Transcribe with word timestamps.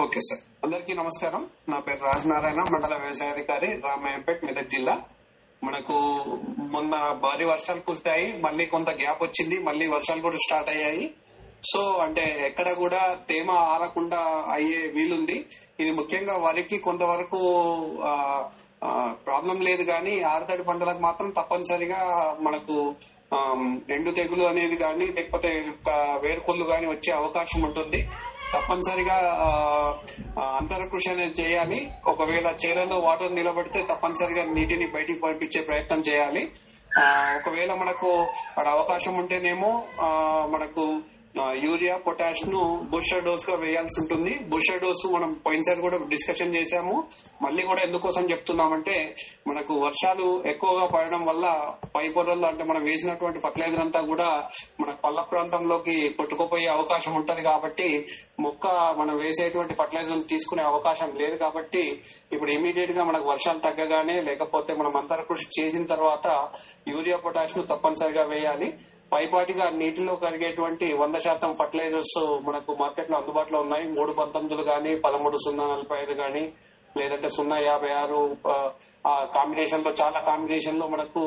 Okay 0.00 0.20
sir. 0.20 0.40
అందరికీ 0.64 0.92
నమస్కారం. 0.98 1.42
నా 1.68 1.78
పేరు 1.78 2.02
రాజనారాయణ 2.04 2.60
మండల 2.72 2.94
వ్యవసాయాధికారి 3.00 3.66
రామాయంపేట్ 3.86 4.44
మెదక్ 4.44 4.70
జిల్లా. 4.74 4.94
మనకు 5.64 5.96
మొన్న 6.74 6.92
భారీ 7.24 7.44
వర్షాలు 7.44 7.80
కురిశాయి. 7.80 8.28
మళ్ళీ 8.44 8.66
కొంత 8.66 8.90
గ్యాప్ 9.02 9.22
వచ్చింది. 9.22 9.58
మళ్ళీ 9.58 9.86
వర్షాలు 9.86 10.20
కూడా 10.20 10.36
స్టార్ట్ 10.44 10.70
అయ్యాయి. 10.70 11.04
సో 11.72 11.80
అంటే 12.04 12.24
ఎక్కడ 12.46 12.68
కూడా 12.82 13.02
తేమ 13.28 13.50
ఆరకుండా 13.50 14.22
అయ్యే 14.54 14.80
వీలుంది. 14.96 15.36
ఇది 15.80 15.90
ముఖ్యంగా 15.90 16.36
వరికి 16.46 16.78
కొంతవరకు 16.78 17.42
ప్రాబ్లం 19.28 19.60
లేదు 19.68 19.82
కానీ 19.92 20.20
ఆడతడి 20.32 20.62
పంటలకు 20.62 21.02
మాత్రం 21.08 21.30
తప్పనిసరిగా 21.30 22.02
మనకు 22.40 22.94
ఎండు 23.96 24.10
తెగులు 24.10 24.44
అనేది 24.44 24.76
కానీ 24.76 25.06
లేకపోతే 25.06 25.50
వేరుకొల్లు 26.24 26.64
కానీ 26.64 26.86
వచ్చే 26.86 27.12
అవకాశం 27.20 27.62
ఉంటుంది. 27.62 28.08
తప్పనిసరిగా 28.54 29.16
అంతరకృషి 30.40 30.40
అంతర 30.40 30.84
కృషి 30.84 31.10
అనేది 31.10 31.42
చేయాలి. 31.42 31.90
ఒకవేళ 32.06 32.54
చేలలో 32.66 32.98
వాటర్ 32.98 33.34
నిలబడితే 33.34 33.82
తప్పనిసరిగా 33.82 34.44
నీటిని 34.44 34.86
బయటికి 34.86 35.20
పంపించే 35.20 35.60
ప్రయత్నం 35.62 36.00
చేయాలి. 36.00 36.50
ఒకవేళ 37.36 37.74
మనకు 37.74 38.10
అక్కడ 38.22 38.68
అవకాశం 38.68 39.14
ఉంటేనేమో 39.14 39.70
మనకు 40.50 41.00
యూరియా 41.64 41.94
పొటాష్ను 42.06 42.62
బూస్టర్ 42.90 43.24
డోస్గా 43.26 43.54
వేయాల్సి 43.62 43.96
ఉంటుంది. 44.00 44.32
బూస్టర్ 44.50 44.80
డోస్ 44.82 45.04
మనం 45.14 45.30
పోయినసారి 45.46 45.80
కూడా 45.80 45.98
డిస్కషన్ 46.10 46.54
చేశాము. 46.56 46.94
మళ్ళీ 47.44 47.62
కూడా 47.62 47.80
ఎందుకోసం 47.86 48.24
చెప్తున్నామంటే 48.32 48.96
మనకు 49.46 49.74
వర్షాలు 49.84 50.26
ఎక్కువగా 50.52 50.84
పడడం 50.94 51.22
వల్ల 51.30 51.46
పై 51.94 52.04
పొరల్లో 52.08 52.46
అంటే 52.48 52.64
మనం 52.64 52.82
వేసినటువంటి 52.90 53.40
ఫర్టిలైజర్ 53.44 53.84
అంతా 53.86 54.00
కూడా 54.10 54.28
మన 54.80 54.90
పల్ల 55.04 55.20
ప్రాంతంలోకి 55.32 55.96
కొట్టుకుపోయే 56.18 56.68
అవకాశం 56.76 57.14
ఉంటది 57.14 57.42
కాబట్టి 57.50 57.88
మొక్క 58.40 58.66
మనం 59.00 59.14
వేసేటువంటి 59.24 59.74
ఫర్టిలైజర్ 59.74 60.30
తీసుకునే 60.34 60.62
అవకాశం 60.62 61.10
లేదు 61.22 61.36
కాబట్టి 61.36 61.84
ఇప్పుడు 62.32 62.50
ఇమీడియట్గా 62.50 63.04
మనకు 63.04 63.28
వర్షాలు 63.32 63.58
తగ్గగానే 63.58 64.20
లేకపోతే 64.20 64.74
మనం 64.74 64.94
అంతర 65.02 65.22
కృషి 65.22 65.48
చేసిన 65.58 65.84
తర్వాత 65.94 66.28
యూరియా 66.94 67.16
పొటాష్ను 67.16 67.62
తప్పనిసరిగా 67.62 68.24
వేయాలి. 68.24 68.70
పైపాటిగా 69.12 69.66
నీటిలో 69.72 70.14
కరిగేటువంటి 70.16 70.86
వంద 70.94 71.16
శాతం 71.18 71.50
ఫర్టిలైజర్స్ 71.54 72.16
మనకు 72.42 72.72
మార్కెట్లో 72.74 73.16
అందుబాటులో 73.18 73.58
ఉన్నాయి. 73.60 73.84
మూడు 73.88 74.12
పంతొమ్మిదిలు 74.12 74.62
కానీ 74.62 74.92
పదమూడు 75.04 75.38
సున్నా 75.38 75.64
నలభై 75.66 75.98
ఐదు 76.02 76.14
కానీ 76.14 76.44
లేదంటే 76.96 77.28
సున్నా 77.28 77.56
యాభై 77.62 77.90
ఆరు 77.94 78.20
ఆ, 78.48 78.54
ఆ 79.04 79.24
కాంబినేషన్లో 79.34 79.90
చాలా 80.00 80.20
కాంబినేషన్లో 80.20 80.86
మనకు 80.88 81.22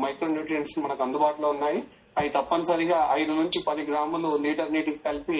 మైక్రో 0.00 0.28
న్యూట్రియంట్స్ 0.28 0.76
మనకు 0.78 1.02
అందుబాటులో 1.02 1.48
ఉన్నాయి. 1.50 1.78
అవి 2.16 2.28
తప్పనిసరిగా 2.30 2.98
ఐదు 3.12 3.32
నుంచి 3.32 3.58
పది 3.66 3.82
గ్రాములు 3.82 4.28
లీటర్ 4.42 4.72
నీటికి 4.72 4.98
కలిపి 4.98 5.38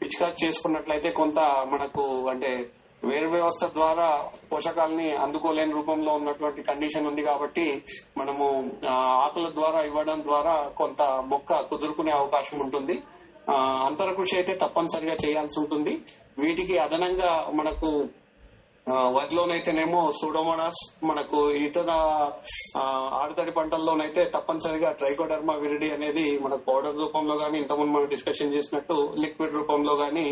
పిచికారి 0.00 0.36
చేసుకున్నట్లయితే 0.42 1.10
కొంత 1.12 1.40
మనకు 1.72 2.04
అంటే 2.30 2.50
వేరు 3.08 3.28
వ్యవస్థ 3.28 3.64
ద్వారా 3.74 4.08
పోషకాలని 4.52 5.08
అందుకోలేని 5.24 5.72
రూపంలో 5.72 6.12
ఉన్నటువంటి 6.12 6.62
కండిషన్ 6.62 7.06
ఉంది 7.06 7.22
కాబట్టి 7.22 7.66
మనము 8.18 8.46
ఆకుల 9.24 9.48
ద్వారా 9.54 9.80
ఇవ్వడం 9.82 10.22
ద్వారా 10.22 10.54
కొంత 10.78 11.02
మొక్క 11.32 11.60
కుదురుకునే 11.60 12.12
అవకాశం 12.12 12.58
ఉంటుంది. 12.60 12.96
అంతర 13.86 14.10
కృషి 14.12 14.34
అయితే 14.36 14.52
తప్పనిసరిగా 14.54 15.16
చేయాల్సి 15.24 15.56
ఉంటుంది. 15.60 15.94
వీటికి 16.38 16.78
అదనంగా 16.78 17.32
మనకు 17.54 17.90
వరిలోనైతేనేమో 19.16 20.00
సూడోమోనాస్ 20.20 20.80
మనకు 21.04 21.38
ఇతర 21.50 21.90
ఆడతడి 23.20 23.50
పంటల్లోనైతే 23.50 24.22
తప్పనిసరిగా 24.24 24.90
ట్రైకోడర్మా 24.92 25.54
విరిడి 25.54 25.88
అనేది 25.94 26.24
మనకు 26.44 26.62
పౌడర్ 26.70 26.98
రూపంలో 27.02 27.34
గానీ 27.34 27.58
ఇంతకుముందు 27.58 27.92
మనం 27.92 28.08
డిస్కషన్ 28.08 28.54
చేసినట్టు 28.54 28.96
లిక్విడ్ 29.20 29.54
రూపంలో 29.54 29.94
గానీ 29.94 30.26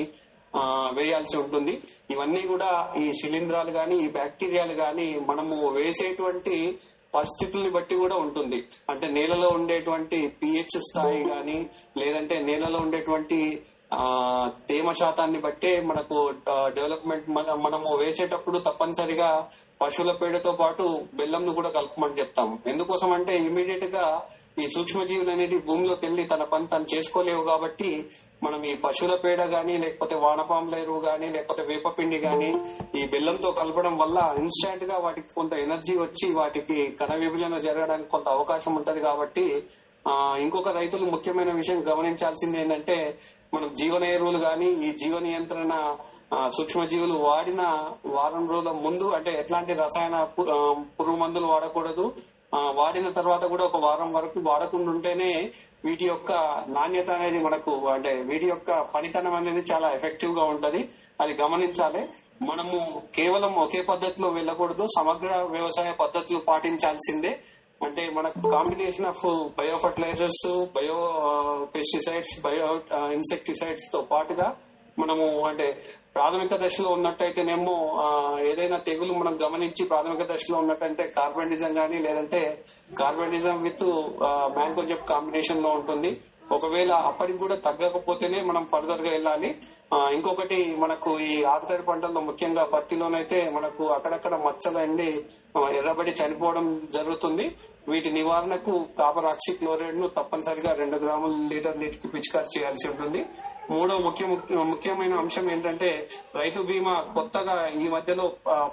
వేయాల్సి 0.93 1.37
ఉంటుంది. 1.37 1.75
ఇవన్నీ 2.11 2.41
కూడా 2.41 2.71
ఈ 2.99 3.13
శిలీంధ్రాలు 3.13 3.71
గాని 3.71 3.97
ఈ 4.05 4.09
బ్యాక్టీరియాలు 4.09 4.73
గాని 4.73 5.21
మనము 5.29 5.69
వేసేటువంటి 5.69 6.79
పరిస్థితుల్ని 7.15 7.71
బట్టి 7.71 7.95
కూడా 7.95 8.17
ఉంటుంది. 8.17 8.59
అంటే 8.91 9.07
నేలలో 9.09 9.49
ఉండేటువంటి 9.49 10.19
పిహెచ్ 10.43 10.77
స్థాయి 10.81 11.23
గాని 11.25 11.59
లేదంటే 11.97 12.41
నేలలో 12.41 12.79
ఉండేటువంటి 12.79 13.63
ఆ 13.93 14.05
తేమ 14.69 14.91
శాతాన్ని 14.91 15.41
బట్టే 15.41 15.81
మనకు 15.81 16.19
డెవలప్మెంట్ 16.49 17.27
మనము 17.67 17.97
వేసేటప్పుడు 17.97 18.59
తప్పనిసరిగా 18.59 19.49
పశువుల 19.83 20.13
పేడతో 20.13 20.53
పాటు 20.53 20.85
బెల్లంను 21.15 21.53
కూడా 21.55 21.71
కలుపుమని 21.71 22.19
చెప్తాము. 22.19 22.59
ఎందుకోసం 22.67 23.13
అంటే 23.13 23.37
ఇమీడియట్గా 23.37 24.23
ఈ 24.57 24.65
సూక్ష్మజీవులు 24.69 25.31
అనేది 25.31 25.57
భూమిలోకి 25.67 26.05
వెళ్ళి 26.07 26.25
తన 26.25 26.43
పని 26.45 26.67
తను 26.67 26.87
చేసుకోలేవు 26.93 27.43
కాబట్టి 27.43 27.91
మనం 28.43 28.61
ఈ 28.65 28.73
పశువుల 28.85 29.15
పేడ 29.17 29.41
గాని 29.53 29.75
లేకపోతే 29.79 30.15
వానపాముల 30.17 30.75
ఎరువు 30.75 31.01
గాని 31.01 31.27
లేకపోతే 31.31 31.63
వేపపిండి 31.63 32.19
గాని 32.19 32.49
ఈ 32.99 33.05
బెల్లంతో 33.07 33.51
కలపడం 33.53 33.95
వల్ల 33.99 34.19
ఇన్స్టాంట్గా 34.39 34.97
వాటికి 34.99 35.31
కొంత 35.35 35.53
ఎనర్జీ 35.59 35.95
వచ్చి 35.97 36.29
వాటికి 36.33 36.79
కణ 37.01 37.13
విభజన 37.15 37.59
జరగడానికి 37.59 38.11
కొంత 38.11 38.29
అవకాశం 38.29 38.75
ఉంటది 38.75 39.01
కాబట్టి 39.01 39.47
ఆ 40.05 40.17
ఇంకొక 40.39 40.71
రైతులు 40.77 41.05
ముఖ్యమైన 41.07 41.51
విషయం 41.53 41.81
గమనించాల్సింది 41.91 42.59
ఏంటంటే 42.59 42.97
మనం 43.55 43.69
జీవన 43.75 44.05
ఎరువులు 44.15 44.39
గాని 44.39 44.69
ఈ 44.87 44.91
జీవ 44.93 45.17
నియంత్రణ 45.21 45.75
సూక్ష్మజీవులు 46.49 47.17
వాడిన 47.23 47.63
వారం 48.15 48.45
రోజుల 48.49 48.71
ముందు 48.85 49.07
అంటే 49.17 49.33
ఎట్లాంటి 49.41 49.73
రసాయన 49.75 50.19
పురుగు 50.97 51.17
మందులు 51.17 51.47
వాడకూడదు. 51.47 52.05
వాడిన 52.55 53.11
తర్వాత 53.11 53.45
కూడా 53.45 53.65
ఒక 53.65 53.77
వారం 53.77 54.13
వరకు 54.13 54.41
వాడకుండా 54.41 54.91
ఉంటేనే 54.91 55.53
వీటి 55.85 56.05
యొక్క 56.05 56.33
నాణ్యత 56.69 57.11
అనేది 57.11 57.39
మనకు 57.39 57.89
అంటే 57.89 58.13
వీటి 58.23 58.47
యొక్క 58.47 58.81
పనితనం 58.81 59.35
అనేది 59.35 59.73
చాలా 59.73 59.91
ఎఫెక్టివ్గా 59.91 60.45
ఉంటది. 60.45 60.89
అది 61.21 61.43
గమనించాలి. 61.43 62.09
మనము 62.43 63.03
కేవలం 63.15 63.55
ఒకే 63.55 63.83
పద్ధతిలో 63.83 64.29
వెళ్ళకూడదు 64.29 64.87
సమగ్ర 64.97 65.47
వ్యవసాయ 65.51 65.93
పద్ధతులు 65.93 66.39
పాటించాల్సిందే. 66.39 67.39
అంటే 67.85 68.11
మనకు 68.11 68.51
combination 68.51 69.07
of 69.07 69.25
bio 69.59 69.79
fertilizers 69.79 70.67
bio 70.77 70.99
pesticides 71.75 72.43
bio 72.43 72.81
ఇన్సెక్టిసైడ్స్తో 73.13 74.01
పాటుగా 74.01 74.57
మనము 74.99 75.47
అంటే 75.49 75.85
ప్రాథమిక 76.17 76.55
దశలో 76.63 76.89
ఉన్నట్టయితేనేమో 76.97 77.75
ఏదైనా 78.51 78.79
తెగులు 78.89 79.13
మనం 79.21 79.35
గమనించి 79.45 79.83
ప్రాథమిక 79.93 80.25
దశలో 80.33 80.57
ఉన్నట్టయితే 80.63 81.05
కార్బనిజం 81.17 81.73
కానీ 81.81 81.99
లేదంటే 82.07 82.41
కార్బనిజం 82.99 83.57
విత్ 83.67 83.87
మ్యాంకోజెప్ 84.59 85.09
కాంబినేషన్లో 85.13 85.71
ఉంటుంది. 85.79 86.11
ఒకవేళ 86.57 86.93
అప్పటికి 87.09 87.39
కూడా 87.43 87.57
తగ్గకపోతేనే 87.67 88.39
మనం 88.49 88.63
ఫర్దర్గా 88.73 89.11
వెళ్ళాలి 89.15 89.51
ఇంకొకటి 90.17 90.59
మనకు 90.83 91.11
ఈ 91.29 91.35
ఆరుతడి 91.53 91.85
పంటల్లో 91.89 92.21
ముఖ్యంగా 92.27 92.65
పత్తిలోనైతే 92.75 93.39
మనకు 93.57 93.85
అక్కడక్కడ 93.97 94.35
మచ్చలు 94.47 94.79
అండి 94.85 95.09
ఎర్రబడి 95.79 96.13
చనిపోవడం 96.21 96.67
జరుగుతుంది. 96.97 97.47
వీటి 97.91 98.11
నివారణకు 98.19 98.75
కాపర్ 99.01 99.31
ఆక్సి 99.33 99.53
క్లోరైడ్ను 99.61 100.09
తప్పనిసరిగా 100.19 100.73
రెండు 100.83 100.99
గ్రాముల 101.05 101.33
లీటర్ 101.53 101.81
నీటికి 101.83 102.11
పిచికారి 102.15 102.53
చేయాల్సి 102.57 102.87
ఉంటుంది. 102.93 103.23
మూడో 103.71 103.95
ముఖ్య 103.99 104.25
ముఖ్యమైన 104.71 105.15
అంశం 105.15 105.51
ఏంటంటే 105.51 105.91
రైతు 106.37 106.61
బీమా 106.63 106.95
కొత్తగా 107.15 107.55
ఈ 107.83 107.87
మధ్యలో 107.89 108.25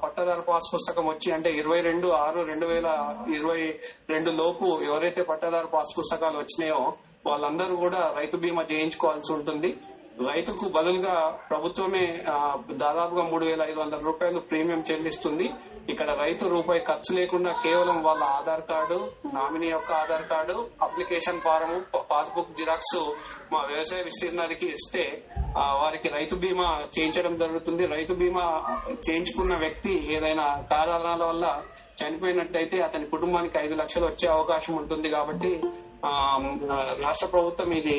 పట్టదారు 0.04 0.42
పాస్ 0.42 0.68
పుస్తకం 0.74 1.06
వచ్చి 1.08 1.32
అంటే 1.32 1.50
ఇరవై 1.52 1.82
రెండు 1.82 2.08
ఆరు 2.08 2.42
రెండు 2.42 2.66
వేల 2.66 2.90
ఇరవై 3.38 3.62
రెండు 4.10 4.32
లోపు 4.32 4.66
ఎవరైతే 4.84 5.24
పట్టదారు 5.24 5.68
పాస్ 5.68 5.94
పుస్తకాలు 6.00 6.38
వచ్చినాయో 6.40 6.82
వాళ్ళందరూ 7.26 7.76
కూడా 7.76 8.02
రైతు 8.18 8.38
బీమా 8.38 8.64
చేయించుకోవాల్సి 8.72 9.34
ఉంటుంది. 9.34 9.78
రైతుకు 10.28 10.66
బదులుగా 10.76 11.14
ప్రభుత్వమే 11.50 12.06
దాదాపుగా 12.82 13.24
మూడు 13.32 13.44
వేల 13.50 13.62
ఐదు 13.72 13.80
వందల 13.82 14.00
రూపాయలు 14.08 14.40
ప్రీమియం 14.50 14.82
చెల్లిస్తుంది. 14.90 15.46
ఇక్కడ 15.92 16.10
రైతు 16.22 16.44
రూపాయి 16.54 16.82
ఖర్చు 16.90 17.12
లేకుండా 17.18 17.52
కేవలం 17.66 17.98
వాళ్ళ 18.08 18.24
ఆధార్ 18.38 18.64
కార్డు 18.72 18.98
నామినీ 19.36 19.68
యొక్క 19.70 19.92
Aadhaar 20.02 20.26
card 20.32 20.56
application 20.88 21.42
form 21.46 21.72
passbook 22.12 22.56
xerox 22.60 23.00
మా 23.54 23.62
వ్యవసాయ 23.72 24.02
విస్తీర్ణానికి 24.10 24.68
ఇస్తే 24.78 25.06
వారికి 25.82 26.10
రైతు 26.18 26.38
బీమా 26.44 26.70
చేయించడం 26.96 27.36
జరుగుతుంది. 27.44 27.86
రైతు 27.96 28.16
బీమా 28.22 28.46
చేయించుకున్న 29.08 29.56
వ్యక్తి 29.66 29.94
ఏదైనా 30.18 30.48
కారణాల 30.74 31.22
వల్ల 31.32 31.46
చనిపోయినట్టయితే 32.02 32.78
అతని 32.88 33.08
కుటుంబానికి 33.14 33.58
ఐదు 33.66 33.78
లక్షలు 33.84 34.06
వచ్చే 34.12 34.28
అవకాశం 34.38 34.74
ఉంటుంది 34.82 35.10
కాబట్టి 35.18 35.54
రాష్ట్ర 37.04 37.28
ప్రభుత్వం 37.34 37.70
ఇది 37.80 37.96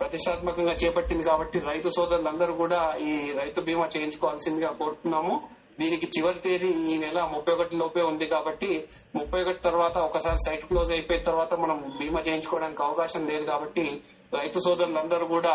ప్రతిష్టాత్మకంగా 0.00 0.74
చేపట్టింది 0.82 1.24
కాబట్టి 1.30 1.58
రైతు 1.70 1.88
సోదరులందరూ 1.96 2.52
కూడా 2.62 2.80
ఈ 3.10 3.12
రైతు 3.40 3.60
బీమా 3.68 3.86
చేయించుకోవాల్సిందిగా 3.94 4.70
కోరుతున్నాము. 4.80 5.34
దీనికి 5.80 6.06
చివరి 6.14 6.38
తేదీ 6.44 6.68
ఈ 6.90 6.94
నెల 7.02 7.18
ముప్పై 7.32 7.52
ఒకటి 7.54 7.74
లోపే 7.80 8.02
ఉంది 8.10 8.26
కాబట్టి 8.34 8.70
ముప్పై 9.16 9.40
ఒకటి 9.44 9.60
తర్వాత 9.66 9.96
ఒకసారి 10.08 10.38
సైట్ 10.44 10.64
క్లోజ్ 10.70 10.90
అయిపోయిన 10.96 11.24
తర్వాత 11.30 11.54
మనం 11.64 11.78
బీమా 11.98 12.20
చేయించుకోవడానికి 12.28 12.82
అవకాశం 12.86 13.24
లేదు 13.30 13.44
కాబట్టి 13.50 13.84
రైతు 14.38 14.58
సోదరులందరూ 14.66 15.26
కూడా 15.34 15.52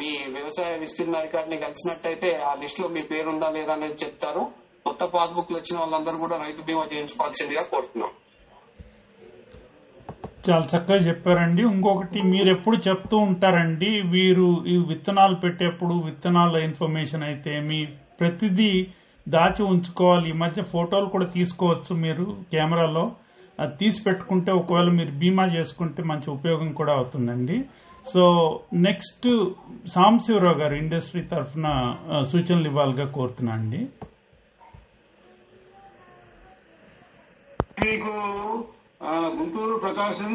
మీ 0.00 0.10
వ్యవసాయ 0.34 0.74
విస్తీర్ణాధికారిని 0.84 1.58
కలిసినట్టయితే 1.64 2.28
ఆ 2.48 2.52
లిస్ట్లో 2.64 2.88
మీ 2.96 3.04
పేరు 3.12 3.28
ఉందా 3.34 3.48
లేదా 3.56 3.72
అనేది 3.78 3.98
చెప్తారు. 4.04 4.42
కొత్త 4.86 5.04
పాస్బుక్ 5.16 5.56
వచ్చిన 5.58 5.76
వాళ్ళందరూ 5.82 6.18
కూడా 6.24 6.36
రైతు 6.44 6.62
బీమా 6.68 6.84
చేయించుకోవాల్సిందిగా 6.92 7.64
కోరుతున్నాం. 7.72 8.12
చాలా 10.46 10.64
చక్కగా 10.72 10.98
చెప్పారండి. 11.08 11.62
ఇంకొకటి 11.62 12.22
మీరు 12.32 12.48
ఎప్పుడు 12.56 12.76
చెప్తూ 12.88 13.16
ఉంటారండి 13.28 13.90
వీరు 14.14 14.48
ఈ 14.72 14.76
విత్తనాలు 14.88 15.36
పెట్టేప్పుడు 15.44 15.94
విత్తనాల 16.06 16.56
ఇన్ఫర్మేషన్ 16.68 17.24
అయితే 17.30 17.52
మీ 17.60 17.78
ప్రతిదీ 18.20 18.70
దాచి 19.26 19.62
ఉంచుకోవాలి. 19.64 20.26
ఈ 20.30 20.36
మధ్య 20.42 20.62
ఫోటోలు 20.62 21.06
కూడా 21.14 21.26
తీసుకోవచ్చు 21.26 21.92
మీరు 22.04 22.26
కెమెరాలో. 22.52 23.04
అది 23.60 23.74
తీసి 23.80 24.00
పెట్టుకుంటే 24.06 24.52
ఒకవేళ 24.52 24.88
మీరు 24.90 25.12
బీమా 25.22 25.44
చేసుకుంటే 25.56 26.02
మంచి 26.02 26.28
ఉపయోగం 26.30 26.70
కూడా 26.72 26.92
అవుతుందండి. 26.92 27.58
సో 28.12 28.22
నెక్స్ట్ 28.86 29.28
సాంబశివరావు 29.88 30.58
గారు 30.58 30.74
ఇండస్ట్రీ 30.74 31.22
తరఫున 31.22 31.66
సూచనలు 32.30 32.68
ఇవ్వాలిగా 32.68 33.06
కోరుతున్నా 33.18 33.52
అండి. 33.52 33.80
మీకు 37.84 38.12
గుంటూరు 39.38 39.74
ప్రకాశం 39.84 40.32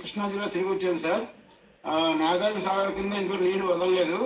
కృష్ణా 0.00 0.26
జిల్లా 0.32 0.46
తిరిగి 0.52 0.70
వచ్చాను 0.72 1.00
సార్. 1.06 1.24
నాగార్జున 2.20 2.62
సాగర్ 2.68 2.92
కింద 2.98 3.12
ఇంకా 3.22 3.36
నీరు 3.42 3.64
వదలలేదు. 3.70 4.18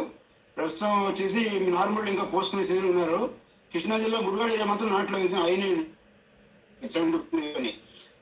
ప్రస్తుతం 0.56 0.92
వచ్చేసి 1.08 1.40
నార్మల్ 1.76 2.10
ఇంకా 2.12 2.24
పోస్ట్ 2.34 2.56
మెసేజ్ 2.60 2.84
ఉన్నారు. 2.90 3.20
కృష్ణా 3.72 3.96
జిల్లా 4.02 4.18
గుడివాడ 4.26 4.50
ఏరియా 4.54 4.66
మాత్రం 4.70 4.90
నాట్లేదు 4.94 5.36
అయినాయి 5.46 5.76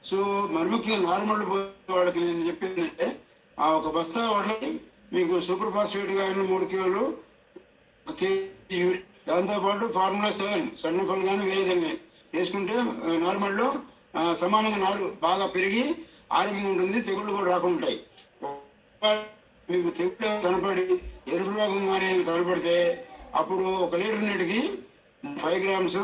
సో 0.08 0.18
మరి 0.54 0.68
ముఖ్యంగా 0.74 1.00
నార్మల్ 1.10 1.42
వాళ్ళకి 1.92 2.20
నేను 2.26 2.46
చెప్పింది 2.48 2.80
అంటే 2.86 3.06
ఆ 3.58 3.66
ఒక 3.78 3.88
బస్తా 3.96 4.20
వాళ్ళకి 4.34 4.68
మీకు 5.14 5.34
సూపర్ 5.48 5.72
ఫాస్ఫేట్ 5.76 6.12
కానీ 6.18 6.46
మూడు 6.50 6.64
కిలోలు 6.72 7.02
దాంతోపాటు 8.06 8.82
దాంతో 9.28 9.56
పాటు 9.64 9.84
ఫార్ములా 9.96 10.30
సెవెన్ 10.38 10.68
సన్న 10.82 11.02
పళ్ళు 11.10 11.24
కానీ 11.28 11.44
వేయదండి 11.50 11.92
వేసుకుంటే 12.34 12.76
నార్మల్లో 13.24 13.66
సమానంగా 14.40 14.78
నాడు 14.78 15.04
బాగా 15.22 15.46
పెరిగి 15.48 15.82
ఆరోగ్యం 16.30 16.66
ఉంటుంది 16.70 16.98
తెగుళ్ళు 17.00 17.32
కూడా 17.32 17.50
రాకుంటాయి 17.50 17.98
మీకు 19.68 19.90
తెగుళ్ళు 19.90 20.30
కనపడి 20.44 20.84
ఎరుపు 21.32 21.52
రోగం 21.58 21.84
కానీ 21.88 22.08
కనపడితే 22.24 22.74
అప్పుడు 23.34 23.64
ఒక 23.84 23.94
లీటర్ 23.94 24.24
నీటికి 24.24 24.60
ఫైవ్ 25.22 25.62
గ్రామ్స్ 25.64 25.98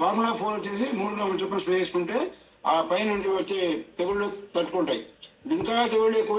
ఫార్ములా 0.00 0.30
ఫోర్ 0.32 0.54
వచ్చేసి 0.56 0.86
మూడు 0.92 1.14
గ్రాముల 1.14 1.38
చొప్పున 1.40 1.60
స్ప్రే 1.60 1.78
చేసుకుంటే 1.80 2.18
ఆ 2.64 2.74
పైన 2.82 3.06
నుండి 3.08 3.28
వచ్చే 3.30 3.58
తెగుళ్ళు 3.98 4.26
తట్టుకుంటాయి. 4.54 5.00
ఇంకా 5.46 5.74
తెగుళ్ళు 5.86 6.16
ఎక్కువ 6.18 6.38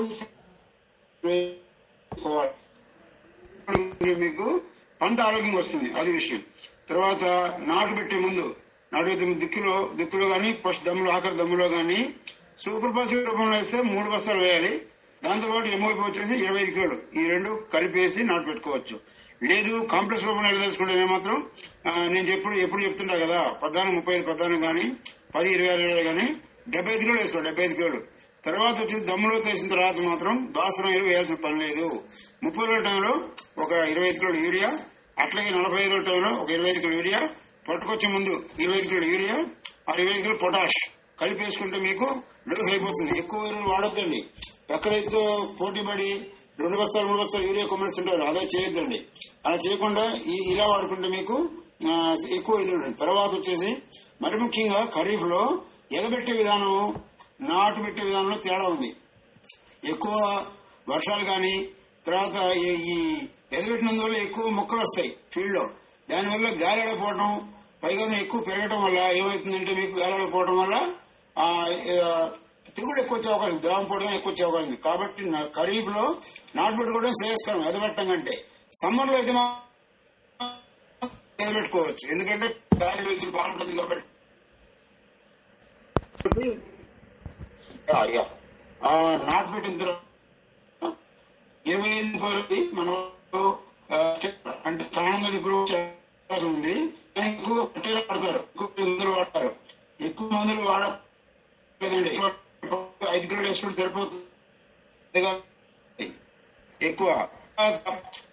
స్ప్రే 1.13 1.35
మీకు 4.17 4.45
పంట 5.01 5.19
ఆరోగ్యం 5.21 5.55
వస్తుంది 5.55 5.89
అది 5.99 6.11
విషయం. 6.11 6.41
తర్వాత 6.89 7.23
నాటు 7.67 7.93
పెట్టే 7.95 8.17
ముందు 8.19 8.45
నాటు 8.95 9.15
తొమ్మిది 9.21 9.39
దిక్కులో 9.43 9.75
దిక్కులో 9.99 10.25
కానీ 10.33 10.49
ఫస్ట్ 10.63 10.83
దమ్ములో 10.87 11.09
ఆఖరి 11.15 11.37
దమ్ములో 11.39 11.65
కానీ 11.69 11.99
సూపర్ 12.65 12.93
ఫాస్ఫేట్ 12.97 13.27
రూపంలో 13.29 13.55
వేస్తే 13.57 13.77
మూడు 13.93 14.07
బస్తాలు 14.09 14.41
వేయాలి. 14.43 14.73
దాంతో 15.23 15.47
పాటు 15.51 15.67
ఎంఓపి 15.75 16.01
వచ్చేసి 16.05 16.33
ఇరవై 16.43 16.59
ఐదు 16.61 16.71
కిలోలు. 16.75 16.97
ఈ 17.19 17.23
రెండు 17.33 17.51
కలిపేసి 17.73 18.19
నాటు 18.29 18.45
పెట్టుకోవచ్చు. 18.49 18.95
లేదు 19.49 19.73
కాంప్లెక్స్ 19.93 20.25
రూపంలో 20.27 20.47
వెళ్ళదలుచుకుంటే 20.49 21.05
మాత్రం 21.13 21.37
నేను 22.13 22.27
ఎప్పుడు 22.35 22.55
ఎప్పుడు 22.65 22.81
చెప్తుంటా 22.85 23.15
కదా 23.25 23.39
పద్నాలుగు 23.63 23.95
ముప్పై 23.95 24.13
ఐదు 24.17 24.25
పద్నాలుగు 24.31 24.61
కానీ 24.67 24.85
పది 25.35 25.49
ఇరవై 25.55 25.69
ఆరు 25.73 25.81
ఇరవై 25.87 26.03
కానీ 26.09 26.27
డెబ్బై 26.75 26.91
ఐదు 26.93 27.03
కిలోలు 27.03 27.21
వేసుకో 27.21 27.41
డెబ్బై 27.47 27.63
ఐదు 27.67 27.75
కిలోలు. 27.79 27.99
తర్వాత 28.47 28.75
వచ్చి 28.83 28.97
దమ్ములో 29.09 29.37
తీసిన 29.47 29.67
తర్వాత 29.75 29.99
మాత్రం 30.09 30.35
దాసరం 30.57 30.91
ఎరువు 30.97 31.09
వేయాల్సిన 31.09 31.37
పని 31.45 31.57
లేదు. 31.65 31.87
ముప్పై 32.45 32.65
రోజుల 32.65 32.83
టైంలో 32.89 33.13
ఒక 33.63 33.71
ఇరవై 33.93 34.07
ఐదు 34.11 34.19
కిలోలు 34.23 34.39
యూరియా 34.47 34.69
అట్లాగే 35.23 35.49
నలభై 35.57 35.83
రోజుల 35.91 36.03
టైంలో 36.11 36.31
ఒక 36.43 36.49
ఇరవై 36.57 36.69
ఐదు 36.73 36.81
కిలోలు 36.83 36.99
యూరియా 37.01 37.21
పట్టుకొచ్చే 37.69 38.09
ముందు 38.09 38.45
ఇరవై 38.59 38.77
ఐదు 38.77 38.87
కిలోలు 38.87 39.05
యూరియా 39.05 39.45
ఆ 39.89 39.93
ఇరవై 39.93 40.19
ఐదు 40.19 40.35
పొటాష్. 40.35 40.89
కలిపి 41.21 41.43
వేసుకుంటే 41.43 41.79
మీకు 41.79 42.15
డోస్ 42.49 42.69
అయిపోతుంది. 42.69 43.17
ఎక్కువ 43.17 43.45
ఎరువులు 43.45 43.69
వాడొద్దండి. 43.69 44.25
ఎక్కడైతే 44.69 45.47
పోటీ 45.61 45.81
పడి 45.81 46.27
రెండు 46.59 46.77
బస్తాలు 46.77 47.07
మూడు 47.07 47.23
బస్తాలు 47.23 47.43
యూరియా 47.43 47.65
కొమ్మరిస్తుంటారు 47.65 48.23
అదే 48.23 48.39
చేయొద్దండి. 48.39 49.05
అలా 49.45 49.55
చేయకుండా 49.55 50.13
ఈ 50.27 50.51
ఇలా 50.51 50.67
వాడుకుంటే 50.67 51.07
మీకు 51.07 51.49
ఎక్కువ 52.29 52.59
ఇది 52.59 52.75
ఉంటుంది. 52.75 52.93
తర్వాత 52.93 53.29
వచ్చేసి 53.29 53.77
మరి 54.21 54.37
ముఖ్యంగా 54.37 54.91
ఖరీఫ్లో 54.95 55.61
ఎగబెట్టే 55.91 56.31
విధానం 56.31 56.95
నాటు 57.41 57.81
పెట్టే 57.81 58.03
విధానంలో 58.03 58.37
తేడా 58.37 58.67
ఉంది. 58.67 58.95
ఎక్కువ 59.85 60.45
వర్షాలు 60.89 61.25
కానీ 61.25 61.67
తర్వాత 62.05 62.57
ఈ- 62.57 62.93
ఈ 62.93 63.21
ఎదబెట్టినందువల్ల 63.53 64.17
ఎక్కువ 64.17 64.49
మొక్కలు 64.49 64.79
వస్తాయి 64.79 65.15
ఫీల్డ్లో 65.33 65.69
దానివల్ల 66.09 66.47
గాలి 66.63 66.81
ఎడపోవడం 66.81 67.54
పైగానే 67.83 68.15
ఎక్కువ 68.19 68.39
పెరగడం 68.41 68.79
వల్ల 68.83 68.99
ఏమవుతుందంటే 69.11 69.73
మీకు 69.73 69.93
గాలి 69.99 70.15
వల్ల 70.59 70.75
ఆ, 71.35 71.45
ఎక్కువ 72.99 73.17
వచ్చే 73.17 73.29
అవకాశం 73.31 73.57
దోమ 73.63 73.81
పోవడం 73.83 74.13
ఎక్కువ 74.13 74.31
వచ్చే 74.31 74.43
అవకాశం 74.45 74.67
ఉంది. 74.67 74.77
కాబట్టి 74.85 75.23
ఖరీఫ్లో 75.57 76.03
నాటు 76.55 76.75
పెట్టుకోవడం 76.77 77.13
శ్రేయస్కరం 77.13 77.61
ఎదబెట్టడం 77.67 78.07
కంటే. 78.09 78.35
సమ్మర్లో 78.75 79.15
అయితే 79.15 79.33
ఎదబెట్టుకోవచ్చు 81.39 82.05
ఎందుకంటే 82.13 82.47
గాలి 82.83 83.01
వెలుతురు 83.03 83.31
బాగుంటుంది 83.31 83.73
కాబట్టి. 83.77 84.03
నాటు 89.25 89.49
పెట్టిన 89.53 89.77
తర్వాత 89.79 90.01
ఏమైంది 91.65 92.17
మనం 92.73 92.95
అంటే 94.65 94.83
ప్రాణం 94.93 95.35
ఇప్పుడు 95.37 95.57
ఉంది. 96.47 96.75
ఎక్కువ 97.17 97.59
వాడతారు. 97.59 98.35
ఎక్కువ 98.35 98.69
మందులు 98.79 99.09
వాడతారు. 99.09 99.55
ఎక్కువ 100.01 100.29
మందులు 100.29 100.61
వాడలేదండి 100.61 102.19
ఐదు 103.09 103.25
కిలోలు 103.25 103.47
వేసుకుంటే 103.47 103.81
సరిపోతుంది. 103.81 104.23
ఎక్కువ. 106.81 107.27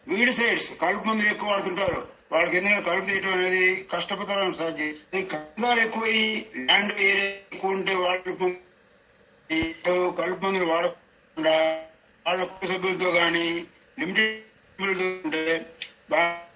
వీడి 0.08 0.32
సైడ్స్ 0.32 0.78
కలుపు 0.78 1.08
మందులు 1.08 1.28
ఎక్కువ 1.28 1.48
వాడుతుంటారు. 1.48 2.08
వాళ్ళకి 2.32 2.56
ఎందుకంటే 2.56 2.90
కలుపు 2.90 3.06
తీయటం 3.06 3.32
అనేది 3.32 3.82
కష్టపడతారు 3.82 4.58
సాధ్యం 4.58 5.24
కలుపుదారు 5.24 5.80
ఎక్కువ 5.80 6.06
ల్యాండ్ 6.06 7.00
ఏరియా 7.00 7.32
ఎక్కువ 7.52 7.70
ఉంటే 7.70 7.94
వాళ్ళు 7.94 10.10
కలుపు 10.10 10.44
మందులు 10.44 10.64
వాడకుండా 10.64 11.84
వాళ్ళ 12.26 12.44
కుటుంబ 12.44 12.76
సభ్యులతో 12.76 13.10
కానీ 13.10 13.66
లిమిటెడ్ 13.98 14.44
సభ్యులతో 14.44 15.04
ఉంటే 15.04 15.66
బాగా 16.10 16.48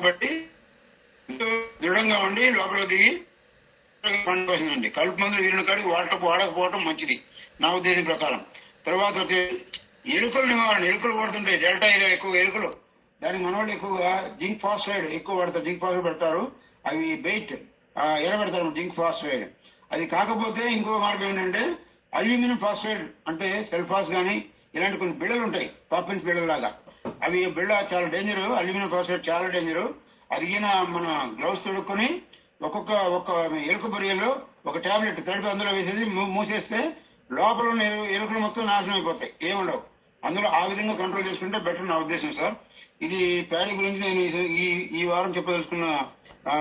బట్టి 0.00 0.30
దృఢంగా 1.80 2.16
ఉండి 2.18 2.44
లోపల 2.50 2.82
దిగి 2.84 3.10
పండుగ 4.24 4.50
వస్తుందండి 4.50 4.88
కలుపు 4.90 5.18
మందులు 5.20 5.42
వీరిన 5.42 5.62
కాడికి 5.62 5.88
వాడక 5.88 6.18
వాడకపోవడం 6.24 6.82
మంచిది 6.84 7.16
నా 7.60 7.68
ఉద్దేశం 7.74 8.04
ప్రకారం 8.04 8.40
తర్వాత 8.86 9.14
వచ్చి 9.16 9.40
ఎలుకలు 10.16 10.46
నివారణ 10.46 10.84
ఎలుకలు 10.84 11.14
వాడుతుంటాయి 11.14 11.58
డెల్టా 11.58 11.86
ఏరియా 11.88 12.10
ఎక్కువ 12.10 12.34
ఎలుకలు 12.36 12.70
దానికి 13.22 13.42
మనవాళ్ళు 13.44 13.72
ఎక్కువగా 13.72 14.10
జింక్ 14.40 14.60
ఫాస్ఫైడ్ 14.62 15.06
ఎక్కువ 15.10 15.36
వాడతారు 15.38 15.64
జింక్ 15.64 15.80
ఫాస్ఫైడ్ 15.80 16.06
పెడతారు 16.06 16.42
అవి 16.86 17.08
బెయిట్ 17.22 17.54
ఎలా 18.20 18.36
పెడతారు 18.36 18.74
జింక్ 18.74 18.96
ఫాస్ఫైడ్ 18.96 19.44
అది 19.90 20.04
కాకపోతే 20.08 20.62
ఇంకో 20.72 20.98
మార్గం 20.98 21.28
ఏంటంటే 21.28 21.62
అల్యూమినియం 22.12 22.58
ఫాస్ఫైడ్ 22.58 23.04
అంటే 23.28 23.48
సెల్ఫాస్ 23.70 24.10
కానీ 24.10 24.36
ఇలాంటి 24.76 24.98
కొన్ని 24.98 25.14
బిళ్ళలు 25.14 25.40
ఉంటాయి. 25.40 25.70
పాపిన్స్ 25.92 26.24
బిళ్ళల 26.24 26.44
లాగా 26.46 26.70
అవి 27.24 27.46
బిళ్ళ 27.50 27.72
చాలా 27.92 28.06
డేంజర్ 28.06 28.40
అల్యూమినియం 28.52 28.90
ఫాస్ఫైడ్ 28.90 29.28
చాలా 29.30 29.48
డేంజర్ 29.48 29.84
అదిగిన 30.30 30.66
మన 30.88 31.06
గ్లౌస్ 31.40 31.64
తొడుక్కొని 31.64 32.08
ఒక్కొక్క 32.62 32.92
ఒక్క 33.16 33.30
ఎలుక 33.68 33.86
బొరియల్లో 33.86 34.30
ఒక 34.66 34.78
టాబ్లెట్ 34.78 35.26
తడిపి 35.26 35.48
అందులో 35.48 35.72
వేసేసి 35.72 36.04
మూసేస్తే 36.28 36.80
లోపల 37.30 37.66
ఉన్న 37.68 37.82
ఎలు- 37.82 38.10
ఎలుకలు 38.10 38.38
మొత్తం 38.38 38.66
నాశనం 38.66 38.94
అయిపోతాయి. 38.94 39.32
ఏముండవు. 39.50 39.80
అందులో 40.22 40.48
ఆ 40.48 40.64
విధంగా 40.64 40.94
కంట్రోల్ 40.94 41.28
చేసుకుంటే 41.28 41.58
బెటర్ 41.58 41.88
నా 41.88 41.96
ఉద్దేశం 41.98 42.32
సార్ 42.32 42.54
ఇది 43.02 43.18
ప్యాడీ 43.42 43.72
గురించి 43.74 44.00
నేను 44.00 44.20
ఈ- 44.56 44.88
ఈ 44.98 45.04
వారం 45.04 45.36
చెప్పదలుచుకున్న 45.36 45.86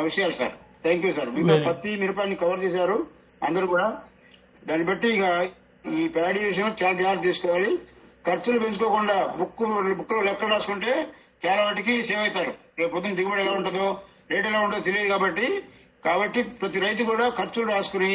విషయాలు 0.02 0.34
sir 0.38 0.54
thank 0.84 1.06
you 1.06 1.14
sir 1.14 1.30
Very- 1.30 1.68
పత్తి 1.68 1.96
మిరపాన్ని 1.96 2.36
కవర్ 2.36 2.64
చేశారు 2.64 2.98
అందరూ 3.44 3.68
కూడా. 3.68 3.88
దాన్ని 4.68 4.86
బట్టి 4.86 5.08
ఇక 5.08 5.26
ఈ 5.94 6.08
ప్యాడీ 6.08 6.40
విషయం 6.46 6.76
చాలా 6.84 6.94
జాగ్రత్త 6.94 7.24
తీసుకోవాలి. 7.24 7.72
ఖర్చులు 8.28 8.60
పెంచుకోకుండా 8.60 9.16
బుక్ 9.40 9.64
బుక్ 10.00 10.14
లెక్క 10.28 10.50
రాసుకుంటే 10.54 10.92
చాలా 11.46 11.62
వాటికి 11.64 11.94
సేవ్ 12.08 12.22
అవుతారు. 12.24 12.52
రేపు 12.80 12.92
పొద్దున్న 12.94 13.18
దిగుబడి 13.20 13.42
ఎలా 13.42 13.54
ఉంటుందో 13.60 13.88
రేట్ 14.32 14.48
ఎలా 14.52 14.60
ఉంటుందో 14.60 14.86
తెలియదు 14.88 15.10
కాబట్టి 15.14 15.48
కాబట్టి 16.06 16.40
ప్రతి 16.62 16.80
రైతు 16.86 17.04
కూడా 17.04 17.26
ఖర్చులు 17.40 17.68
రాసుకుని 17.72 18.12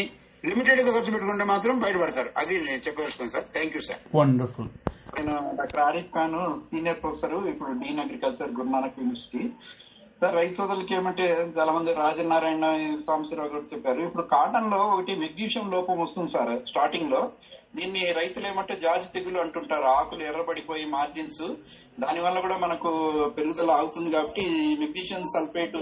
లిమిటెడ్గా 0.48 0.90
ఖర్చు 0.96 1.12
పెట్టుకుంటే 1.14 1.44
మాత్రం 1.44 1.74
బయటపడతారు. 1.84 2.30
అది 2.40 2.54
నేను 2.66 2.82
చెప్పదలుచుకున్నాను 2.86 3.34
sir. 3.36 3.46
Thank 3.56 3.76
you 3.76 3.82
sir 3.88 4.00
wonderful 4.18 4.70
నేను 5.16 5.34
doctor 5.58 5.82
Arif 5.88 6.10
Khan 6.16 6.36
senior 6.70 7.00
professor 7.02 7.34
ఇప్పుడు 7.52 7.72
dean 7.82 8.02
agriculture 8.04 8.56
Guru Nanak 8.58 8.98
university. 9.00 9.42
Sir 10.22 10.34
రైతు 10.38 10.54
సోదరులకి 10.56 10.92
ఏమంటే 10.96 11.26
చాలా 11.56 11.72
మంది 11.74 11.90
రాజనారాయణ 12.00 12.66
సాంబశివరావు 13.06 13.50
గారు 13.52 13.68
చెప్పారు. 13.70 14.00
ఇప్పుడు 14.06 14.24
కాటన్లో 14.32 14.80
ఒకటి 14.94 15.12
మెగ్నీషియం 15.22 15.66
లోపం 15.74 15.96
వస్తుంది 16.00 16.30
సార్ 16.34 16.50
స్టార్టింగ్లో. 16.70 17.20
దీన్ని 17.78 18.02
రైతులు 18.18 18.46
ఏమంటే 18.50 18.74
జాజి 18.82 19.08
తెగులు 19.14 19.38
అంటుంటారు. 19.42 19.86
ఆకులు 19.98 20.22
ఎర్రబడిపోయి 20.30 20.84
మార్జిన్స్. 20.96 21.44
దాని 22.02 22.20
వల్ల 22.24 22.38
కూడా 22.46 22.56
మనకు 22.64 22.90
పెరుగుదల 23.36 23.76
అవుతుంది 23.82 24.10
కాబట్టి 24.16 24.44
మెగ్నీషియం 24.82 25.24
సల్ఫేట్ 25.36 25.78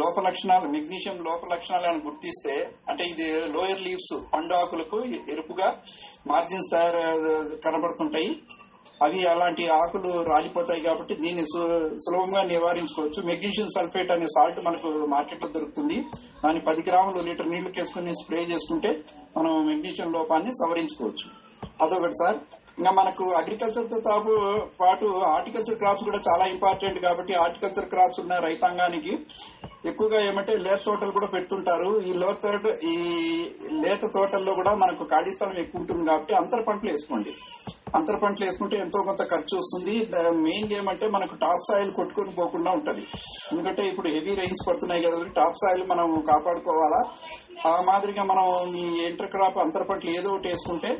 లోప 0.00 0.16
లక్షణాలు 0.26 0.66
మెగ్నీషియం 0.76 1.18
లోప 1.28 1.42
లక్షణాలు 1.52 1.86
అని 1.90 2.00
గుర్తిస్తే 2.06 2.54
అంటే 2.90 3.02
ఇది 3.12 3.26
లోయర్ 3.54 3.84
లీవ్స్ 3.86 4.14
పండు 4.32 4.54
ఆకులకు 4.62 4.98
ఎరుపుగా 5.34 5.68
మార్జిన్స్ 6.32 6.72
తయారు 6.74 7.02
కనబడుతుంటాయి. 7.66 8.30
అవి 9.02 9.26
అలాంటి 9.26 9.68
ఆకులు 9.68 10.22
రాలిపోతాయి 10.22 10.80
కాబట్టి 10.80 11.14
దీన్ని 11.14 11.42
సు- 11.42 11.98
సులభంగా 11.98 12.42
నివారించుకోవచ్చు. 12.42 13.22
మెగ్నీషియం 13.22 13.68
సల్ఫేట్ 13.68 14.12
అనే 14.12 14.26
సాల్ట్ 14.26 14.64
మనకు 14.64 14.88
మార్కెట్లో 14.88 15.48
దొరుకుతుంది. 15.48 16.04
దాన్ని 16.44 16.60
పది 16.60 16.82
గ్రాములు 16.88 17.22
లీటర్ 17.22 17.50
నీళ్ళు 17.50 17.70
కేసుకుని 17.70 18.14
స్ప్రే 18.14 18.42
చేసుకుంటే 18.42 19.04
మనం 19.36 19.66
మెగ్నీషియం 19.66 20.12
లోపాన్ని 20.12 20.52
సవరించుకోవచ్చు. 20.52 21.44
అదొకటి 21.82 22.12
సార్. 22.12 22.36
ఇంకా 22.78 22.90
మనకు 22.90 23.30
అగ్రికల్చర్తో 23.32 24.00
తాపు 24.00 24.56
పాటు 24.80 25.06
హార్టికల్చర్ 25.06 25.78
క్రాప్స్ 25.78 26.04
కూడా 26.04 26.20
చాలా 26.28 26.46
ఇంపార్టెంట్ 26.46 26.98
కాబట్టి 26.98 27.32
హార్టికల్చర్ 27.32 27.84
క్రాప్స్ 27.84 28.20
ఉన్న 28.20 28.38
రైతాంగానికి 28.38 29.18
ఎక్కువగా 29.84 30.20
ఏమంటే 30.20 30.56
లేత 30.56 30.78
తోటలు 30.84 31.10
కూడా 31.10 31.26
పెడుతుంటారు. 31.26 32.00
ఈ 32.00 32.12
లోత 32.12 32.42
తోట 32.42 32.84
ఈ 32.84 32.96
లేత 33.70 34.06
తోటల్లో 34.06 34.54
కూడా 34.54 34.74
మనకు 34.74 35.04
ఖాళీ 35.04 35.30
స్థలం 35.30 35.52
ఎక్కువ 35.52 35.80
ఉంటుంది 35.80 36.06
కాబట్టి 36.06 36.34
అంతర 36.34 36.60
పంటలు 36.60 36.90
వేసుకోండి. 36.90 37.32
అంతర 37.96 38.16
పంటలు 38.22 38.44
వేసుకుంటే 38.46 38.76
ఎంతో 38.84 38.98
కొంత 39.08 39.22
ఖర్చు 39.32 39.54
వస్తుంది. 39.60 39.94
మెయిన్ 40.46 40.72
ఏమంటే 40.78 41.06
మనకు 41.16 41.34
టాప్ 41.44 41.66
సాయిల్ 41.68 41.90
కొట్టుకొని 41.98 42.32
పోకుండా 42.40 42.70
ఉంటది. 42.78 43.04
ఎందుకంటే 43.52 43.82
ఇప్పుడు 43.90 44.08
హెవీ 44.16 44.32
రైన్స్ 44.40 44.62
పడుతున్నాయి 44.68 45.04
కదా 45.06 45.18
టాప్ 45.40 45.60
సాయిల్ 45.62 45.82
మనం 45.92 46.08
కాపాడుకోవాలా? 46.30 47.00
ఆ 47.70 47.72
మాదిరిగా 47.88 48.24
మనం 48.32 48.46
ఈ 48.82 48.86
ఇంటర్ 49.10 49.32
క్రాప్ 49.34 49.58
అంతర 49.64 49.84
పంటలు 49.90 50.12
ఏదో 50.18 50.30
ఒకటి 50.34 50.50
వేసుకుంటే 50.52 50.92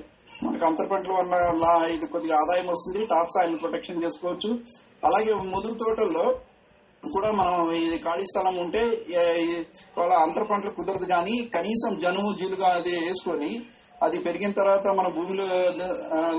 మనకు 0.45 0.65
అంతర 0.71 0.87
పంటల 0.93 1.13
వల్ల 1.21 1.67
ఇది 1.95 2.07
కొద్దిగా 2.15 2.37
ఆదాయం 2.43 2.67
వస్తుంది. 2.75 3.01
టాప్ 3.13 3.35
సాయిల్ 3.35 3.61
ప్రొటెక్షన్ 3.63 4.03
చేసుకోవచ్చు. 4.05 4.51
అలాగే 5.09 5.33
ముదురు 5.55 5.77
తోటల్లో 5.85 6.27
కూడా 7.15 7.31
మనం 7.39 7.57
ఇది 7.85 7.97
ఖాళీ 8.05 8.25
స్థలం 8.31 8.55
ఉంటే 8.65 8.83
వాళ్ళ 9.99 10.13
అంతర 10.27 10.45
పంటలు 10.51 10.71
కుదరదు 10.79 11.07
కానీ 11.15 11.35
కనీసం 11.57 11.93
జనుము 12.05 12.31
జీలుగా 12.41 12.69
అది 12.79 12.95
వేసుకొని 13.07 13.51
అది 14.03 14.19
పెరిగిన 14.19 14.51
తర్వాత 14.51 14.87
మన 14.87 15.09
భూమిలో 15.09 15.45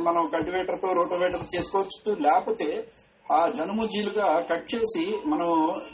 మనం 0.02 0.30
కల్టివేటర్తో 0.34 0.94
రోటోవేటర్ 0.94 1.56
చేసుకోవచ్చు. 1.56 2.16
లేకపోతే 2.22 2.88
ఆ 3.32 3.50
జనుము 3.50 3.86
జీలుగా 3.86 4.46
కట్ 4.50 4.76
చేసి 4.76 5.18
మనం 5.26 5.50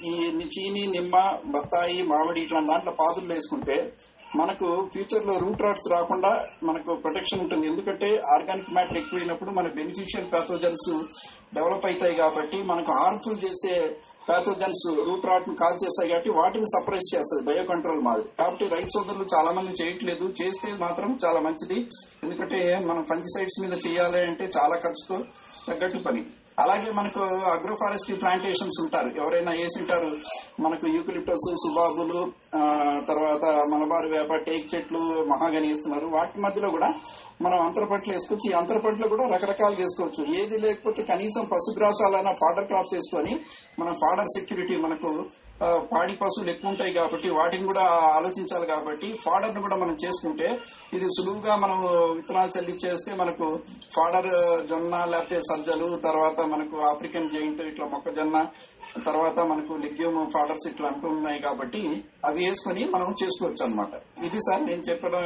ఈ 0.05 0.15
చీని 0.57 0.87
నిమ్మ 0.87 1.37
బత్తాయి 1.45 2.03
మామిడి 2.03 2.41
ఇట్లాంటి 2.41 2.71
దాంట్లో 2.71 2.91
పాదులు 2.91 3.33
వేసుకుంటే 3.33 3.93
మనకు 4.35 4.89
ఫ్యూచర్లో 4.91 5.37
రూట్ 5.37 5.61
రాట్స్ 5.61 5.91
రాకుండా 5.91 6.45
మనకు 6.63 6.95
ప్రొటెక్షన్ 6.95 7.39
ఉంటుంది. 7.39 7.67
ఎందుకంటే 7.67 8.21
ఆర్గానిక్ 8.33 8.73
మ్యాటర్ 8.73 8.97
ఎక్కువైనప్పుడు 8.97 9.51
మన 9.51 9.67
బెనిఫిషియల్ 9.67 10.31
ప్యాథోజన్స్ 10.31 10.89
డెవలప్ 11.53 11.85
అవుతాయి 11.85 12.15
కాబట్టి 12.15 12.63
మనకు 12.63 12.91
హార్మ్ఫుల్ 12.91 13.43
చేసే 13.45 13.95
ప్యాథోజన్స్ 14.27 15.05
రూట్ 15.07 15.25
రాట్ను 15.25 15.55
కాల్ 15.55 15.83
చేస్తాయి 15.83 16.09
కాబట్టి 16.09 16.29
వాటిని 16.29 16.65
సప్రెస్ 16.65 17.15
చేస్తుంది 17.15 17.43
బయో 17.43 17.63
కంట్రోల్ 17.63 18.01
మాది 18.01 18.23
కాబట్టి 18.39 18.67
రైతు 18.67 18.89
సోదరులు 18.89 19.27
చాలా 19.35 19.51
మంది 19.51 19.83
చేయట్లేదు. 19.83 20.33
చేస్తే 20.41 20.73
మాత్రం 20.77 21.19
చాలా 21.25 21.39
మంచిది. 21.39 21.89
ఎందుకంటే 22.23 22.79
మనం 22.85 23.05
ఫంజిసైడ్స్ 23.09 23.61
మీద 23.61 23.73
చేయాలి 23.87 24.21
అంటే 24.27 24.49
చాలా 24.57 24.75
ఖర్చుతో 24.75 25.23
తగ్గట్టు 25.67 25.97
పని. 25.97 26.25
అలాగే 26.63 26.89
మనకు 26.99 27.21
అగ్రో 27.53 27.75
ఫారెస్ట్రీ 27.81 28.15
ప్లాంటేషన్స్ 28.21 28.79
ఉంటారు. 28.83 29.09
ఎవరైనా 29.21 29.51
వేసింటారు 29.59 30.09
మనకు 30.65 30.85
యూకలిప్టస్ 30.95 31.47
సుబాబులు 31.63 32.21
తర్వాత 33.09 33.45
మలబార్ 33.71 34.07
వేప 34.13 34.35
టేక్ 34.47 34.71
చెట్లు 34.73 35.01
మహాగని 35.31 35.69
వేస్తున్నారు. 35.71 36.07
వాటి 36.15 36.41
మధ్యలో 36.45 36.69
కూడా 36.77 36.89
మనం 37.45 37.59
అంతర 37.67 37.85
పంటలు 37.91 38.13
వేసుకోవచ్చు. 38.15 38.47
ఈ 38.51 38.55
అంతర 38.61 38.77
పంటలు 38.85 39.07
కూడా 39.13 39.27
రకరకాలు 39.35 39.77
వేసుకోవచ్చు. 39.81 40.23
ఏది 40.41 40.57
లేకపోతే 40.65 41.03
కనీసం 41.11 41.45
పశుగ్రాసాలైనా 41.53 42.33
ఫాడర్ 42.41 42.67
క్రాప్స్ 42.71 42.95
వేసుకొని 42.97 43.33
మనం 43.79 43.95
ఫాడర్ 44.03 44.33
సెక్యూరిటీ 44.37 44.75
మనకు 44.87 45.11
పాడి 45.91 46.13
పశువులు 46.21 46.49
ఎక్కువ 46.53 46.71
ఉంటాయి 46.71 46.91
కాబట్టి 46.97 47.27
వాటిని 47.37 47.65
కూడా 47.69 47.83
ఆలోచించాలి 48.17 48.65
కాబట్టి 48.73 49.07
ఫాడర్ను 49.25 49.61
కూడా 49.65 49.77
మనం 49.83 49.95
చేసుకుంటే 50.03 50.47
ఇది 50.97 51.07
సులువుగా 51.15 51.55
మనం 51.63 51.79
విత్తనాలు 52.17 52.53
చల్లించేస్తే 52.55 53.11
మనకు 53.21 53.47
ఫాడర్ 53.95 54.31
జొన్న 54.71 54.93
లేకపోతే 55.13 55.39
సజ్జలు 55.49 55.87
తర్వాత 56.07 56.39
మనకు 56.53 56.77
ఆఫ్రికన్ 56.91 57.31
జైంట్ 57.35 57.61
ఇట్లా 57.71 57.87
మొక్కజొన్న 57.93 58.39
తర్వాత 59.07 59.39
మనకు 59.51 59.73
లెగ్యూమ్ 59.83 60.19
ఫాడర్స్ 60.33 60.67
ఇట్లా 60.71 60.87
అంటూ 60.91 61.07
ఉన్నాయి 61.17 61.39
కాబట్టి 61.45 61.81
అవి 62.27 62.41
వేసుకొని 62.47 62.81
మనం 62.95 63.15
చేసుకోవచ్చు 63.21 63.61
అన్నమాట. 63.65 63.93
ఇది 64.27 64.39
సార్ 64.47 64.63
నేను 64.69 64.83
చెప్పడం 64.89 65.23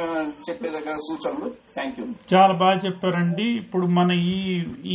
చెప్పేదగ్గ 0.48 0.92
సూచనలు. 1.08 1.48
థ్యాంక్ 1.76 1.98
యూ 2.00 2.06
చాలా 2.32 2.54
బాగా 2.62 2.78
చెప్పారండి. 2.86 3.46
ఇప్పుడు 3.62 3.86
మన 3.98 4.10
ఈ 4.36 4.38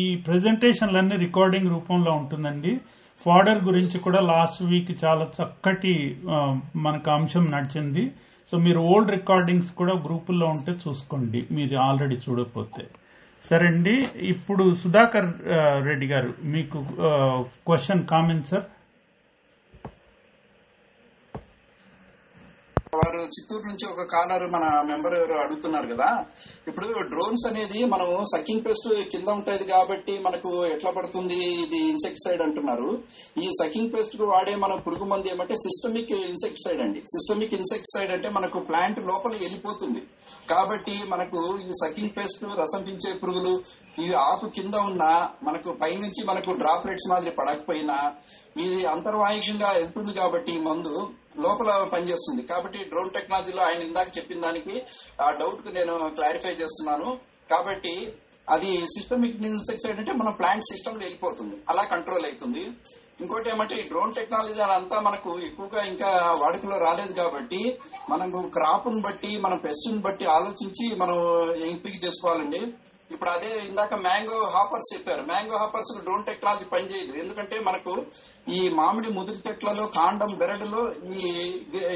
ఈ 0.01 0.03
ప్రెజెంటేషన్లన్నీ 0.27 1.17
రికార్డింగ్ 1.27 1.71
రూపంలో 1.75 2.13
ఉంటుందండి. 2.21 2.73
ఫాడర్ 3.23 3.59
గురించి 3.67 3.97
కూడా 4.05 4.19
లాస్ట్ 4.31 4.61
వీక్ 4.71 4.91
చాలా 5.03 5.25
చక్కటి 5.37 5.93
మనకు 6.85 7.09
అంశం 7.17 7.43
నడిచింది. 7.55 8.03
సో 8.49 8.57
మీరు 8.65 8.79
ఓల్డ్ 8.91 9.11
రికార్డింగ్స్ 9.11 9.71
కూడా 9.79 9.93
గ్రూపుల్లో 10.05 10.47
ఉంటే 10.55 10.71
చూసుకోండి. 10.83 11.39
మీరు 11.57 11.75
ఆల్రెడీ 11.87 12.17
చూడకపోతే. 12.25 12.83
సరే 13.49 13.65
అండి 13.67 13.93
ఇప్పుడు 14.33 14.63
సుధాకర్ 14.81 15.29
రెడ్డి 15.87 16.07
గారు 16.07 16.31
మీకు 16.55 16.79
క్వశ్చన్ 17.67 18.03
కామెంట్ 18.11 18.49
సార్? 18.51 18.65
వారు 22.99 23.19
చిత్తూరు 23.33 23.65
నుంచి 23.69 23.85
ఒక 23.91 24.03
కాలర్ 24.13 24.43
మన 24.53 24.63
మెంబర్ 24.89 25.13
ఎవరు 25.17 25.35
అడుగుతున్నారు 25.43 25.87
కదా. 25.91 26.07
ఇప్పుడు 26.69 26.87
డ్రోన్స్ 27.11 27.45
అనేది 27.49 27.79
మనం 27.93 28.09
సకింగ్ 28.31 28.63
పెస్ట్ 28.65 28.87
కింద 29.11 29.27
ఉంటది 29.37 29.65
కాబట్టి 29.73 30.13
మనకు 30.25 30.49
ఎట్లా 30.73 30.91
పడుతుంది? 30.97 31.37
ఇది 31.65 31.79
ఇన్సెక్టిసైడ్ 31.91 32.41
అంటున్నారు. 32.45 32.89
ఈ 33.43 33.47
సకింగ్ 33.59 33.93
పెస్ట్కు 33.93 34.25
వాడే 34.31 34.55
మన 34.63 34.75
పురుగు 34.87 35.07
మందు 35.11 35.31
ఏమంటే 35.33 35.57
సిస్టమిక్ 35.65 36.11
ఇన్సెక్టిసైడ్ 36.31 36.81
అండి. 36.85 37.01
సిస్టమిక్ 37.13 37.55
ఇన్సెక్టిసైడ్ 37.59 38.11
అంటే 38.17 38.31
మనకు 38.39 38.59
ప్లాంట్ 38.71 38.99
లోపల 39.11 39.33
వెళ్ళిపోతుంది. 39.45 40.03
కాబట్టి 40.51 40.97
మనకు 41.13 41.39
ఈ 41.63 41.71
సకింగ్ 41.83 42.13
పెస్ట్ 42.19 42.45
రసం 42.61 42.83
పించే 42.89 43.13
పురుగులు 43.23 43.55
ఇవి 44.03 44.13
ఆకు 44.27 44.45
కింద 44.59 44.75
ఉన్న 44.89 45.03
మనకు 45.49 45.69
పైనుంచి 45.81 46.21
మనకు 46.31 46.51
డ్రాప్లెట్స్ 46.63 47.09
మాదిరి 47.13 47.35
పడకపోయినా 47.39 47.97
ఇది 48.65 48.79
అంతర్వాహికంగా 48.95 49.71
వెళ్తుంది 49.79 50.13
కాబట్టి 50.21 50.51
ఈ 50.59 50.61
మందు 50.69 50.95
లోపల 51.39 51.89
పనిచేస్తుంది. 51.93 52.41
కాబట్టి 52.41 52.79
డ్రోన్ 52.79 53.09
టెక్నాలజీలో 53.09 53.63
ఆయన 53.63 53.81
ఇందాక 53.81 54.17
చెప్పిన 54.17 54.41
దానికి 54.41 54.83
ఆ 55.21 55.31
డౌట్కు 55.31 55.69
నేను 55.69 56.09
క్లారిఫై 56.15 56.49
చేస్తున్నాను. 56.49 57.19
కాబట్టి 57.51 58.13
అది 58.49 58.77
సిస్టమిక్ 58.77 59.41
ఇన్సెక్సైడ్ 59.41 59.99
అంటే 59.99 60.11
మన 60.11 60.29
ప్లాంట్ 60.29 60.63
సిస్టమ్ 60.63 60.99
వెళ్ళిపోతుంది. 60.99 61.55
అలా 61.69 61.83
కంట్రోల్ 61.83 62.25
అవుతుంది. 62.25 62.69
ఇంకోటి 63.21 63.49
ఏమంటే 63.49 63.75
ఈ 63.75 63.81
డ్రోన్ 63.81 64.13
టెక్నాలజీ 64.13 64.61
అంతా 64.61 64.99
మనకు 64.99 65.39
ఎక్కువగా 65.39 65.83
ఇంకా 65.83 66.07
వాడుకలో 66.41 66.77
రాలేదు 66.77 67.13
కాబట్టి 67.13 67.77
మనకు 68.09 68.49
క్రాప్ను 68.49 69.01
బట్టి 69.01 69.37
మన 69.37 69.53
పెస్ట్ని 69.55 70.01
బట్టి 70.01 70.25
ఆలోచించి 70.25 70.95
మనం 70.95 71.51
ఎంపిక 71.55 72.05
చేసుకోవాలండి. 72.05 72.73
ఇప్పుడు 73.13 73.31
అదే 73.35 73.51
ఇందాక 73.69 73.93
మ్యాంగో 74.07 74.37
హాపర్స్ 74.55 74.89
చెప్పారు. 74.93 75.23
మ్యాంగో 75.31 75.55
హాపర్స్ 75.61 75.91
డ్రోన్ 76.05 76.27
టెక్నాలజీ 76.29 76.65
పనిచేయదు. 76.73 77.13
ఎందుకంటే 77.23 77.55
మనకు 77.69 77.93
ఈ 78.57 78.61
మామిడి 78.79 79.09
ముదిరి 79.17 79.39
చెట్లలో 79.47 79.85
కాండం 79.97 80.31
బెరడులో 80.41 80.83
ఈ 81.21 81.31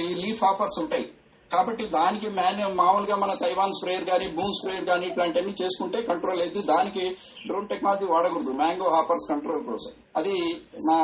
ఈ 0.07 0.11
లీఫ్ 0.23 0.41
హాపర్స్ 0.47 0.79
ఉంటాయి. 0.83 1.07
కాబట్టి 1.51 1.83
దానికి 1.95 2.27
మ్యాన్ 2.37 2.61
మామూలుగా 2.79 3.15
మన 3.23 3.31
తైవాన్ 3.43 3.75
స్ప్రేయర్ 3.77 4.05
కానీ 4.09 4.25
బూమ్ 4.37 4.55
స్ప్రేయర్ 4.59 4.87
కానీ 4.89 5.05
ఇట్లాంటివన్నీ 5.09 5.53
చేసుకుంటే 5.61 5.99
కంట్రోల్ 6.09 6.41
అయితే 6.45 6.61
దానికి 6.71 7.03
డ్రోన్ 7.47 7.69
టెక్నాలజీ 7.71 8.05
వాడకూడదు. 8.13 8.53
మ్యాంగో 8.61 8.87
హాపర్స్ 8.95 9.27
కంట్రోల్ 9.31 9.63
కోసం. 9.69 9.93
అది 10.19 10.35
నా 10.89 10.97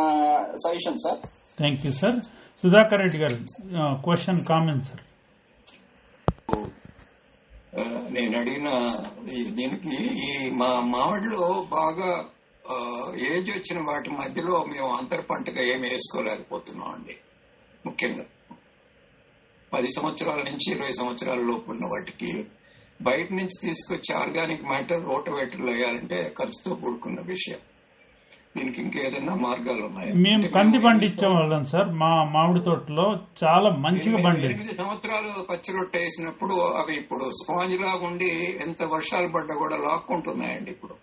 suggestion 0.65 0.99
sir 1.05 1.19
thank 1.61 1.85
you 1.87 1.93
sir 2.01 2.17
Sudhakar 2.63 3.01
Reddy 3.03 3.19
గారు 3.23 3.37
క్వశ్చన్ 4.07 4.41
కామెంట్ 4.51 4.85
సార్ 4.89 5.03
నేను 8.09 8.39
అడిగిన 8.39 8.69
ఈ- 9.31 9.51
దీనికి 9.51 9.95
ఈ 10.05 10.49
మా 10.49 10.79
మామిడిలో 10.79 11.67
బాగా 11.69 12.29
ఏజ్ 13.15 13.51
వచ్చిన 13.51 13.79
వాటి 13.87 14.09
మధ్యలో 14.09 14.65
మేము 14.65 14.97
అంతర 14.97 15.19
పంటగా 15.19 15.61
ఏమి 15.61 15.89
వేసుకోలేకపోతున్నాం 15.89 16.89
అండి. 16.89 17.17
ముఖ్యంగా 17.85 18.25
పది 19.73 19.87
సంవత్సరాల 19.91 20.37
నుంచి 20.43 20.75
ఇరవై 20.75 20.91
సంవత్సరాల 20.91 21.39
లోపు 21.39 21.71
ఉన్న 21.71 21.85
వాటికి 21.85 22.45
బయట 23.01 23.31
నుంచి 23.31 23.61
తీసుకొచ్చి 23.61 24.15
ఆర్గానిక్ 24.15 24.63
మ్యాటర్ 24.63 25.05
రోటవేటర్లు 25.05 25.71
వేయాలంటే 25.71 26.35
ఖర్చుతో 26.39 26.75
కూడుకున్న 26.75 27.21
విషయం. 27.21 27.59
దీనికి 28.57 28.81
ఇంకేదైనా 28.81 29.35
మార్గాలు 29.35 29.81
ఉన్నాయా? 29.85 30.13
మేము 30.15 30.47
కంది 30.47 30.77
మేము 30.77 30.85
పండించే 30.85 31.27
వాళ్ళం 31.27 31.65
సార్ 31.65 31.89
మా 31.93 32.23
మామిడి 32.31 32.65
తోటలో 32.65 33.05
చాలా 33.43 33.69
మంచిగా 33.77 34.17
పండింది 34.17 34.47
ఎనిమిది 34.47 34.75
సంవత్సరాలు 34.75 35.45
పచ్చి 35.49 35.71
రొట్టె 35.77 35.99
వేసినప్పుడు 35.99 36.53
అవి 36.53 36.95
ఇప్పుడు 36.95 37.31
స్పాంజ్ 37.31 37.79
లాగా 37.81 38.07
ఉండి 38.07 38.29
ఎంత 38.63 38.83
వర్షాలు 38.83 39.27
పడ్డా 39.27 39.55
కూడా 39.55 39.77
లాక్కుంటున్నాయండి 39.77 40.71
ఇప్పుడు. 40.71 40.95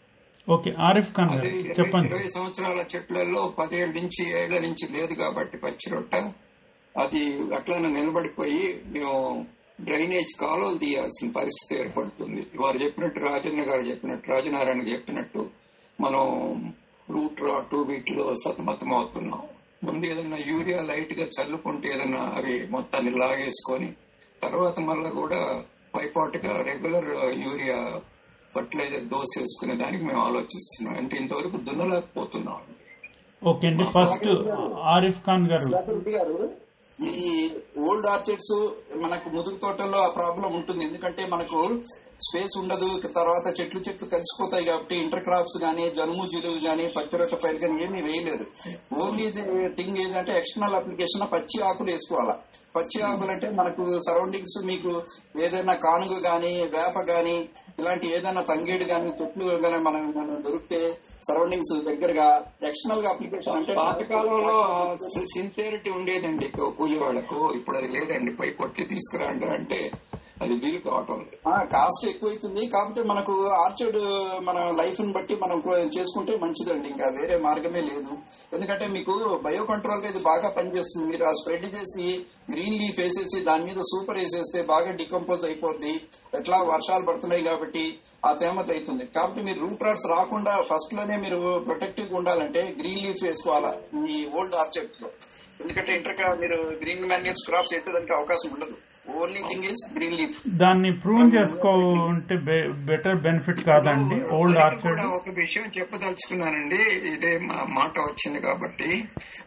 ఓకే 0.48 0.74
ఆరిఫ్ 0.78 1.16
ఖాన్ 1.16 1.30
గారు 1.30 1.46
ఇరవై- 1.46 1.78
చెప్పండి. 1.78 2.14
ఇరవై 2.14 2.28
సంవత్సరాల 2.28 2.84
చెట్లలో 2.94 3.54
పదేళ్ళ 3.58 3.92
నుంచి 4.00 4.42
ఏళ్ళ 4.42 4.58
నుంచి 4.60 4.92
లేదు 4.92 5.14
కాబట్టి 5.14 5.56
పచ్చి 5.56 5.94
రొట్టె. 5.94 6.20
అది 6.94 7.22
అట్లానే 7.54 7.88
నిలబడిపోయి 7.88 8.60
మేము 8.86 9.16
డ్రైనేజ్ 9.80 10.40
కాలువలు 10.40 10.78
తీయాల్సిన 10.78 11.30
పరిస్థితి 11.30 11.80
ఏర్పడుతుంది. 11.80 12.46
వారు 12.56 12.76
చెప్పినట్టు 12.78 13.20
రాజన్న 13.20 13.62
గారు 13.62 13.80
చెప్పినట్టు 13.80 14.30
రాజనారాయణ 14.30 14.80
చెప్పినట్టు 14.88 15.42
మనం 16.00 16.24
రూట్ 17.14 17.40
రాటు 17.48 17.78
వీటిలో 17.90 18.24
సతమతం 18.42 18.90
అవుతున్నాం. 18.98 19.42
ముందు 19.86 20.04
ఏదైనా 20.12 20.38
యూరియా 20.50 20.78
లైట్గా 20.90 21.26
చల్లుకుంటే 21.36 21.88
ఏదైనా 21.94 22.22
అవి 22.38 22.54
మొత్తాన్ని 22.74 23.12
లాగేసుకొని 23.20 23.88
తర్వాత 24.44 24.78
మళ్ళా 24.88 25.10
కూడా 25.20 25.40
పైపాటుగా 25.96 26.52
రెగ్యులర్ 26.68 27.10
యూరియా 27.46 27.78
ఫర్టిలైజర్ 28.54 29.06
డోస్ 29.12 29.34
వేసుకునే 29.38 29.74
దానికి 29.82 30.04
మేము 30.08 30.20
ఆలోచిస్తున్నాం. 30.28 30.94
అంటే 31.00 31.14
ఇంతవరకు 31.22 31.56
దున్నలేకపోతున్నాం. 31.68 32.60
ఓకే 33.42 33.66
అండి 33.70 33.84
ఫస్ట్ 33.96 34.28
ఆరిఫ్ 34.94 35.20
ఖాన్ 35.26 35.46
గారు 35.52 35.68
ఈ 36.98 37.32
ఓల్డ్ 37.86 38.06
ఆర్చిడ్స్ 38.12 38.54
మనకు 39.02 39.28
ముదుగు 39.34 39.58
తోటల్లో 39.64 39.98
ఆ 40.06 40.08
ప్రాబ్లం 40.18 40.50
ఉంటుంది. 40.60 40.82
ఎందుకంటే 40.88 41.22
మనకు 41.34 41.58
స్పేస్ 42.20 42.58
ఉండదు 42.58 42.88
తర్వాత 43.16 43.60
చెట్లు 43.60 43.80
చెట్లు 43.80 44.08
కలిసిపోతాయి 44.08 44.64
కాబట్టి 44.64 44.96
ఇంటర్ 44.96 45.22
క్రాప్స్ 45.22 45.62
కానీ 45.62 45.90
జనుము 45.90 46.26
జిలుగు 46.26 46.60
కానీ 46.66 46.86
పచ్చి 46.96 47.18
రొట్టె 47.18 47.36
పైరు 47.36 47.56
కానీ 47.56 47.84
ఏమీ 47.84 48.00
వేయలేదు. 48.02 48.46
ఓన్లీ 49.00 49.30
థింగ్ 49.76 49.98
ఏంటంటే 49.98 50.32
ఎక్స్టర్నల్ 50.38 50.74
అప్లికేషన్ 50.74 51.32
పచ్చి 51.32 51.62
ఆకులు 51.62 51.90
వేసుకోవాలా. 51.90 52.38
పచ్చి 52.76 53.02
ఆకులు 53.02 53.30
అంటే 53.30 53.48
మనకు 53.50 54.00
సరౌండింగ్స్ 54.00 54.64
మీకు 54.64 55.02
ఏదైనా 55.44 55.74
కానుగ 55.74 56.18
కానీ 56.18 56.52
వేప 56.74 57.00
కానీ 57.00 57.48
ఇలాంటి 57.78 58.06
ఏదైనా 58.16 58.42
తంగేడు 58.42 58.84
కానీ 58.84 59.12
చెట్లు 59.20 59.56
కానీ 59.56 59.76
మనం 59.76 60.02
దొరికితే 60.44 60.98
సరౌండింగ్స్ 61.28 61.84
దగ్గరగా 61.84 62.44
ఎక్స్టర్నల్గా 62.62 63.10
అప్లికేషన్ 63.10 63.56
అంటే 63.56 63.74
పాతకాలంలో 63.74 64.56
సిన్సియరిటీ 65.34 65.90
ఉండేదండి. 65.90 66.48
కూలి 66.48 66.98
వాళ్ళకు. 66.98 67.52
ఇప్పుడు 67.52 67.76
అది 67.76 67.88
లేదండి. 67.88 68.32
పై 68.32 68.50
కొట్టి 68.50 68.84
తీసుకురండి 68.84 69.46
అంటే 69.46 69.90
అది 70.42 70.54
వీలు 70.62 70.80
కావటం 70.86 71.20
కాస్ట్ 71.74 72.04
ఎక్కువైతుంది 72.10 72.62
కాకపోతే 72.74 73.02
మనకు 73.10 73.34
ఆర్చర్డ్ 73.62 73.98
మన 74.48 74.58
లైఫ్ని 74.80 75.12
బట్టి 75.16 75.34
మనం 75.42 75.58
చేసుకుంటే 75.96 76.32
మంచిదండి. 76.42 76.86
ఇంకా 76.92 77.06
వేరే 77.18 77.36
మార్గమే 77.46 77.82
లేదు. 77.88 78.12
ఎందుకంటే 78.56 78.86
మీకు 78.96 79.14
బయో 79.46 79.62
కంట్రోల్గా 79.70 80.08
ఇది 80.12 80.22
బాగా 80.28 80.50
పనిచేస్తుంది. 80.58 81.06
మీరు 81.12 81.24
ఆ 81.30 81.32
స్ప్రెడ్ 81.40 81.66
చేసి 81.76 82.06
గ్రీన్ 82.52 82.78
లీఫ్ 82.82 83.00
వేసేసి 83.00 83.40
దాని 83.48 83.66
మీద 83.68 83.82
సూపర్ 83.92 84.20
వేసేస్తే 84.22 84.62
బాగా 84.72 84.92
డికంపోజ్ 85.00 85.44
అయిపోద్ది. 85.50 85.94
ఎట్లా 86.40 86.58
వర్షాలు 86.72 87.04
పడుతున్నాయి 87.08 87.44
కాబట్టి 87.50 87.84
ఆ 88.28 88.32
తేమత 88.42 88.70
అవుతుంది 88.76 89.06
కాబట్టి 89.18 89.42
మీరు 89.48 89.58
రూట్ 89.64 89.84
రాట్స్ 89.88 90.08
రాకుండా 90.14 90.54
ఫస్ట్లోనే 90.70 91.16
మీరు 91.24 91.40
ప్రొటెక్టివ్ 91.68 92.16
ఉండాలంటే 92.20 92.62
గ్రీన్ 92.80 93.04
లీఫ్ 93.06 93.24
వేసుకోవాలా 93.28 93.72
ఈ 94.16 94.18
ఓల్డ్ 94.38 94.56
ఆర్చర్డ్లో. 94.62 95.10
ఎందుకంటే 95.60 95.92
ఇంటర్ 95.92 96.40
మీరు 96.40 96.58
గ్రీన్ 96.82 97.06
మ్యాన్యూర్స్ 97.06 97.46
క్రాప్స్ 97.48 97.74
వేసేదానికి 97.74 98.12
అవకాశం 98.12 98.48
ఉండదు. 98.54 98.76
Only 99.20 99.40
thing 99.50 99.64
is 99.64 99.82
green 99.96 100.16
leaf 100.20 100.36
దాన్ని 100.48 100.90
ప్రూవ్ 100.92 101.34
చేసుకోంటే 101.36 102.36
బెటర్ 102.90 103.20
బెనిఫిట్ 103.26 103.60
కాదండి. 103.60 104.18
ఓల్డ్ 104.36 104.58
ఆర్చర్డ్ 104.58 105.02
ఒక 105.18 105.30
విషయం 105.36 105.66
చెప్పదలుచుకున్నానండి. 105.78 106.80
ఇదే 107.14 107.38
మా 107.38 107.58
మాట 107.78 107.94
వచ్చింది 108.00 108.40
కాబట్టి. 108.40 108.90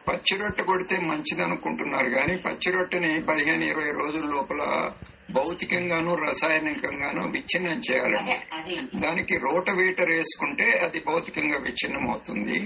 పచ్చి 0.08 0.36
రొట్టె 0.42 0.64
కొడితే 0.64 0.98
మంచిది 1.06 1.44
అనుకుంటున్నారు 1.44 2.10
కానీ 2.10 2.36
పచ్చి 2.46 2.72
రొట్టెని 2.72 3.12
పదిహేను 3.22 3.64
ఇరవై 3.64 3.92
రోజుల 4.02 4.26
లోపల 4.36 4.92
భౌతికంగాను 5.32 6.14
రసాయనికంగాను 6.16 7.22
విచ్ఛిన్నం 7.32 7.80
చేయాలండి. 7.92 8.38
దానికి 9.00 9.36
రోటవీటర్ 9.38 10.10
వేసుకుంటే 10.10 10.72
అది 10.72 11.00
భౌతికంగా 11.00 11.58
విచ్ఛిన్నం 11.58 12.10
అవుతుంది 12.10 12.60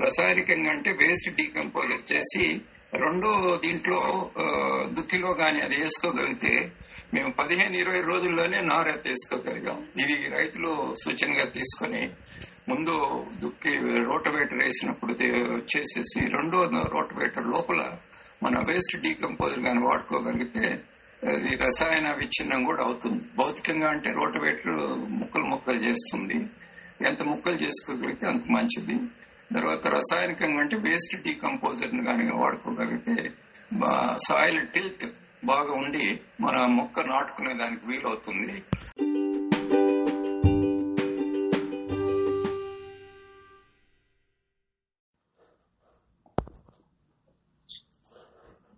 రసాయనికంగా 0.00 0.70
అంటే 0.70 0.90
వేస్ట్ 0.90 1.36
డీకంపోజర్ 1.36 2.12
చేసి 2.12 2.46
రెండో 2.92 3.58
దీంట్లో 3.62 3.98
దుక్కిలో 4.96 5.34
కానీ 5.34 5.60
అది 5.60 5.76
వేసుకోగలిగితే 5.76 6.72
మేము 7.14 7.30
పదిహేను 7.30 7.76
ఇరవై 7.76 8.00
రోజుల్లోనే 8.00 8.60
నారెత్త 8.60 9.08
వేసుకోగలిగాం. 9.08 9.78
ఇది 10.02 10.28
రైతులు 10.28 10.94
సూచనగా 11.02 11.44
తీసుకొని 11.44 12.02
ముందు 12.68 12.94
దుక్కి 13.42 13.72
రోటవేటర్ 14.10 14.58
వేసినప్పుడు 14.58 15.12
వచ్చేసేసి 15.12 15.72
చేసేసి 15.72 16.20
రెండో 16.36 16.58
రోటవేటర్ 16.96 17.46
లోపల 17.46 17.98
మన 18.42 18.58
వేస్ట్ 18.68 18.96
డీకంపోజర్ 19.02 19.62
కానీ 19.62 19.80
వాడుకోగలిగితే 19.86 20.64
అది 21.22 21.50
రసాయన 21.64 22.12
విచ్ఛిన్నం 22.12 22.64
కూడా 22.64 22.84
అవుతుంది. 22.84 23.24
భౌతికంగా 23.36 23.88
అంటే 23.90 24.10
రోటవేటర్ 24.10 24.78
ముక్కలు 25.08 25.44
ముక్కలు 25.44 25.80
చేస్తుంది. 25.88 26.38
ఎంత 27.08 27.22
ముక్కలు 27.22 27.54
చేసుకోగలిగితే 27.54 28.26
అంత 28.26 28.44
మంచిది. 28.50 28.96
తర్వాత 29.50 29.86
రసాయనికంగా 29.86 30.60
అంటే 30.60 30.76
వేస్ట్ 30.76 31.22
డీకంపోజర్ 31.24 32.04
కానీ 32.06 32.30
వాడుకోగలిగితే 32.32 33.16
సాయిల్ 34.28 34.68
టిల్త్ 34.68 35.06
బాగా 35.44 35.72
ఉండి 35.74 36.04
మన 36.40 36.66
మొక్క 36.70 37.00
నాటుకునే 37.06 37.54
దానికి 37.54 37.86
వీలవుతుంది. 37.86 38.54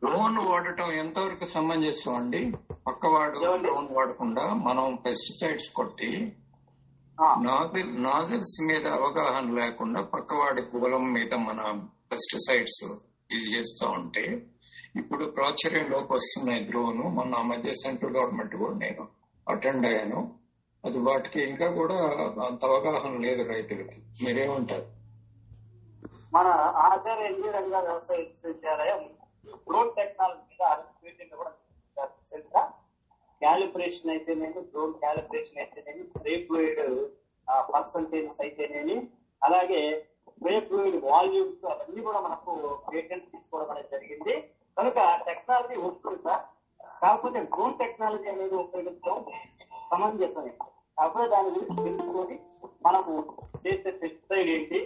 డ్రోన్ 0.03 0.39
వాడటం 0.47 0.93
ఎంతవరకు 0.93 1.45
సమంజసం 1.45 2.15
అండి? 2.15 2.41
పక్కవాడు 2.87 3.39
డ్రోన్ 3.63 3.89
వాడకుండా 3.91 4.45
మనం 4.67 4.95
పెస్టిసైడ్స్ 5.05 5.71
కొట్టి 5.71 6.11
నాజిల్ 7.21 8.03
నాజిల్స్ 8.03 8.67
మీద 8.67 8.87
అవగాహన 8.87 9.51
లేకుండా 9.51 10.03
పక్కవాడి 10.03 10.63
పొలం 10.63 11.13
మీద 11.13 11.35
మన 11.35 11.89
పెస్టిసైడ్స్ 12.13 12.93
ఇది 13.35 13.57
చేస్తూ 13.57 13.91
ఉంటే 13.91 14.47
ఇప్పుడు 14.97 15.25
ప్రాచుర్యంలోకి 15.25 16.13
వస్తున్నాయి 16.13 16.65
డ్రోన్. 16.65 16.99
మొన్న 16.99 17.37
మధ్య 17.37 17.75
సెంట్రల్ 17.75 18.17
గవర్నమెంట్ 18.17 18.57
కూడా 18.57 18.75
నేను 18.75 19.09
అటెండ్ 19.49 19.87
అయ్యాను. 19.87 20.35
అది 20.85 20.99
వాటికి 20.99 21.43
ఇంకా 21.43 21.71
కూడా 21.71 21.95
అంత 22.47 22.65
అవగాహన 22.65 23.19
లేదు 23.19 23.43
రైతులకి. 23.43 24.03
మీరేమంటారు? 24.25 24.87
మన 26.33 26.47
ఆచార్య 26.77 27.25
ఎన్జీ 27.25 27.51
రంగా 27.51 27.81
వ్యవసాయ 27.81 28.19
విశ్వవిద్యాలయం 28.19 29.11
డ్రోన్ 29.47 29.91
టెక్నాలజీ 29.97 30.75
మీద 31.05 31.37
కూడా 31.37 31.51
క్యాలిబ్రేషన్ 33.45 34.13
అయితేనేమి 34.15 34.61
డ్రోన్ 34.73 34.97
క్యాలిబ్రేషన్ 35.03 35.61
అయితేనేమి 35.63 36.03
స్ప్రే 36.11 36.35
ఫ్లూయిడ్ 36.47 36.83
పర్సంటేజెస్ 37.73 38.43
అయితేనేమి 38.45 38.97
అలాగే 39.43 39.81
స్ప్రే 40.35 40.55
ఫ్లూయిడ్ 40.67 40.99
వాల్యూమ్స్ 41.11 41.65
అవన్నీ 41.73 42.01
కూడా 42.07 42.21
మనకు 42.27 42.53
పేటెంట్ 42.93 43.27
తీసుకోవడం 43.33 43.71
అనేది 43.73 43.91
జరిగింది. 43.95 44.35
కనుక 44.77 44.99
టెక్నాలజీ 45.27 45.77
వస్తుంది 45.83 46.21
సార్. 46.27 46.43
కాకపోతే 47.03 47.41
డ్రోన్ 47.53 47.77
టెక్నాలజీ 47.83 48.29
అనేది 48.33 48.57
ఉపయోగించడం 48.65 49.19
సమంజసమే. 49.91 50.53
అప్పుడే 50.99 51.27
దాని 51.35 51.53
గురించి 51.57 51.77
తెలుసుకొని 51.87 52.37
మనము 52.87 53.13
చేసే 53.65 53.91
పెస్టిసైడ్ 54.01 54.51
ఏంటి 54.57 54.81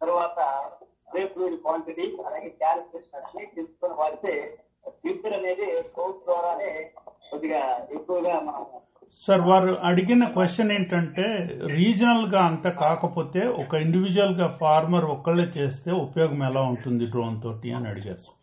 తర్వాత 0.00 0.38
స్ప్రే 1.02 1.22
ఫ్లూయిడ్ 1.32 1.58
క్వాంటిటీ 1.64 2.06
అలాగే 2.26 2.50
క్యాలిక్యులేషన్ 2.62 3.18
అన్ని 3.20 3.44
తెలుసుకొని 3.56 3.94
వాడితే 4.02 4.32
ఫ్యూచర్ 4.88 5.32
అనేది 5.32 5.82
కోర్స్ 5.82 6.24
ద్వారానే 6.24 6.90
కొద్దిగా 7.30 7.86
ఎక్కువగా 7.94 8.40
మనం 8.40 8.66
సార్ 9.26 9.40
వారు 9.40 9.74
అడిగిన 9.74 10.24
క్వశ్చన్ 10.24 10.72
ఏంటంటే 10.72 11.22
రీజనల్గా 11.66 12.44
అంత 12.44 12.68
కాకపోతే 12.68 13.46
ఒక 13.46 13.74
ఇండివిజువల్గా 13.74 14.56
ఫార్మర్ 14.60 15.04
ఒక్కళ్ళే 15.04 15.44
చేస్తే 15.44 15.90
ఉపయోగం 15.90 16.42
ఎలా 16.42 16.60
ఉంటుంది 16.60 17.06
డ్రోన్ 17.06 17.42
తోటి 17.42 17.72
అని 17.72 17.88
అడిగారు 17.88 18.16
సార్. 18.16 18.36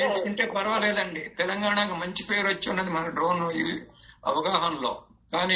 చేసుకుంటే 0.00 0.46
పర్వాలేదండి. 0.46 1.20
తెలంగాణకు 1.20 1.94
మంచి 1.94 2.24
పేరు 2.30 2.46
వచ్చి 2.46 2.70
ఉన్నది 2.70 2.90
మన 2.90 3.08
డ్రోన్ 3.08 3.40
అవగాహనలో. 4.26 5.02
కానీ 5.32 5.54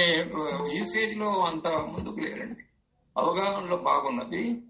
యూసేజ్లో 0.79 1.27
అంత 1.27 1.69
ముందుకు 1.69 2.21
లేరండి. 2.21 2.61
అవగాహనలో 3.17 3.77
బాగున్నది. 3.77 4.61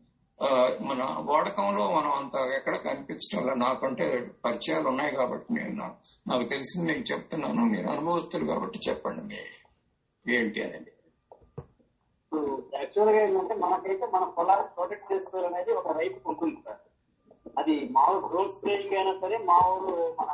మన 0.81 1.01
వాడకంలో 1.21 1.91
మనం 1.91 2.13
అంత 2.13 2.37
ఎక్కడ 2.59 2.77
కనిపించడం 2.77 3.59
నాకంటే 3.59 4.07
పరిచయాలు 4.45 4.89
ఉన్నాయి 4.89 5.13
కాబట్టి 5.17 5.49
నేను 5.53 5.87
నాకు 6.27 6.45
తెలిసింది 6.45 6.87
మీకు 6.93 7.05
చెప్తున్నాను. 7.13 7.63
మీరు 7.65 7.89
అనుభవస్తులు 7.89 8.47
కాబట్టి 8.47 8.79
చెప్పండి 8.89 9.23
మీ 9.23 9.41
ఏంటి 10.27 10.63
అనేది? 10.63 10.93
యాక్చువల్గా 12.75 13.21
ఏంటంటే 13.23 13.55
మనకైతే 13.55 14.07
మన 14.07 14.25
పొలాన్ని 14.37 14.69
ప్రొటెక్ట్ 14.75 15.13
చేసుకోవాలనేది 15.13 15.73
ఒక 15.73 15.93
రైతు 15.99 16.21
ఉంటుంది 16.29 16.59
సార్. 16.65 16.81
అది 17.59 17.89
మామూలు 17.91 18.27
డ్రోన్ 18.29 18.49
స్ప్రేయింగ్ 18.49 18.95
అయినా 18.95 19.13
సరే 19.21 19.39
మామూలు 19.45 19.93
మన 20.21 20.31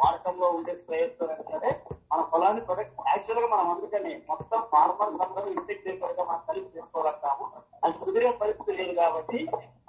వాడకంలో 0.00 0.48
ఉండే 0.48 0.74
స్ప్రేయర్స్ 0.74 1.22
అయినా 1.22 1.44
సరే 1.54 1.70
మన 2.10 2.20
పొలాన్ని 2.32 2.62
ప్రొటెక్ట్ 2.68 3.00
యాక్చువల్గా 3.12 3.48
మనం 3.54 3.66
అందుకని 3.72 4.12
మొత్తం 4.30 4.60
ఫార్మర్స్ 4.72 5.22
అందరూ 5.26 5.48
ఇంటిగ్రేటెడ్గా 5.58 6.24
మనం 6.30 6.42
కలిసి 6.48 6.70
చేసుకోగలుగుతాము. 6.76 7.44
అది 7.84 7.96
కుదిరే 8.04 8.30
పరిస్థితి 8.42 8.78
లేదు 8.80 8.94
కాబట్టి 9.00 9.40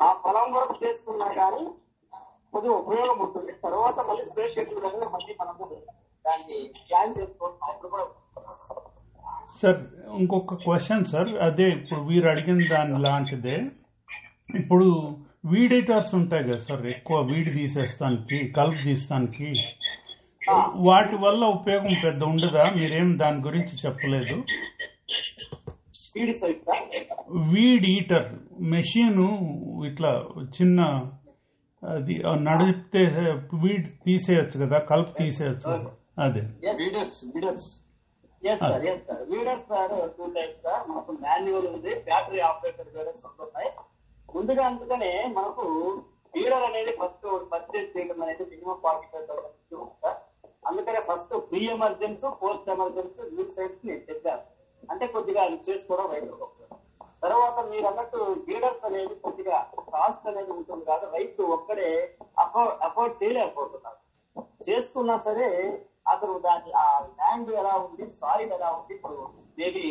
ఆ 0.05 0.09
పొలం 0.25 0.49
వరకు 0.57 0.75
చేసుకున్నా 0.83 1.29
కానీ 1.39 1.63
కొద్దిగా 2.53 2.75
ఉపయోగం 2.83 3.17
ఉంటుంది. 3.25 3.51
తర్వాత 3.65 3.99
మళ్ళీ 4.09 4.23
స్ప్రే 4.29 4.45
షెడ్యూల్ 4.55 4.87
అనేది 4.89 5.09
మళ్ళీ 5.15 5.33
మనము 5.41 5.65
దాన్ని 6.25 6.59
ప్లాన్ 6.87 7.17
చేసుకోవడం 7.19 7.57
అప్పుడు 7.71 7.89
కూడా 7.93 8.05
సార్ 9.61 9.79
ఇంకొక 10.19 10.55
క్వశ్చన్ 10.65 11.09
సార్ 11.11 11.29
అదే 11.47 11.65
ఇప్పుడు 11.77 12.01
వీరు 12.09 12.27
అడిగిన 12.31 12.67
దాని 12.73 12.97
లాంటిదే. 13.05 13.57
ఇప్పుడు 14.59 14.87
వీడేటర్స్ 15.51 16.13
ఉంటాయి 16.19 16.43
కదా 16.47 16.61
సార్ 16.67 16.83
ఎక్కువ 16.93 17.17
వీడి 17.31 17.51
తీసేస్తానికి 17.57 18.37
కలుపు 18.57 18.81
తీస్తానికి 18.87 19.49
వాటి 20.87 21.15
వల్ల 21.23 21.41
ఉపయోగం 21.57 21.93
పెద్ద 22.05 22.21
ఉండదా? 22.23 22.63
మీరేం 22.77 23.09
దాని 23.19 23.39
గురించి 23.47 23.73
చెప్పలేదు. 23.85 24.35
వీడ్ 27.53 27.85
ఈటర్ 27.95 28.29
మెషిన్ 28.73 29.21
ఇట్లా 29.89 30.11
చిన్న 30.57 30.79
అది 31.83 32.15
నడిపితే 32.47 33.01
వీడ్ 33.63 33.87
తీసేయచ్చు 34.05 34.57
కదా 34.63 34.77
కలుపు 34.91 35.13
తీసేయచ్చు. 35.19 35.73
అదే. 36.25 36.41
Sir 38.59 38.85
yes 38.91 39.05
sir 39.07 39.23
weeders 39.31 39.65
sir 39.71 39.93
two 40.17 40.25
types 40.35 40.61
sir. 40.65 40.83
మనకు 40.89 41.11
మాన్యువల్ 41.23 41.67
ఉంది 41.67 41.93
బ్యాటరీ 42.09 42.39
ఆపరేటెడ్ 42.49 42.91
వీడర్స్ 42.97 43.23
ఉంటున్నాయి 43.29 43.69
ముందుగా 44.35 44.63
అందుకనే 44.69 45.11
మనకు 45.37 45.63
వీడర్ 46.35 46.65
అనేది 46.69 46.91
ఫస్ట్ 47.01 47.27
పర్చేజ్ 47.51 47.89
చేయడం 47.93 48.19
అనేది 48.25 48.43
minimum 48.51 48.77
forty 48.83 49.07
five 49.13 49.27
thousand. 49.29 49.55
First 51.09 51.33
pre 51.49 51.61
emergency 51.75 52.29
post 52.41 52.69
emergence 52.75 53.19
you 53.37 53.43
సైడ్స్ 53.57 53.83
నేను 53.89 54.03
చెప్పాను. 54.09 54.43
అంటే 54.83 55.05
కొద్దిగా 55.15 55.41
అది 55.47 55.57
చేసుకోవడం 55.67 56.07
రైతు 56.15 56.47
తర్వాత 57.23 57.59
మీరు 57.69 57.85
అన్నట్టు 57.87 58.19
గీడర్స్ 58.47 58.83
అనేది 58.89 59.15
కొద్దిగా 59.23 59.55
కాస్ట్ 59.93 60.27
అనేది 60.31 60.51
ఉంటుంది 60.57 60.83
కాదు 60.89 61.05
రైతు 61.15 61.43
ఒక్కడే 61.55 61.89
అఫోర్డ్ 62.43 62.75
అఫోర్డ్ 62.87 63.15
చేయలేకపోతున్నారు 63.21 63.97
చేసుకున్నా 64.67 65.15
సరే 65.25 65.47
అతను 66.13 66.35
దాని 66.45 66.69
ఆ 66.83 66.85
ల్యాండ్ 67.17 67.49
ఎలా 67.61 67.73
ఉంది 67.85 68.05
సాయిల్ 68.19 68.53
ఎలా 68.57 68.69
ఉంది 68.77 68.93
ఇప్పుడు 68.97 69.17
మేబీ 69.59 69.83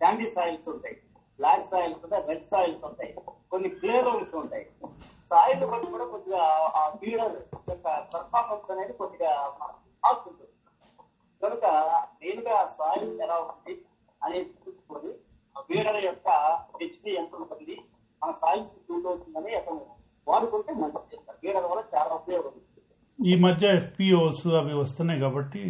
శాండీ 0.00 0.26
సాయిల్స్ 0.36 0.68
ఉంటాయి 0.74 0.96
బ్లాక్ 1.38 1.70
సాయిల్స్ 1.72 2.02
ఉంటాయి 2.04 2.24
రెడ్ 2.30 2.46
సాయిల్స్ 2.52 2.84
ఉంటాయి 2.90 3.12
కొన్ని 3.52 3.68
క్లే 3.78 3.96
రోల్స్ 4.08 4.34
ఉంటాయి. 4.42 4.66
సాయిల్ 5.30 5.64
బట్టి 5.72 5.88
కూడా 5.94 6.06
కొద్దిగా 6.12 6.42
ఆ 6.80 6.82
బీడర్ 7.00 7.36
యొక్క 7.70 7.86
పర్ఫార్మెన్స్ 8.12 8.70
అనేది 8.74 8.94
కొద్దిగా 9.00 9.32
ఉంటుంది 10.02 10.46
కనుక 11.42 11.64
మెయిన్గా 12.20 12.56
సాయిల్ 12.78 13.10
ఎలా 13.26 13.36
ఉంది 13.50 13.74
అనేది 14.22 14.50
చూసుకొని 14.64 15.12
ఆ 15.56 15.62
బీడర్ 15.68 16.00
యొక్క 16.04 16.28
హెచ్పి 16.80 17.10
ఎంత 17.20 17.34
ఉంటుంది 17.42 17.76
మన 18.22 18.32
సాయిల్ 18.42 18.64
సూట్ 18.88 19.06
అవుతుందని 19.10 19.52
అతను 19.60 19.82
వాడుకుంటే 20.26 20.72
మంచిది 20.82 21.18
బీడర్ 21.44 21.68
వల్ల 21.70 21.82
చాలా 21.94 22.12
ఉపయోగం 22.22 22.56
ఈ 23.18 23.32
మధ్య 23.44 23.70
ఎఫ్పిఓస్ 23.78 24.44
అవి 24.58 24.74
వస్తున్నాయి 24.82 25.20
కాబట్టి 25.24 25.62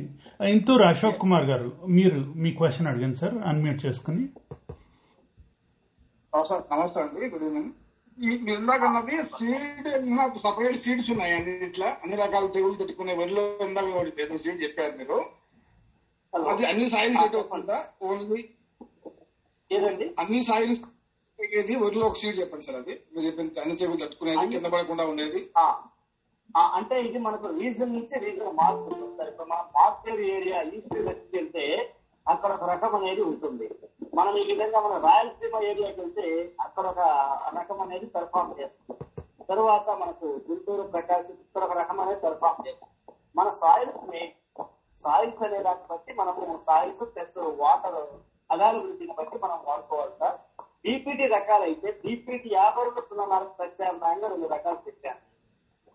ఇంతూరు 0.50 0.84
అశోక్ 0.88 1.20
కుమార్ 1.22 1.46
గారు 1.48 1.70
మీరు 1.96 2.18
మీ 2.42 2.50
క్వశ్చన్ 2.58 2.88
అడిగాను 2.90 3.16
సార్ 3.20 3.34
అన్మ్యూట్ 3.50 3.80
చేసుకుని. 3.86 4.24
సార్ 6.32 6.62
నమస్తే 6.72 7.00
అండి 7.04 7.30
గుడ్ 7.32 7.44
ఈవినింగ్. 7.48 7.72
మీరు 8.20 8.54
ఇందాక 8.60 8.82
అన్నది 8.88 9.16
సీడ్ 9.36 9.88
నాకు 10.18 10.36
సపరేట్ 10.46 10.78
సీడ్స్ 10.84 11.10
ఉన్నాయి 11.12 11.34
అన్ని 11.36 11.52
ఇట్లా. 11.66 11.88
అన్ని 12.02 12.16
రకాల 12.22 12.48
తెగులు 12.56 12.78
పెట్టుకునే 12.80 13.12
వరిలో 13.20 13.42
ఇందాక 13.66 13.92
ఒకటి 14.00 14.22
ఏదో 14.24 14.36
సీడ్ 14.44 14.62
చెప్పారు 14.64 14.92
మీరు. 15.00 15.18
అది 16.52 16.64
అన్ని 16.70 16.86
సాయిల్ 16.94 17.14
సెట్ 17.20 17.36
అవుతుందా 17.38 17.78
ఓన్లీ 18.08 18.40
ఏదండి? 19.70 20.06
అన్ని 20.22 20.40
సాయిల్స్ 20.48 20.82
ఇది 21.60 21.74
వరిలో 21.84 22.04
ఒక 22.08 22.18
సీడ్ 22.22 22.40
చెప్పండి 22.40 22.66
సార్ 22.66 22.78
అది. 22.82 22.94
మీరు 23.12 23.24
చెప్పింది 23.26 23.60
అన్ని 23.62 23.76
తెగులు 23.82 24.02
తట్టుకునేది 24.02 24.46
కింద 24.54 24.68
పడకుండా 24.74 25.06
ఉండేది. 25.12 25.40
అంటే 26.76 26.94
ఇది 27.08 27.18
మనకు 27.26 27.48
రీజన్ 27.60 27.94
నుంచి 27.96 28.14
రీజన్ 28.26 28.56
మారుతుంది 28.60 29.08
సార్. 29.18 29.30
ఇప్పుడు 29.32 29.48
మనం 29.52 29.66
మార్చేరు 29.78 30.22
ఏరియా 30.36 30.60
ఈస్ట్ 30.76 30.96
వెళ్తే 31.36 31.64
అక్కడ 32.26 32.50
ఒక 32.52 32.64
రకం 32.70 32.92
అనేది 32.94 33.22
ఉంటుంది. 33.22 33.66
మనం 34.14 34.36
ఈ 34.36 34.44
విధంగా 34.50 34.80
మన 34.80 34.94
రాయలసీమ 35.06 35.62
ఏరియాకి 35.62 36.00
వెళ్తే 36.00 36.26
అక్కడ 36.60 36.84
ఒక 36.86 37.00
రకం 37.58 37.80
అనేది 37.80 38.06
పెర్ఫామ్ 38.06 38.58
చేస్తుంది 38.60 39.06
తర్వాత 39.50 39.88
మనకు 40.02 40.26
గుంటూరు 40.48 40.82
ప్రకాశం 40.82 41.36
ఇక్కడ 41.44 41.62
ఒక 41.64 41.76
రకం 41.78 42.00
అనేది 42.00 42.20
పెర్ఫామ్ 42.20 42.66
చేస్తుంది 42.66 42.94
మన 43.36 43.48
సాయిల్స్ని 43.62 44.22
సాయిల్స్ 45.04 45.42
అనే 45.42 45.58
దాన్ని 45.58 45.86
బట్టి 45.90 46.12
మనము 46.12 46.58
సాయిల్స్ 46.66 47.04
ప్లస్ 47.14 47.38
వాటర్ 47.62 48.00
అవైలబిలిటీని 48.50 49.14
బట్టి 49.18 49.36
మనం 49.44 49.58
వాడుకోవాలి 49.68 50.14
సార్. 50.18 50.38
డిపిటి 50.84 51.26
రకాలైతే 51.26 51.88
డిపిటి 52.04 52.48
యాభై 52.54 52.82
రెండు 52.82 53.00
సున్నా 53.00 53.24
నాలుగు 53.26 53.50
ప్రత్యామ్నాయంగా 53.50 54.28
రెండు 54.28 54.46
రకాలు 54.46 54.76
పెట్టాను 54.76 55.20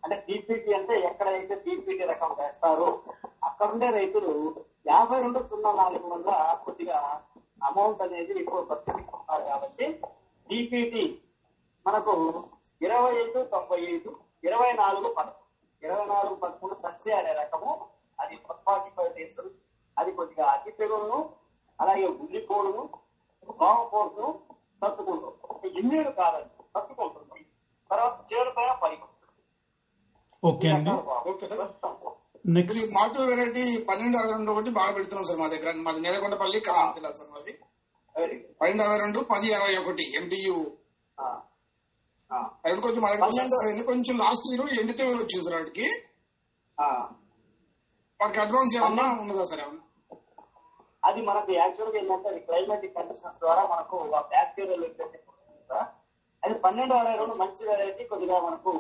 అంటే 0.06 0.16
టీపీటీ 0.26 0.72
అంటే 0.74 0.96
ఎక్కడైతే 1.02 1.56
టీపీటీ 1.56 2.04
రకం 2.06 2.32
వేస్తారో 2.40 2.90
అక్కడుండే 3.44 3.88
రైతులు 3.90 4.32
యాభై 4.88 5.18
రెండు 5.22 5.40
సున్నా 5.50 5.72
నాలుగు 5.74 6.08
వల్ల 6.10 6.32
కొద్దిగా 6.66 6.98
అమౌంట్ 7.70 8.02
అనేది 8.02 8.34
ఎక్కువ 8.42 8.60
ఖర్చు 8.70 8.90
పెట్టుకుంటారు 8.98 9.44
కాబట్టి 9.44 9.86
డిపిటి 10.50 11.06
మనకు 11.86 12.14
ఇరవై 12.82 13.14
ఐదు 13.24 13.40
తొంభై 13.44 13.80
ఐదు 13.94 14.12
ఇరవై 14.44 14.72
నాలుగు 14.74 15.08
పదకొండు. 15.18 15.44
ఇరవై 15.84 16.06
నాలుగు 16.06 16.36
పదకొండు 16.36 16.76
సస్య 16.84 17.18
అనే 17.20 17.34
రకము. 17.34 17.72
అది 18.20 18.36
ఫార్టీ 18.66 18.90
ఫైవ్ 18.98 19.12
డేస్ 19.18 19.42
అది 19.98 20.12
కొద్దిగా 20.12 20.46
అతి 20.46 20.72
తెగులను 20.72 21.20
అలాగే 21.80 22.06
ఉల్లిపోడును 22.22 22.84
దోమపోడును 23.62 24.30
తట్టుకుంటుంది 24.82 25.68
ఇన్నేడు 25.80 26.12
కాదండి. 26.22 26.56
తట్టుకుంటుంది 26.76 27.42
తర్వాత 27.90 28.16
చేడు 28.32 28.52
పైన 28.58 28.72
ఓకే 30.46 30.68
అండి. 30.70 30.92
Okay 31.30 31.48
sir. 31.48 31.62
నెక్స్ట్ 32.48 33.20
వెరైటీ 33.30 33.64
పన్నెండు 33.90 34.18
అరవై 34.18 34.32
రెండు 34.32 34.52
ఒకటి 34.52 34.70
బాగా 34.70 34.92
పెడుతున్నాం 34.92 35.26
సార్ 35.26 35.40
మా 35.40 35.48
దగ్గర. 35.48 35.72
మాది 35.86 36.00
నేలకొండపల్లి 36.00 36.60
కాంతిలా 36.60 37.12
సార్ 37.12 37.30
మాది. 37.30 37.54
పన్నెండు 38.60 38.84
అరవై 38.84 38.98
రెండు 38.98 39.20
పది 39.32 39.48
అరవై 39.54 39.76
ఒకటి 39.78 40.04
ఎంటీయు 40.18 40.58
అది 42.66 42.82
కొంచెం 42.82 43.02
మా 43.02 43.10
దగ్గర 43.14 43.84
కొంచెం 43.86 44.16
లాస్ట్ 44.18 44.46
ఇయర్ 44.50 44.80
ఎండితే 44.80 45.04
వచ్చింది 45.14 45.44
సార్ 45.44 45.56
వాటికి. 45.56 45.88
ఆ. 46.78 46.88
వాటికి 48.20 48.40
అడ్వాన్స్ 48.40 48.76
ఏమన్నా 48.78 49.06
ఉన్నదా 49.22 49.44
సార్ 49.44 49.62
ఏమన్నా? 49.62 49.82
అది 51.04 51.22
మనకు 51.22 51.52
యాక్చువల్గా 51.54 51.98
ఏంటంటే 52.00 52.40
క్లైమాటిక్ 52.40 52.96
కండిషన్స్ 52.96 53.40
ద్వారా 53.40 53.64
మనకు 53.68 53.98
ఆ 54.16 54.22
బ్యాక్టీరియల్. 54.30 54.86
అది 56.44 56.54
పన్నెండు 56.60 56.94
అరవై 56.94 57.18
రెండు 57.18 57.36
మంచి 57.36 57.62
వెరైటీ 57.70 58.04
కొద్దిగా 58.04 58.40
మనకు 58.40 58.72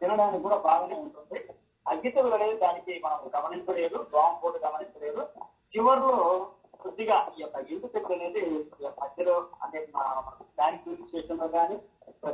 తినడానికి 0.00 0.42
కూడా 0.46 0.56
బాగానే 0.68 0.96
ఉంటుంది. 1.04 1.38
అగ్గితలు 1.92 2.34
అనేది 2.36 2.56
దానికి 2.64 2.92
మనం 3.04 3.18
గమనించలేదు 3.36 3.96
దోమ 4.12 4.32
పోటు 4.42 4.60
గమనించలేదు. 4.66 5.22
చివరిలో 5.72 6.16
కొద్దిగా 6.84 7.16
ఈ 7.36 7.42
యొక్క 7.42 7.58
ఇంటి 7.74 7.88
తెగులు 7.94 8.14
అనేది 8.16 8.42
మధ్యలో 9.02 9.36
అంటే 9.64 9.78
దాని 10.60 10.78
స్టేషన్లో 11.08 11.48
కానీ 11.56 11.76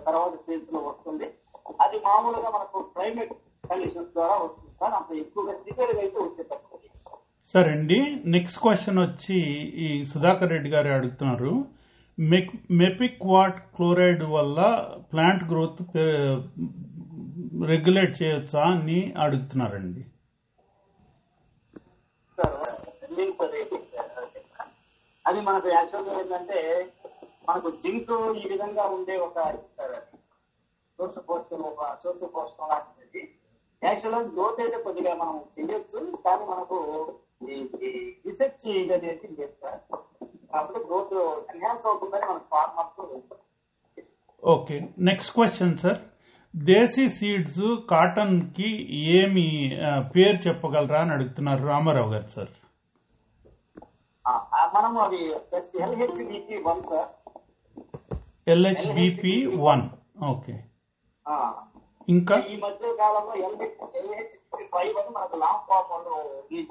తర్వాత 0.08 0.32
స్టేజ్లో 0.42 0.80
వస్తుంది. 0.88 1.28
అది 1.84 1.96
మామూలుగా 2.06 2.50
మనకు 2.56 2.78
క్లైమేట్ 2.94 3.32
కండిషన్స్ 3.70 4.12
ద్వారా 4.18 4.36
వస్తుంది. 4.44 4.72
సార్ 4.80 4.94
అంత 4.98 5.10
ఎక్కువగా 5.24 5.54
సివియర్ 5.64 5.98
అయితే 6.04 6.18
వచ్చేటప్పుడు 6.26 6.68
సరే 7.52 7.70
అండి 7.76 7.96
నెక్స్ట్ 8.34 8.58
క్వశ్చన్ 8.64 8.98
వచ్చి 9.04 9.36
ఈ 9.84 9.86
సుధాకర్ 10.10 10.52
రెడ్డి 10.54 10.70
గారు 10.74 10.88
అడుగుతున్నారు. 10.96 11.52
మెక్ 12.28 12.50
మెపిక్ 12.80 13.20
వాట్ 13.32 13.58
క్లోరైడ్ 13.76 14.22
వల్ల 14.34 14.58
ప్లాంట్ 15.10 15.44
గ్రోత్ 15.50 15.80
రెగ్యులేట్ 17.70 18.14
చేయొచ్చా 18.20 18.62
అని 18.72 18.98
అడుగుతున్నారండి. 19.24 20.02
సార్ 22.38 22.56
అది 25.24 25.40
మనకు 25.48 25.68
యాక్చువల్గా 25.78 26.12
ఏంటంటే 26.20 26.60
మనకు 27.48 27.70
జింక్ 27.82 28.12
ఈ 28.42 28.44
విధంగా 28.52 28.84
ఉండే 28.96 29.16
ఒక 29.26 29.38
సార్ 29.78 29.96
పోస్టం 31.28 31.60
ఒక 31.70 31.82
సోర్స్ 32.02 32.24
పోస్టం 32.36 32.68
లాంటిది. 32.72 33.22
యాక్చువల్గా 33.82 34.20
గ్రోత్ 34.34 34.60
అయితే 34.64 34.78
కొద్దిగా 34.86 35.12
మనం 35.22 35.36
చేయొచ్చు 35.56 36.00
కానీ 36.26 36.44
మనకు 36.52 36.78
ఈ 37.40 37.90
రీసెర్చ్ 38.24 38.64
ఇది 38.72 38.94
అనేది 38.94 39.28
లేదు 39.38 39.54
సార్ 39.62 39.80
గ్రోత్ 40.84 41.14
ఎన్హాన్స్ 41.54 41.86
అవుతుందని 41.86 42.26
మన 42.30 42.40
farmers 42.52 43.00
okay 44.42 44.76
next 45.08 45.32
question 45.34 45.76
sir 45.76 46.00
desi 46.54 47.04
seeds 47.16 47.64
కాటన్కి 47.90 48.70
ఏమి 49.18 49.46
పేరు 50.14 50.38
చెప్పగలరా 50.46 51.00
అని 51.00 51.12
అడుగుతున్నారు 51.16 51.62
రామారావు 51.66 52.12
గారు 52.14 52.28
సార్ 52.28 52.52
మనము 54.74 54.98
అది 55.00 55.20
just 55.52 55.76
LHDP 55.84 56.58
one 56.66 56.82
sir 56.90 57.10
LHBP 58.46 59.34
one 59.64 59.84
okay 60.24 60.56
ఇంకా? 62.14 62.36
ఈ 62.52 62.54
మధ్య 62.64 62.92
కాలంలో 63.00 63.34
ఫైవ్ 64.72 64.96
అని 65.00 65.10
మనకు 65.16 65.36
లాంగ్ 65.42 65.64
ఫామ్ 65.68 65.90
వాళ్ళు 65.92 66.14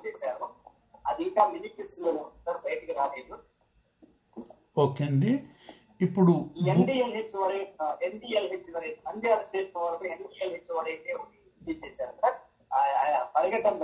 చేశారు. 0.05 0.47
అది 1.09 1.21
ఇంకా 1.27 1.43
మినికిట్స్లో 1.53 2.11
సార్ 2.45 2.59
బయటికి 2.65 2.93
రాలేదు. 2.99 3.35
ఓకే 4.83 5.03
అండి. 5.09 5.31
ఇప్పుడు 6.05 6.33
ఎన్డిఎల్హెచ్ 6.73 7.35
వరే 7.43 7.59
ఎన్డిఎల్హెచ్ 8.07 8.69
వరే 8.75 8.89
నంద్యాల 9.07 9.39
స్టేట్ 9.47 9.77
వరకు 9.85 10.05
ఎన్డిఎల్హెచ్ 10.15 10.71
వరే 10.77 10.93
రిలీజ్ 11.07 11.81
చేశారు 11.85 12.13
sir. 12.21 12.37
పరిగెట్టం 13.35 13.75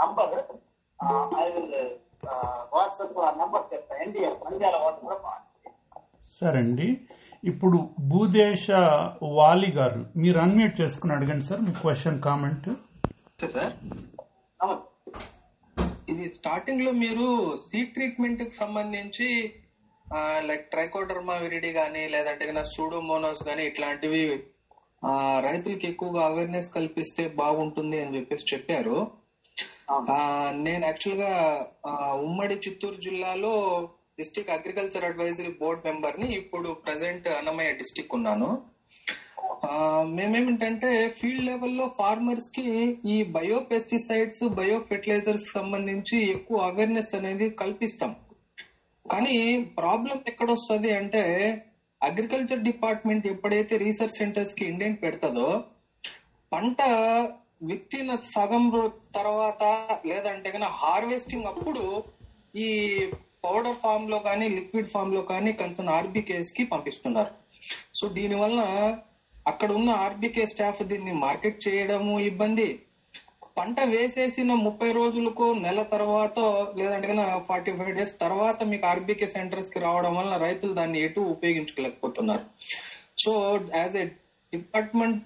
number 0.00 0.34
I 1.42 1.46
will 1.54 1.74
WhatsApp 2.74 3.18
number 3.42 3.66
చెప్తాను 3.72 4.02
ఎన్డిఎల్ 4.06 4.38
నంద్యాల 4.46 4.76
వాట్సాప్ 4.84 5.26
సరే 6.38 6.58
అండి. 6.64 6.88
ఇప్పుడు 7.42 7.78
భూదేశ 8.08 8.64
వాలి 9.36 9.70
గారు 9.76 10.00
మీరు 10.16 10.38
అన్మ్యూట్ 10.38 10.80
చేసుకుని 10.80 11.14
అడగండి 11.14 11.44
సార్ 11.46 11.60
మీ 11.60 11.72
క్వశ్చన్ 11.78 12.18
కామెంట్ 12.26 12.66
సార్. 13.54 13.72
ఇది 16.08 16.24
స్టార్టింగ్లో 16.36 16.92
మీరు 17.02 17.26
సీడ్ 17.64 17.92
ట్రీట్మెంట్కి 17.94 18.54
సంబంధించి 18.56 19.28
లైక్ 20.46 20.64
ట్రైకోడర్మా 20.70 21.34
విరిడి 21.36 21.70
కానీ 21.72 22.02
లేదంటే 22.14 22.44
సూడోమోనోస్ 22.72 23.42
కానీ 23.42 23.64
ఇట్లాంటివి 23.66 24.22
ఆ, 25.02 25.10
రైతులకి 25.40 25.86
ఎక్కువగా 25.86 26.22
అవేర్నెస్ 26.24 26.68
కల్పిస్తే 26.74 27.22
బాగుంటుంది 27.36 27.98
అని 28.00 28.16
చెప్పేసి 28.16 28.44
చెప్పారు. 28.50 28.96
ఆ, 30.10 30.16
నేను 30.58 30.82
యాక్చువల్గా 30.86 31.30
ఉమ్మడి 32.24 32.56
చిత్తూరు 32.64 32.98
జిల్లాలో 33.00 33.54
డిస్టిక్ 34.20 34.54
అగ్రికల్చర్ 34.56 35.06
అడ్వైజరీ 35.08 35.52
బోర్డ్ 35.60 35.86
మెంబర్ని 35.88 36.28
ఇప్పుడు 36.40 36.70
ప్రజెంట్ 36.84 37.28
అన్నమయ్య 37.38 37.78
డిస్టిక్ 37.80 38.14
ఉన్నాను. 38.18 38.50
మేమేమిటంటే 40.16 40.90
ఫీల్డ్ 41.18 41.46
లెవెల్లో 41.48 41.86
ఫార్మర్స్కి 41.98 42.66
ఈ 43.14 43.16
బయో 43.36 43.58
పెస్టిసైడ్స్ 43.70 44.42
బయో 44.58 44.76
ఫెర్టిలైజర్స్ 44.88 45.46
సంబంధించి 45.56 46.16
ఎక్కువ 46.34 46.58
అవేర్నెస్ 46.70 47.12
అనేది 47.18 47.46
కల్పిస్తాం. 47.62 48.12
కానీ 49.06 49.36
ప్రాబ్లం 49.80 50.18
ఎక్కడొస్తుంది 50.30 50.90
అంటే 51.00 51.22
అగ్రికల్చర్ 52.00 52.66
డిపార్ట్మెంట్ 52.68 53.26
ఎప్పుడైతే 53.32 53.74
రీసెర్చ్ 53.84 54.18
సెంటర్స్కి 54.20 54.62
ఇండెంట్ 54.70 55.02
పెడతదో 55.04 55.48
పంట 56.52 56.80
విత్తిన 57.70 58.10
సగం 58.34 58.64
తర్వాత 59.18 59.62
లేదంటే 60.10 60.50
కనుక 60.54 60.70
హార్వెస్టింగ్ 60.82 61.50
అప్పుడు 61.50 61.84
ఈ 62.64 62.68
పౌడర్ 63.44 63.78
ఫామ్లో 63.84 64.18
కానీ 64.28 64.46
లిక్విడ్ 64.56 64.92
ఫామ్లో 64.94 65.22
కానీ 65.32 65.50
కన్సర్న్ 65.60 65.94
ఆర్బీకేస్కి 65.98 66.64
పంపిస్తున్నారు. 66.72 67.32
సో 67.98 68.04
దీని 68.16 68.36
వలన 68.42 68.62
అక్కడ 69.50 69.70
ఉన్న 69.78 69.90
ఆర్బీకే 70.04 70.44
స్టాఫ్ 70.52 70.80
దీన్ని 70.90 71.12
మార్కెట్ 71.24 71.58
చేయడము 71.66 72.14
ఇబ్బంది. 72.30 72.68
పంట 73.58 73.80
వేసేసిన 73.92 74.52
ముప్పై 74.66 74.90
రోజులకు 74.98 75.46
నెల 75.64 75.80
తర్వాత 75.94 76.38
లేదంటే 76.78 77.14
ఫార్టీ 77.48 77.72
ఫైవ్ 77.78 77.96
డేస్ 77.98 78.14
తర్వాత 78.24 78.58
మీకు 78.70 78.84
ఆర్బీకే 78.90 79.26
సెంటర్స్కి 79.36 79.78
రావడం 79.86 80.14
వలన 80.18 80.36
రైతులు 80.46 80.72
దాన్ని 80.78 80.98
ఎటు 81.06 81.22
ఉపయోగించుకోలేకపోతున్నారు. 81.34 82.44
సో 83.22 83.32
యాజ్ 83.80 83.96
ఎ 84.02 84.04
డిపార్ట్మెంట్ 84.52 85.20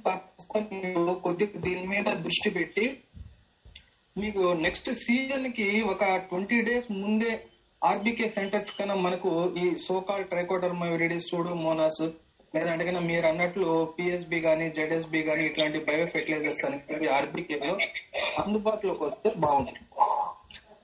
కొద్దిగా 1.27 1.61
దీని 1.66 1.85
మీద 1.92 2.09
దృష్టి 2.24 2.50
పెట్టి 2.57 2.87
మీకు 4.16 4.42
నెక్స్ట్ 4.64 4.90
సీజన్కి 5.05 5.68
ఒక 5.92 6.05
ట్వంటీ 6.31 6.59
డేస్ 6.68 6.88
ముందే 7.05 7.33
ఆర్బీకే 7.85 8.29
సెంటర్స్ 8.29 8.79
కన్నా 8.79 8.94
మనకు 8.94 9.55
ఈ 9.59 9.77
సోకాల్ 9.77 10.25
ట్రైకోడర్మా 10.25 10.87
సూడో 10.87 11.18
సూడోమోనాస్ 11.18 12.09
లేదంటే 12.55 12.85
కన్నా 12.85 13.01
మీరు 13.01 13.27
అన్నట్లు 13.27 13.94
పిఎస్బి 13.99 14.40
గానీ 14.40 14.70
జెడ్ఎస్బి 14.70 15.20
గానీ 15.20 15.44
ఇట్లాంటి 15.44 15.79
బయో 15.79 16.07
ఫెర్టిలైజర్స్ 16.07 16.64
అనేవి 16.64 17.09
ఆర్బీకే 17.09 17.55
లో 17.55 17.77
అందుబాటులోకి 18.42 19.05
వస్తే 19.05 19.33
బాగుంటుంది. 19.37 19.79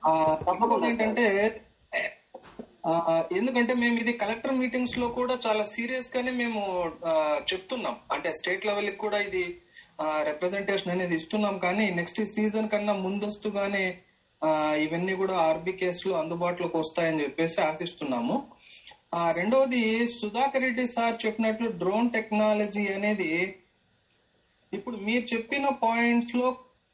ఆ, 0.07 0.39
తప్పకుండా 0.41 0.89
ఏంటంటే 0.89 1.61
ఎందుకంటే 3.37 3.75
మేము 3.75 3.99
ఇది 3.99 4.13
కలెక్టర్ 4.13 4.53
మీటింగ్స్లో 4.53 5.09
కూడా 5.09 5.39
చాలా 5.47 5.65
సీరియస్ 5.65 6.17
గానే 6.17 6.31
మేము 6.31 6.93
చెప్తున్నాం. 7.53 7.97
అంటే 8.13 8.33
స్టేట్ 8.33 8.67
లెవెల్కి 8.67 8.97
కూడా 8.97 9.19
ఇది 9.19 9.59
రిప్రజెంటేషన్ 10.03 10.93
అనేది 10.93 11.15
ఇస్తున్నాం. 11.15 11.59
కానీ 11.59 11.91
నెక్స్ట్ 11.91 12.25
సీజన్ 12.25 12.69
కన్నా 12.69 12.93
ముందస్తుగానే 12.93 13.99
ఇవన్నీ 14.83 15.15
కూడా 15.17 15.35
ఆర్బీ 15.41 15.73
కేసులు 15.73 16.15
అందుబాటులోకి 16.15 16.77
వస్తాయని 16.79 17.23
చెప్పేసి 17.23 17.59
ఆశిస్తున్నాము. 17.61 18.37
ఆ, 19.15 19.31
రెండవది 19.31 19.83
సుధాకర్ 20.15 20.63
రెడ్డి 20.63 20.87
సార్ 20.87 21.17
చెప్పినట్లు 21.25 21.69
డ్రోన్ 21.79 22.11
టెక్నాలజీ 22.11 22.85
అనేది 22.93 23.31
ఇప్పుడు 24.73 24.97
మీరు 25.07 25.25
చెప్పిన 25.33 25.67
పాయింట్స్లో 25.83 26.49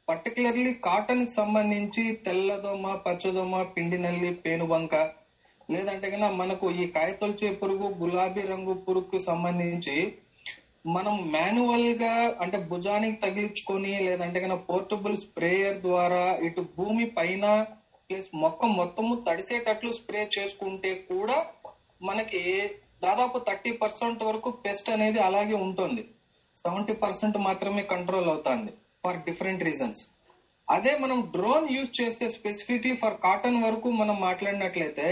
పర్టికులర్లీ 0.07 0.73
కాటన్కి 0.83 1.33
సంబంధించి 1.33 2.03
తెల్లదోమ 2.25 2.93
పచ్చదోమ 3.05 3.63
పిండి 3.73 3.97
నల్లి 3.97 4.31
పేనుబంక 4.43 4.95
లేదంటే 5.69 6.07
కన్నా 6.09 6.29
మనకు 6.33 6.65
ఈ 6.73 6.87
కాయతొలిచే 6.87 7.49
పురుగు 7.55 7.87
గులాబీ 7.99 8.41
రంగు 8.47 8.73
పురుగుకు 8.85 9.19
సంబంధించి 9.25 9.95
మనం 10.95 11.15
మాన్యువల్గా 11.31 12.11
అంటే 12.43 12.57
భుజానికి 12.71 13.17
తగిలించుకొని 13.23 13.93
లేదంటే 14.07 14.39
కన్నా 14.39 14.57
పోర్టబుల్ 14.69 15.15
స్ప్రేయర్ 15.23 15.77
ద్వారా 15.81 16.21
ఇటు 16.47 16.61
భూమి 16.77 17.05
పైన 17.17 17.45
ప్లస్ 18.09 18.29
మొక్క 18.41 18.65
మొత్తము 18.79 19.13
తడిసేటట్లు 19.27 19.91
స్ప్రే 19.97 20.21
చేసుకుంటే 20.35 20.91
కూడా 21.09 21.37
మనకి 22.01 22.43
దాదాపు 23.05 23.37
థర్టీ 23.47 23.71
పర్సెంట్ 23.81 24.21
వరకు 24.23 24.49
పెస్ట్ 24.65 24.89
అనేది 24.89 25.19
అలాగే 25.19 25.55
ఉంటుంది. 25.65 26.03
సెవెంటీ 26.61 26.93
పర్సెంట్ 27.03 27.37
మాత్రమే 27.47 27.83
కంట్రోల్ 27.93 28.29
అవుతుంది 28.33 28.71
ఫర్ 29.03 29.19
డిఫరెంట్ 29.27 29.65
రీజన్స్. 29.69 30.01
అదే 30.67 30.93
మనం 31.03 31.19
డ్రోన్ 31.35 31.67
యూజ్ 31.75 31.91
చేస్తే 32.01 32.25
స్పెసిఫిక్లీ 32.29 32.93
ఫర్ 33.03 33.17
కాటన్ 33.27 33.59
వరకు 33.65 33.89
మనం 34.01 34.15
మాట్లాడినట్లయితే 34.27 35.07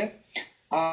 ఆ 0.79 0.83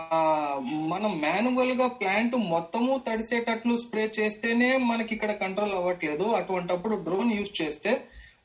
మనం 0.93 1.13
మాన్యువల్గా 1.23 1.87
ప్లాంట్ 2.01 2.35
మొత్తము 2.55 2.93
తడిసేటట్లు 3.07 3.75
స్ప్రే 3.85 4.05
చేస్తేనే 4.19 4.69
మనకి 4.91 5.11
ఇక్కడ 5.17 5.33
కంట్రోల్ 5.45 5.75
అవ్వట్లేదు. 5.79 6.27
అటువంటప్పుడు 6.41 6.97
డ్రోన్ 7.07 7.33
యూజ్ 7.37 7.53
చేస్తే 7.61 7.93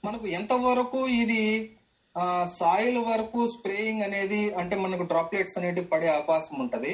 మనకు 0.06 0.26
ఎంత 0.40 0.54
వరకు 0.68 1.00
ఇది 1.22 1.44
సాయిల్ 2.60 2.98
వరకు 3.10 3.40
స్ప్రేయింగ్ 3.56 4.06
అనేది 4.08 4.42
అంటే 4.62 4.76
మనకు 4.86 5.04
డ్రాప్లెట్స్ 5.12 5.58
అనేది 5.60 5.82
పడే 5.92 6.08
అవకాశం 6.16 6.56
ఉంటది. 6.64 6.94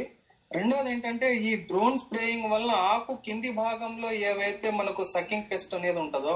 రెండోది 0.51 0.89
ఏంటంటే 0.93 1.27
ఈ 1.49 1.51
డ్రోన్ 1.69 2.01
స్ప్రేయింగ్ 2.01 2.47
వల్ల 2.53 2.71
ఆకు 2.89 3.13
కింది 3.27 3.51
భాగంలో 3.61 4.09
ఏవైతే 4.31 4.67
మనకు 4.79 5.03
సకింగ్ 5.13 5.47
పెస్ట్ 5.51 5.73
అనేది 5.77 5.99
ఉంటుందో 6.03 6.33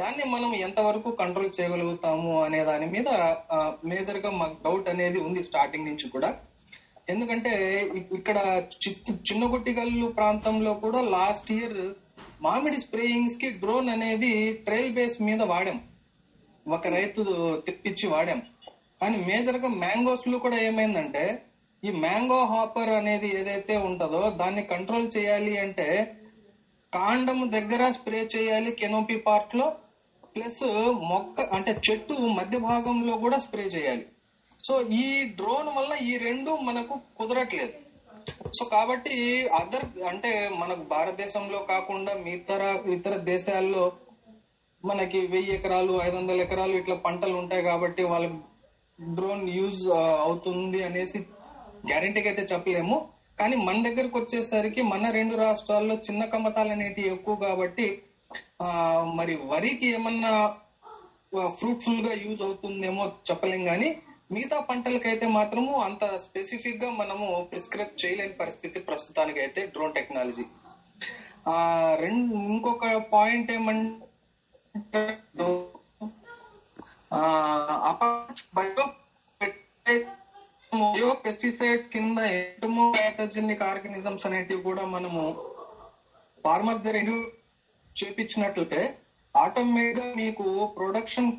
దాన్ని 0.00 0.24
మనం 0.34 0.50
ఎంతవరకు 0.66 1.10
కంట్రోల్ 1.20 1.52
చేయగలుగుతాము 1.58 2.32
అనే 2.46 2.62
దాని 2.70 2.88
మీద 2.94 3.08
మేజర్గా 3.92 4.32
మాకు 4.40 4.56
డౌట్ 4.66 4.90
అనేది 4.94 5.20
ఉంది 5.26 5.42
స్టార్టింగ్ 5.50 5.88
నుంచి 5.90 6.08
కూడా. 6.16 6.30
ఎందుకంటే 7.08 7.52
ఇక్కడ 8.18 8.38
చిన్నగుట్టిగల్లు 9.28 10.06
ప్రాంతంలో 10.18 10.72
కూడా 10.84 11.00
లాస్ట్ 11.16 11.52
ఇయర్ 11.52 11.78
మామిడి 12.44 12.78
స్ప్రేయింగ్స్కి 12.78 13.48
డ్రోన్ 13.62 13.88
అనేది 13.88 14.32
ట్రైల్ 14.66 14.94
బేస్ 14.94 15.16
మీద 15.22 15.42
వాడాం. 15.52 15.78
ఒక 16.66 16.86
రైతు 16.96 17.22
తెప్పించి 17.66 18.06
వాడాం. 18.08 18.40
కానీ 19.00 19.16
మేజర్గా 19.28 19.68
మ్యాంగోస్లో 19.84 20.38
కూడా 20.38 20.58
ఏమైందంటే 20.68 21.24
ఈ 21.82 21.90
మ్యాంగో 22.04 22.40
హాపర్ 22.44 22.90
అనేది 22.98 23.28
ఏదైతే 23.38 23.76
ఉంటుందో 23.76 24.22
దాన్ని 24.40 24.62
కంట్రోల్ 24.72 25.08
చేయాలి 25.16 25.54
అంటే 25.58 25.86
కాండం 26.92 27.38
దగ్గర 27.50 27.82
స్ప్రే 27.90 28.20
చేయాలి 28.34 28.72
కెనోపీ 28.80 29.16
పార్ట్లో 29.26 29.66
ప్లస్ 30.34 30.62
మొక్క 31.10 31.40
అంటే 31.56 31.72
చెట్టు 31.86 32.14
మధ్య 32.38 32.58
భాగంలో 32.58 33.14
కూడా 33.16 33.38
స్ప్రే 33.38 33.64
చేయాలి. 33.74 34.04
సో 34.62 34.74
ఈ 34.98 35.06
డ్రోన్ 35.38 35.70
వల్ల 35.76 35.92
ఈ 36.04 36.12
రెండు 36.24 36.50
మనకు 36.66 36.94
కుదరట్లేదు. 37.18 37.72
సో 38.52 38.64
కాబట్టి 38.72 39.14
అదర్ 39.58 39.86
అంటే 40.10 40.30
మనకు 40.60 40.82
భారతదేశంలో 40.90 41.58
కాకుండా 41.70 42.12
ఇతర 42.34 42.62
ఇతర 42.96 43.14
దేశాల్లో 43.28 43.84
మనకి 44.84 45.18
వెయ్యి 45.32 45.52
ఎకరాలు 45.56 45.92
ఐదు 46.04 46.16
వందల 46.16 46.38
ఎకరాలు 46.44 46.74
ఇట్లా 46.78 46.96
పంటలు 47.04 47.34
ఉంటాయి 47.40 47.62
కాబట్టి 47.62 48.02
వాళ్ళకి 48.04 48.38
డ్రోన్ 48.98 49.44
యూజ్ 49.56 49.82
అవుతుంది 50.24 50.80
అనేసి 50.84 51.18
గ్యారంటీకి 51.86 52.28
అయితే 52.28 52.42
చెప్పలేము. 52.52 52.96
కానీ 53.38 53.56
మన 53.66 53.76
దగ్గరకు 53.82 54.16
వచ్చేసరికి 54.18 54.82
మన 54.90 55.10
రెండు 55.10 55.34
రాష్ట్రాల్లో 55.42 55.94
చిన్న 56.06 56.22
కమతాలు 56.32 56.72
అనేటివి 56.74 57.10
ఎక్కువ 57.14 57.34
కాబట్టి 57.44 57.86
ఆ, 58.60 58.66
మరి 59.18 59.34
వరికి 59.50 59.86
ఏమన్నా 59.94 60.32
ఫ్రూట్ఫుల్గా 61.56 62.12
యూజ్ 62.24 62.42
అవుతుందేమో 62.42 63.04
చెప్పలేం 63.28 63.62
కానీ 63.64 63.88
మిగతా 64.32 64.60
పంటలకైతే 64.68 65.30
మాత్రము 65.30 65.80
అంత 65.80 66.16
స్పెసిఫిక్గా 66.16 66.92
మనము 66.92 67.48
ప్రిస్క్రైబ్ 67.50 68.02
చేయలేని 68.02 68.34
పరిస్థితి 68.34 68.80
ప్రస్తుతానికి 68.80 69.40
అయితే 69.40 69.66
డ్రోన్ 69.66 69.94
టెక్నాలజీ 69.94 70.44
ఆ 71.48 71.96
రెండు 72.00 72.34
ఇంకొక 72.46 73.02
పాయింట్ 73.12 73.50
ఏమంటే 73.50 75.22
బయో 78.54 78.86
పెస్టిసైడ్ 81.24 81.88
కింద 81.88 82.18
ఎంటమో 82.32 82.92
ప్యాథోజెనిక్ 82.92 83.62
ఆర్గానిజమ్స్ 83.62 84.26
అనేటివి 84.26 84.62
కూడా 84.62 84.88
మనము 84.88 85.36
ఫార్మర్ 86.44 86.78
దగ్గర 86.78 86.96
ఎన్ని 86.96 87.30
చేపించినట్లయితే 87.96 88.98
ఆటోమేటిక్గా 89.34 90.16
మీకు 90.16 90.72
ప్రొడక్షన్ 90.76 91.32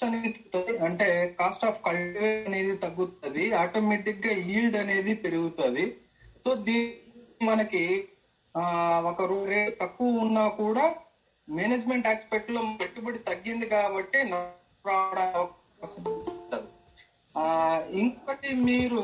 కాస్ట్ 0.00 0.08
అనేది 0.08 0.74
అంటే 0.86 1.06
కాస్ట్ 1.38 1.64
ఆఫ్ 1.68 1.80
కల్టివేషన్ 1.86 2.46
అనేది 2.50 2.74
తగ్గుతుంది. 2.84 3.42
ఆటోమేటిక్గా 3.62 4.32
ఈల్డ్ 4.52 4.76
అనేది 4.82 5.12
పెరుగుతుంది. 5.24 5.84
సో 6.42 6.50
దీ 6.66 6.78
మనకి 7.48 7.82
ఒక 9.10 9.26
రేట్ 9.50 9.74
తక్కువ 9.82 10.22
ఉన్నా 10.24 10.44
కూడా 10.62 10.84
మేనేజ్మెంట్ 11.48 12.08
ఆస్పెక్ట్లో 12.12 12.60
పెట్టుబడి 12.80 13.20
తగ్గింది 13.28 13.66
కాబట్టి 13.74 14.18
ఇంకొకటి 18.00 18.50
మీరు 18.68 19.02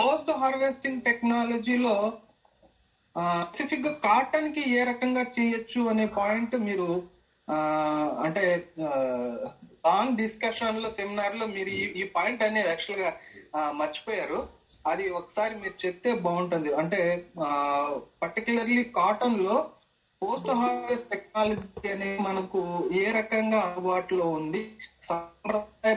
పోస్ట్ 0.00 0.30
హార్వెస్టింగ్ 0.42 1.02
టెక్నాలజీలో 1.08 1.96
స్పెసిఫిక్గా 3.46 3.92
కాటన్కి 4.06 4.62
ఏ 4.76 4.82
రకంగా 4.90 5.24
చేయొచ్చు 5.36 5.80
అనే 5.92 6.06
పాయింట్ 6.20 6.54
మీరు 6.68 6.88
అంటే 8.24 8.68
లాంగ్ 8.78 10.16
డిస్కషన్లో 10.16 10.90
సెమినార్లో 10.90 11.46
మీరు 11.46 11.68
ఈ- 11.68 12.02
పాయింట్ 12.02 12.42
అనేది 12.42 12.68
యాక్చువల్గా 12.68 13.16
మర్చిపోయారు. 13.70 14.48
అది 14.86 15.08
ఒకసారి 15.10 15.54
మీరు 15.54 15.86
చెప్తే 15.86 16.12
బాగుంటుంది. 16.12 16.74
అంటే 16.74 17.26
పర్టికులర్లీ 18.22 18.84
కాటన్లో 18.84 19.70
పోస్ట్ 20.22 20.50
హార్వెస్ట్ 20.50 21.08
టెక్నాలజీ 21.08 21.88
అనేది 21.88 22.18
మనకు 22.18 22.90
ఏ 22.92 23.10
రకంగా 23.10 23.60
అందుబాటులో 23.60 24.30
ఉంది? 24.30 24.72
సాంప్రదాయ 25.08 25.94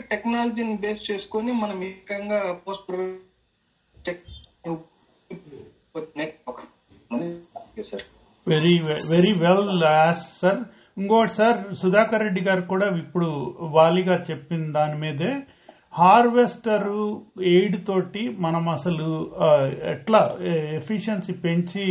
టెక్నాలజీని 0.00 0.76
బేస్ 0.76 1.10
చేసుకొని 1.10 1.52
మనం 1.52 1.84
ఏ 1.84 1.92
రకంగా 1.92 2.52
post 2.52 3.18
sir 7.90 8.02
very 8.46 8.72
very 9.10 9.32
well 9.42 9.68
sir. 10.40 10.60
ఇంకోటి 10.98 11.30
సార్ 11.30 11.74
సుధాకర్ 11.74 12.22
రెడ్డి 12.22 12.40
గారు 12.40 12.62
కూడా 12.62 12.86
ఇప్పుడు 12.98 13.28
వాలిగా 13.76 14.16
చెప్పిన 14.30 14.72
దాని 14.72 14.96
మీదే 14.98 15.30
హార్వెస్టర్ 16.00 16.88
ఎయిడ్ 17.54 17.86
తోటి 17.86 18.22
మనం 18.38 18.68
అసలు 18.68 19.08
ఎట్లా 19.94 20.20
ఎఫిషియన్సీ 20.80 21.32
పెంచి 21.44 21.86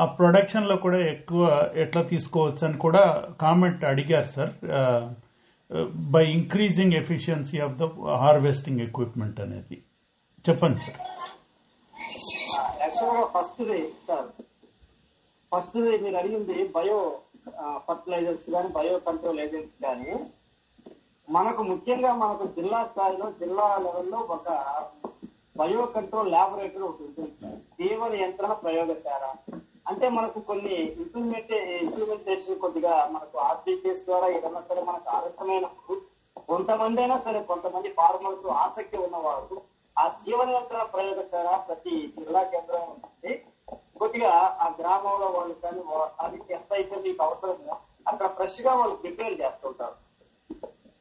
ఆ 0.00 0.04
ప్రొడక్షన్లో 0.04 0.76
కూడా 0.76 0.98
ఎక్కువ 1.10 1.70
ఎట్లా 1.76 2.02
తీసుకోవచ్చు 2.02 2.66
అని 2.68 2.78
కూడా 2.78 3.02
కామెంట్ 3.40 3.84
అడిగారు 3.84 4.28
sir. 4.36 4.52
By 6.14 6.24
increasing 6.30 6.92
efficiency 6.92 7.58
of 7.58 7.76
the 7.82 7.84
harvesting 8.24 8.80
equipment 8.80 9.40
అనేది. 9.40 9.78
చెప్పండి 10.48 10.78
సార్. 10.78 10.98
సార్ 14.08 14.26
ఫస్ట్ 15.54 15.76
మీరు 16.02 16.16
అడిగింది 16.16 16.54
బయో 16.76 16.98
ఫర్టిలైజర్స్ 17.86 18.46
కానీ 18.52 18.68
బయో 18.68 18.94
కంట్రోల్ 18.98 19.40
ఏజెంట్స్ 19.40 19.76
కానీ 19.84 20.12
మనకు 21.28 21.62
ముఖ్యంగా 21.62 22.14
మనకు 22.14 22.44
జిల్లా 22.56 22.84
స్థాయిలో 22.84 23.26
జిల్లా 23.30 23.66
లెవెల్లో 23.76 24.18
ఒక 24.28 24.48
బయో 25.56 25.82
కంట్రోల్ 25.86 26.30
ల్యాబొరేటరీ 26.30 26.82
ఒకటి 26.82 27.04
ఉంటుంది 27.04 27.34
సార్. 27.40 27.58
జీవ 27.78 28.00
ప్రయోగశాల. 28.54 29.24
అంటే 29.86 30.08
మనకు 30.08 30.40
కొన్ని 30.40 30.74
ఇంప్లిమెంట్ 30.94 31.52
ఇంప్లిమెంటేషన్ 31.82 32.60
కొద్దిగా 32.60 33.08
మనకు 33.10 33.38
ఆర్టీపీఎస్ 33.38 34.04
ద్వారా 34.04 34.28
ఏదన్నా 34.28 34.60
సరే 34.60 34.82
మనకు 34.82 35.08
ఆలస్యమైనప్పుడు 35.08 35.96
కొంతమంది 36.48 37.00
అయినా 37.00 37.16
సరే 37.18 37.40
కొంతమంది 37.42 37.88
ఫార్మర్స్ 37.88 38.46
ఆసక్తి 38.46 38.96
ఉన్నవారు 38.98 39.58
ఆ 39.96 40.08
జీవన 40.08 40.48
యంత్రణ 40.50 40.82
ప్రయోగశాల 40.82 41.56
ప్రతి 41.68 41.94
జిల్లా 42.16 42.42
కేంద్రం 42.42 42.84
ఉంటుంది 42.90 43.34
కొద్దిగా 43.98 44.32
ఆ 44.64 44.68
గ్రామంలో 44.80 45.26
వాళ్ళు 45.26 45.54
కానీ 45.54 45.82
అది 46.18 46.38
ఎంత 46.48 46.70
అయితే 46.72 46.96
మీకు 47.00 47.20
అవసరమో 47.22 47.74
అక్కడ 48.06 48.26
ఫ్రెష్గా 48.28 48.72
వాళ్ళు 48.74 48.94
ప్రిపేర్ 48.94 49.40
చేస్తుంటారు 49.40 49.96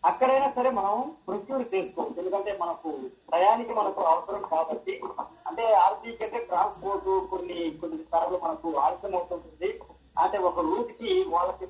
అక్కడైనా 0.04 0.48
సరే 0.50 0.70
మనం 0.70 0.96
ప్రొక్యూర్ 1.28 1.64
చేసుకోవచ్చు. 1.74 2.18
ఎందుకంటే 2.18 2.52
మనకు 2.62 2.90
టయానికి 3.32 3.74
మనకు 3.74 4.02
అవసరం 4.04 4.42
కాబట్టి 4.54 4.94
అంటే 5.48 5.66
ఆర్టీకి 5.74 6.24
అంటే 6.24 6.40
ట్రాన్స్పోర్ట్ 6.40 7.30
కొన్ని 7.30 7.60
కొన్ని 7.82 8.00
సార్లు 8.04 8.40
మనకు 8.44 8.70
ఆలస్యం 8.78 9.16
అవుతుంటుంది 9.16 9.70
అంటే 10.18 10.38
ఒక 10.50 10.60
రూట్కి 10.60 11.12
వాళ్ళకి 11.30 11.68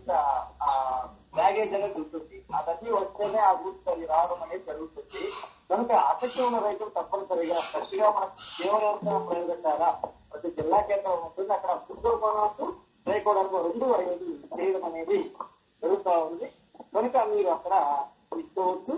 బ్యాగేజ్ 1.38 1.74
అనేది 1.78 1.98
ఉంటుంది 2.02 2.38
అవన్నీ 2.58 2.90
వస్తేనే 2.98 3.40
ఆ 3.50 3.52
రూట్ 3.62 3.90
అది 3.94 4.06
రావడం 4.14 4.40
అనేది 4.46 4.66
జరుగుతుంది. 4.72 5.24
కనుక 5.70 5.92
ఆసక్తి 6.10 6.42
ఉన్న 6.48 6.58
రైతులు 6.66 6.92
తప్పనిసరిగా 6.98 7.58
ఫ్రెష్గా 7.70 8.08
మనకు 8.18 8.36
జీవనవంతమైన 8.58 9.22
ప్రయోగశాల 9.30 9.84
ప్రతి 10.32 10.50
జిల్లా 10.58 10.80
కేంద్రం 10.90 11.22
ఉంటుంది. 11.28 11.52
అక్కడ 11.58 11.72
సూపర్మానాస్ 11.88 12.64
రైకోవడానికి 13.12 13.58
రెండు 13.68 13.88
అనేది 13.96 14.30
చేయడం 14.56 14.84
అనేది 14.90 15.20
జరుగుతూ 15.82 16.14
ఉంది. 16.28 16.48
కనుక 16.96 17.16
మీరు 17.34 17.50
అక్కడ 17.58 17.76
తీసుకోవచ్చు. 18.34 18.96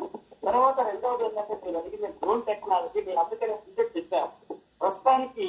తర్వాత 0.47 0.77
రెండవది 0.89 1.23
ఏంటంటే 1.27 1.55
మీరు 1.63 1.77
అడిగిన 1.79 2.07
డ్రోన్ 2.19 2.45
టెక్నాలజీ 2.49 2.99
నేను 3.07 3.19
అందుకనే 3.23 3.53
ముందే 3.61 3.83
చెప్పాను 3.95 4.57
ప్రస్తుతానికి 4.81 5.47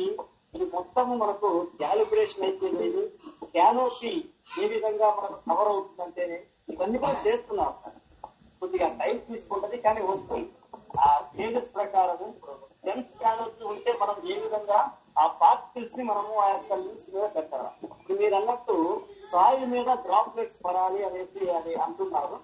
ఇది 0.54 0.66
మొత్తము 0.74 1.14
మనకు 1.22 1.48
క్యాలిబ్రేషన్ 1.80 2.44
అయితే 2.48 2.68
లేదు 2.80 3.02
క్యానోపీ 3.54 4.12
ఏ 4.62 4.66
విధంగా 4.74 5.08
మనకు 5.18 5.38
కవర్ 5.48 5.70
అవుతుందంటే 5.72 6.26
ఇవన్నీ 6.68 6.98
కూడా 6.98 7.16
చేస్తున్నాం. 7.26 7.72
కొద్దిగా 8.60 8.88
టైం 9.00 9.16
తీసుకుంటది 9.28 9.78
కానీ 9.78 10.00
వస్తుంది. 10.02 10.46
ఆ 11.00 11.08
స్టేజెస్ 11.28 11.74
ప్రకారము 11.74 12.26
సెన్స్ 12.84 13.12
క్యానోపీ 13.20 13.64
ఉంటే 13.64 13.92
మనం 14.02 14.16
ఏ 14.32 14.34
విధంగా 14.44 14.78
ఆ 15.18 15.26
పార్టికల్స్ని 15.42 16.04
మనము 16.04 16.32
ఆ 16.44 16.48
యొక్క 16.48 16.72
లింక్స్ 16.72 17.10
మీద 17.14 17.26
పెట్టాలి? 17.36 17.70
ఇప్పుడు 17.84 18.18
మీరు 18.18 18.34
అన్నట్టు 18.34 18.76
సాయిల్ 19.32 19.66
మీద 19.66 19.88
డ్రాప్లెట్స్ 20.06 20.58
పడాలి 20.66 21.00
అనేసి 21.04 21.50
అది 21.50 21.74
అంటున్నారు. 21.74 22.36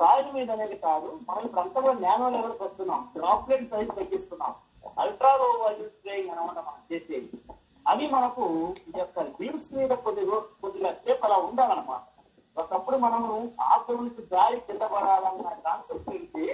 సాయిల్ 0.00 0.32
మీద 0.34 0.50
అనేది 0.50 0.76
కాదు 0.76 1.08
మనం 1.28 1.42
ఇప్పుడు 1.46 1.60
అంతా 1.60 1.80
కూడా 1.80 1.96
నానో 2.06 2.30
లెవెల్కి 2.36 2.62
వస్తున్నాం? 2.62 3.00
డ్రాప్లెట్ 3.16 3.70
సైజ్ 3.70 3.90
తగ్గిస్తున్నాం. 3.98 4.54
అల్ట్రా 4.98 5.32
లో 5.36 5.48
వాల్యూస్ 5.62 5.92
స్ప్రేయింగ్ 5.92 6.30
అనమాట 6.30 6.58
మనం 6.68 6.82
చేసేది. 6.92 7.30
అవి 7.86 8.06
మనకు 8.06 8.44
ఈ 8.88 8.98
యొక్క 8.98 9.20
లీవ్స్ 9.40 9.74
మీద 9.74 9.92
కొద్దిగా 10.06 10.38
కొద్దిగా 10.62 10.92
సేపు 11.04 11.24
అలా 11.26 11.36
ఉండాలన్నమాట. 11.48 12.02
ఒకప్పుడు 12.56 12.96
మనము 12.98 13.32
ఆకుల 13.66 13.96
నుంచి 14.00 14.22
గాలి 14.32 14.58
కింద 14.60 14.84
పడాలన్న 14.92 15.50
కాన్సెప్ట్ 15.66 16.08
నుంచి 16.10 16.44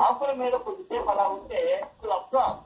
ఆకుల 0.00 0.30
మీద 0.40 0.54
కొద్దిసేపు 0.64 1.10
అలా 1.10 1.26
ఉంటే 1.36 1.60
observe 2.10 2.56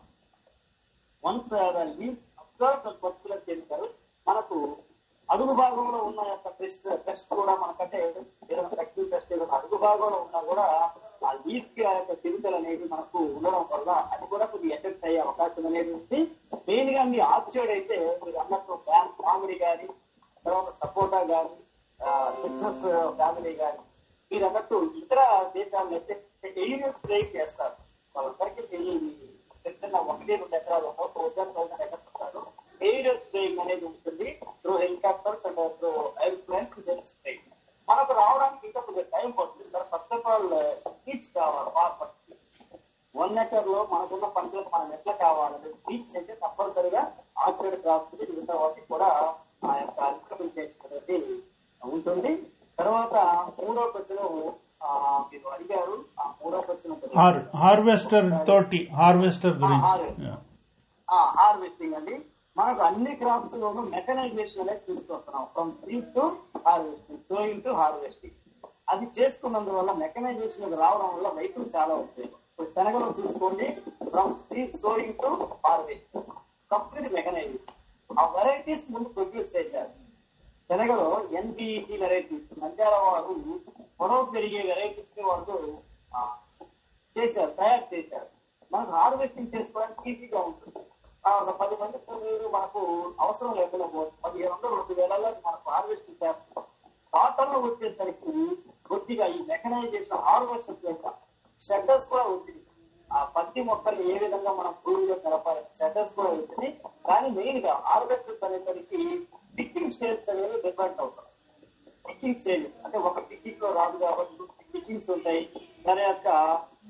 once 1.23 1.53
leaves 1.93 2.25
observe 2.43 2.81
particular 3.03 3.45
chemical 3.47 3.87
మనకు 4.27 4.57
అడుగు 5.29 5.53
భాగంలో 5.61 5.99
ఉన్న 6.07 6.21
యొక్క 6.29 6.49
టెస్ట్ 6.59 6.89
టెస్ట్ 7.07 7.31
కూడా 7.35 7.53
మనకంటే 7.61 7.99
ఏదైనా 8.45 8.69
తక్కువ 8.73 9.05
టెస్ట్ 9.13 9.31
ఏదైనా 9.33 9.55
అడుగు 9.59 9.77
భాగంలో 9.85 10.19
ఉన్నా 10.25 10.41
కూడా 10.49 10.65
ఆ 11.23 11.33
లీఫ్కి 11.45 11.83
ఆ 11.87 11.93
యొక్క 11.93 12.15
కెమికల్ 12.23 12.57
అనేది 12.59 12.85
మనకు 12.89 13.19
ఉండడం 13.37 13.65
వల్ల 13.73 13.91
అది 14.13 14.27
కూడా 14.27 14.47
కొద్దిగా 14.47 14.75
ఎఫెక్ట్ 14.77 15.05
అయ్యే 15.05 15.21
అవకాశం 15.21 15.67
అనేది 15.67 15.93
ఉంది. 15.93 16.21
మెయిన్గా 16.69 17.03
మీ 17.13 17.19
ఆక్సైడ్ 17.31 17.71
అయితే 17.71 17.97
మీరు 18.25 18.39
అన్నట్టు 18.39 18.79
మామిడి 19.23 19.57
గాని 19.63 19.87
తర్వాత 20.45 20.69
సపోటా 20.81 21.21
గాని 21.31 21.57
సిట్రస్ 22.41 22.85
ఫ్యామిలీ 23.19 23.53
కానీ 23.63 23.83
మీరు 24.31 24.45
అన్నట్టు 24.49 24.77
ఇతర 25.01 25.21
దేశాల్లో 25.57 25.97
అయితే 25.99 26.15
ఏరియల్ 26.65 26.97
స్ప్రేయింగ్ 27.01 27.35
చేస్తారు. 27.39 27.77
వాళ్ళందరికీ 28.15 28.63
తెలియదు 28.73 29.11
చిన్న 29.83 29.97
ఒకటి 30.11 30.31
రెండు 30.33 30.57
ఎకరాలు 30.61 30.89
థౌసండ్ 31.17 31.53
థౌసండ్ 31.57 31.83
ఎకర్స్ 31.87 32.09
స్ప్రేయింగ్ 33.25 33.61
అనేది 33.65 33.85
ఉంటుంది. 33.91 34.29
Through 34.63 34.73
helicopters 34.83 35.45
and 35.49 35.61
through 35.81 35.93
airplanes 36.27 37.11
spraying 37.13 37.49
మనకు 37.89 38.13
రావడానికి 38.21 38.65
ఇంకా 38.69 38.81
కొంచెం 38.87 39.07
టైం 39.15 39.29
పడుతుంది. 39.39 39.71
ఫస్ట్ 39.93 40.15
ఆఫ్ 40.17 40.27
ఆల్ 40.33 40.49
బీచ్ 41.05 41.29
కావాలి 41.39 41.71
వన్ 43.15 43.39
ఎకర్లో 43.43 43.81
మనకున్న 43.93 44.27
పంటలకు 44.37 44.71
మనం 44.75 44.91
ఎట్లా 44.97 45.15
కావాలని 45.23 45.71
బీచ్ 45.87 46.13
అయితే 46.19 46.35
తప్పనిసరిగా 46.43 47.03
ఆక్సిడెంట్ 47.47 47.83
క్రాప్స్ 47.85 48.15
మిగతా 48.21 48.55
వాటికి 48.61 48.87
కూడా 48.93 49.09
ఆ 49.65 49.73
యొక్క 49.81 49.99
ఇంప్లిమెంటేషన్ 50.15 50.87
అనేది 50.89 51.19
ఉంటుంది 51.85 52.33
తర్వాత 52.79 53.15
మూడో 53.61 53.83
క్వశ్చన్ 53.87 54.51
మీరు 55.33 55.49
అడిగారు. 55.49 56.05
ఆ 56.21 56.33
మూడో 56.43 56.59
హార్ 57.17 57.57
హార్వెస్టర్ 57.57 58.47
తోటి 58.47 58.89
హార్వెస్టర్ 59.01 59.57
గురించి. 59.59 60.31
హార్వెస్టింగ్ 61.11 61.95
అండి. 61.95 62.17
మనకు 62.57 62.83
అన్ని 62.83 63.15
క్రాప్స్ 63.17 63.55
లోనూ 63.55 63.83
మెకనైజేషన్ 63.83 64.61
అనేది 64.61 64.81
తీసుకొస్తున్నాం. 64.89 65.45
From 65.53 65.73
seed 65.85 66.09
to 66.15 66.25
harvesting 66.69 67.21
sowing 67.31 67.63
to 67.63 67.69
harvesting 67.69 68.37
అది 68.89 69.07
చేసుకున్నందువల్ల 69.19 69.93
మెకనైజేషన్ 69.93 70.79
రావడం 70.81 71.09
వల్ల 71.15 71.29
రైతులు 71.39 71.67
చాలా 71.77 71.95
ఉపయోగం. 71.95 72.67
శనగలు 72.75 73.15
చూసుకోండి. 73.21 73.67
From 74.11 74.35
seed 74.35 74.77
sowing 74.77 75.15
to 75.23 75.31
harvesting 75.67 76.29
complete 76.73 77.13
mechanization 77.15 78.19
ఆ 78.21 78.27
వెరైటీస్ 78.37 78.85
ముందు 78.93 79.09
ప్రొడ్యూస్ 79.09 79.57
చేశారు. 79.57 80.02
తెలుగులో 80.73 81.07
ఎన్బిఈటి 81.39 81.95
వెరైటీస్ 82.03 82.53
నంద్యాల 82.61 82.97
వారు 83.07 83.33
పొడవు 83.99 84.25
పెరిగే 84.35 84.61
వెరైటీస్ని 84.69 85.23
వాళ్ళు 85.31 85.57
చేశారు 87.17 87.53
తయారు 87.59 87.87
చేశారు. 87.91 88.29
మనకు 88.71 88.93
హార్వెస్టింగ్ 88.99 89.53
చేసుకోవడానికి 89.55 90.09
ఈజీగా 90.11 90.41
ఉంటుంది. 90.51 90.83
ఒక 91.41 91.51
పది 91.61 91.75
మంది 91.81 91.99
కూలీలు 92.07 92.47
మనకు 92.55 92.81
అవసరం 93.25 93.53
లేకుండా 93.59 93.87
పోతుంది 93.95 94.23
పదిహేను 94.25 94.55
వందల 94.55 94.71
రెండు 94.79 94.95
వేలలో 95.01 95.29
మనకు 95.47 95.69
హార్వెస్టింగ్ 95.75 96.23
చేస్తాం 96.23 96.65
కాటన్ 97.13 97.55
వచ్చేసరికి 97.67 98.35
కొద్దిగా 98.89 99.27
ఈ 99.37 99.39
మెకనైజేషన్ 99.51 100.25
హార్వెస్టర్స్ 100.29 100.89
యొక్క 100.91 101.13
షెడ్డర్స్ 101.63 102.09
కూడా 102.13 102.25
వచ్చింది 102.31 102.63
ఆ 103.11 103.21
పత్తి 103.37 103.63
మొక్కలు 103.69 104.03
ఏ 104.13 104.17
విధంగా 104.25 104.53
మనం 104.61 104.75
భూమిలో 104.85 105.17
కలపాలి? 105.27 105.63
షెడ్డర్స్ 105.79 106.17
కూడా 106.19 106.31
వచ్చింది 106.39 106.71
కానీ 107.09 107.31
మెయిన్గా 107.39 107.75
హార్వెస్టర్స్ 107.91 108.45
అనేసరికి 108.49 109.03
పిక్కింగ్ 109.59 109.95
స్టేజ్ 109.97 110.31
అనేవి 110.33 110.59
డిఫరెంట్ 110.67 111.01
అవుతాయి 111.05 111.31
పిక్కింగ్ 112.07 112.41
స్టేజ్ 112.43 112.67
అంటే 112.85 112.99
ఒక 113.09 113.19
పిక్కింగ్లో 113.31 113.71
రాదు 113.79 113.97
కాబట్టి 114.05 114.37
పిక్కింగ్స్ 114.75 115.11
ఉంటాయి. 115.15 115.43
దాని 115.87 116.03
యొక్క 116.09 116.29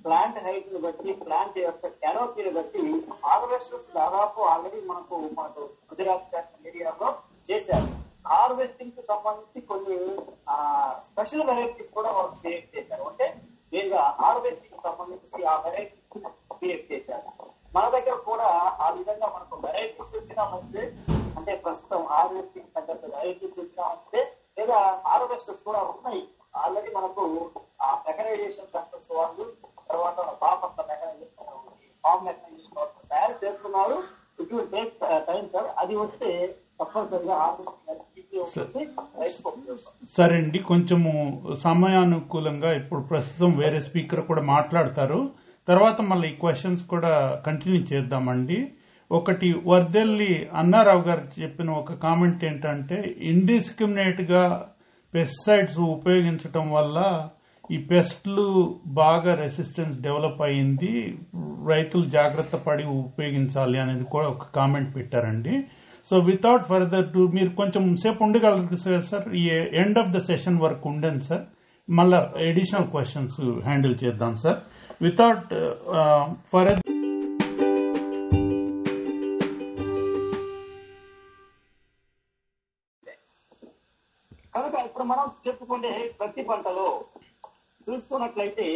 ప్లాంట్ 0.04 0.38
హైట్ని 0.44 0.78
బట్టి 0.84 1.10
ప్లాంట్ 1.24 1.56
యొక్క 1.58 1.86
కెనోపీని 2.02 2.52
బట్టి 2.58 2.82
హార్వెస్టర్స్ 3.24 3.88
దాదాపు 3.98 4.40
ఆల్రెడీ 4.52 4.80
మనకు 4.90 5.16
మనకు 5.38 5.62
గుజరాత్ 5.90 6.36
ఏరియాలో 6.70 7.08
చేశారు. 7.50 7.88
హార్వెస్టింగ్కి 8.32 9.02
సంబంధించి 9.10 9.60
కొన్ని 9.70 9.96
స్పెషల్ 11.08 11.46
వెరైటీస్ 11.48 11.94
కూడా 11.98 12.10
వాళ్ళు 12.16 12.34
క్రియేట్ 12.42 12.68
చేశారు. 12.76 13.04
అంటే 13.10 13.26
నేరుగా 13.72 14.02
హార్వెస్టింగ్కి 14.20 14.82
సంబంధించి 14.88 15.46
ఆ 15.52 15.54
వెరైటీస్ 15.66 16.28
క్రియేట్ 16.58 16.84
చేశారు. 16.92 17.30
మన 17.74 17.88
దగ్గర 17.88 18.14
కూడా 18.14 18.48
ఆ 18.80 18.90
విధంగా 18.90 19.26
మనకు 19.26 19.66
వెరైటీస్ 19.66 20.16
వచ్చినా 20.16 20.44
మంచిదే. 20.44 20.92
అంటే 21.36 21.56
ప్రస్తుతం 21.56 22.02
హార్వెస్టింగ్ 22.04 22.66
తగ్గట్టు 22.76 23.06
వెరైటీస్ 23.06 23.58
వచ్చినా 23.58 23.84
మంచిదే. 23.88 24.22
లేదా 24.58 24.78
హార్వెస్టర్స్ 25.06 25.62
కూడా 25.64 25.78
ఉన్నాయి. 25.78 26.22
ఆల్రెడీ 26.56 26.90
మనకు 26.96 27.50
ఆ 27.82 28.02
మెకనైజేషన్ 28.08 28.66
సెంటర్స్ 28.74 29.12
వాళ్ళు 29.16 29.44
తర్వాత 29.88 30.16
బాపట్ల 30.42 30.84
మెకనైజేషన్ 30.92 31.46
ఫామ్ 32.04 32.24
మెకనైజేషన్ 32.24 32.76
వాళ్ళు 32.76 33.08
తయారు 33.08 33.36
చేస్తున్నారు. 33.44 33.96
It 34.42 34.54
will 34.54 34.68
take 34.68 34.94
time 35.26 35.48
sir 35.52 35.66
అది 35.78 35.96
వస్తే 35.96 36.58
తప్పనిసరిగా. 36.80 37.56
సరే 40.16 40.36
అండి 40.36 40.58
కొంచెము 40.58 41.12
సమయానుకూలంగా 41.54 42.72
ఇప్పుడు 42.72 43.00
ప్రస్తుతం 43.00 43.56
వేరే 43.56 43.80
స్పీకర్ 43.80 44.26
కూడా 44.26 44.42
మాట్లాడతారు. 44.42 45.30
తర్వాత 45.68 46.00
మళ్ళీ 46.00 46.28
ఈ 46.28 46.34
క్వశ్చన్స్ 46.34 46.82
కూడా 46.82 47.42
కంటిన్యూ 47.46 47.80
చేద్దామండి. 47.82 48.68
ఒకటి 49.12 49.54
వర్దెల్లి 49.66 50.48
అన్నారావు 50.54 51.02
గారు 51.02 51.42
చెప్పిన 51.42 51.70
ఒక 51.70 51.92
కామెంట్ 51.92 52.44
ఏంటంటే 52.44 53.14
ఇండిస్క్రిమినేట్గా 53.20 54.66
పెస్టిసైడ్స్ 55.14 55.78
ఉపయోగించటం 55.78 56.70
వల్ల 56.70 57.28
ఈ 57.70 57.76
పెస్ట్లు 57.78 58.78
బాగా 58.86 59.34
రెసిస్టెన్స్ 59.34 60.00
డెవలప్ 60.00 60.42
అయ్యింది. 60.42 61.18
రైతులు 61.68 62.06
జాగ్రత్త 62.06 62.56
పడి 62.56 62.84
ఉపయోగించాలి 62.84 63.78
అనేది 63.78 64.04
కూడా 64.04 64.28
ఒక 64.28 64.42
కామెంట్ 64.54 64.96
పెట్టారండి. 64.96 65.62
సో 66.10 66.18
వితౌట్ 66.18 66.64
ఫర్దర్ 66.64 67.12
టు 67.12 67.18
మీరు 67.18 67.48
కొంచెం 67.48 67.96
సేపు 67.96 68.24
ఉండగలరు 68.24 68.74
సార్? 68.74 69.00
సార్ 69.00 69.34
ఈ 69.34 69.48
ఎండ్ 69.74 69.98
ఆఫ్ 69.98 70.08
ద 70.08 70.18
సెషన్ 70.18 70.60
వరకు 70.60 70.88
ఉండండి 70.88 71.24
సార్. 71.24 71.42
మళ్ళా 71.90 72.32
ఎడిషనల్ 72.40 72.86
క్వశ్చన్స్ 72.86 73.40
హ్యాండిల్ 73.40 73.96
చేద్దాం 74.04 74.36
సార్. 74.36 74.56
వితౌట్ 75.04 75.52
ఫర్ 76.50 76.68
కనుక 84.54 84.74
ఇప్పుడు 84.86 85.04
మనం 85.10 85.26
చెప్పుకునే 85.46 85.92
ప్రతి 86.18 86.42
పంటలో 86.50 86.88
చూసుకున్నట్లయితే 87.86 88.66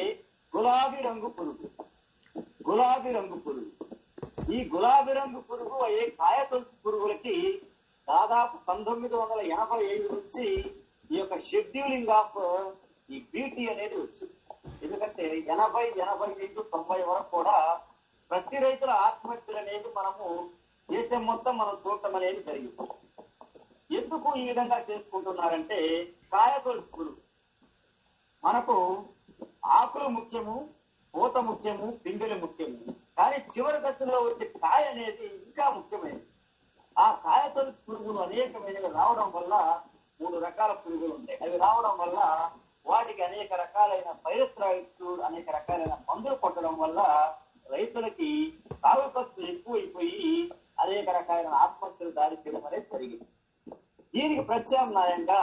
గులాబీ 0.53 1.01
రంగు 1.09 1.29
పురుగు. 1.39 1.69
గులాబీ 2.69 3.11
రంగు 3.19 3.39
పురుగు. 3.45 3.73
ఈ 4.55 4.59
గులాబీ 4.73 5.13
రంగు 5.21 5.41
పురుగు 5.49 5.77
అయ్యే 5.89 6.05
కాయ 6.21 6.39
తొలుసు 6.51 6.75
పురుగులకి 6.87 7.37
దాదాపు 8.09 8.57
పంతొమ్మిది 8.69 9.15
వందల 9.21 9.41
ఎనభై 9.55 9.81
ఏడు 9.93 10.09
నుంచి 10.15 10.47
ఈ 11.13 11.17
యొక్క 11.21 11.39
షెడ్యూలింగ్ 11.51 12.13
ఆఫ్ 12.21 12.39
ఈ 13.15 13.19
బీటీ 13.33 13.65
అనేది 13.73 13.97
వచ్చింది. 14.03 14.35
ఎందుకంటే 14.85 15.25
ఎనభై 15.55 15.85
ఎనభై 16.05 16.31
ఐదు 16.47 16.61
తొంభై 16.75 17.01
వరకు 17.11 17.31
కూడా 17.37 17.57
ప్రతి 18.31 18.57
రైతుల 18.65 18.93
ఆత్మహత్యలు 19.07 19.59
అనేది 19.63 19.89
మనము 19.99 20.27
దేశం 20.89 21.23
మొత్తం 21.31 21.55
మనం 21.59 21.75
చూడటం 21.83 22.17
అనేది 22.19 22.41
జరిగింది. 22.49 22.87
ఎందుకు 23.99 24.29
ఈ 24.41 24.45
విధంగా 24.49 24.79
చేసుకుంటున్నారంటే 24.89 25.79
కాయతొలుసు 26.33 26.89
పురుగు 26.95 27.21
మనకు 28.43 28.77
ఆకులు 29.79 30.09
ముఖ్యము 30.17 30.57
పూత 31.15 31.37
ముఖ్యము 31.49 31.87
పిందెలు 32.05 32.37
ముఖ్యము. 32.45 32.79
కానీ 33.19 33.37
చివరి 33.53 33.79
దశలో 33.85 34.19
వచ్చే 34.25 34.47
కాయ 34.63 34.83
అనేది 34.93 35.27
ఇంకా 35.47 35.67
ముఖ్యమైనది. 35.77 36.27
ఆ 36.97 37.07
కాయ 37.25 37.45
తొలుచు 37.55 37.81
పురుగులు 37.87 38.19
అనేకమైనవి 38.19 38.89
రావడం 38.99 39.29
వల్ల 39.37 39.55
మూడు 40.21 40.37
రకాల 40.45 40.73
పురుగులు 40.83 41.13
ఉంటాయి. 41.15 41.39
అవి 41.45 41.57
రావడం 41.65 41.95
వల్ల 42.03 42.19
వాటికి 42.87 43.23
అనేక 43.23 43.53
రకాలైన 43.63 44.11
పైరస్ట్రాయిడ్స్ 44.25 45.07
అనేక 45.29 45.49
రకాలైన 45.59 45.95
మందులు 46.11 46.37
కొట్టడం 46.45 46.75
వల్ల 46.83 47.01
రైతులకి 47.75 48.31
సాగు 48.83 49.07
ఖర్చు 49.15 49.41
ఎక్కువైపోయి 49.53 50.33
అనేక 50.85 51.09
రకాలైన 51.19 51.55
ఆత్మహత్యలు 51.65 52.13
దారి 52.19 52.37
తీయడం 52.37 52.67
అనేది 52.67 52.89
జరిగింది. 52.93 53.27
దీనికి 54.15 54.43
ప్రత్యామ్నాయంగా 54.51 55.41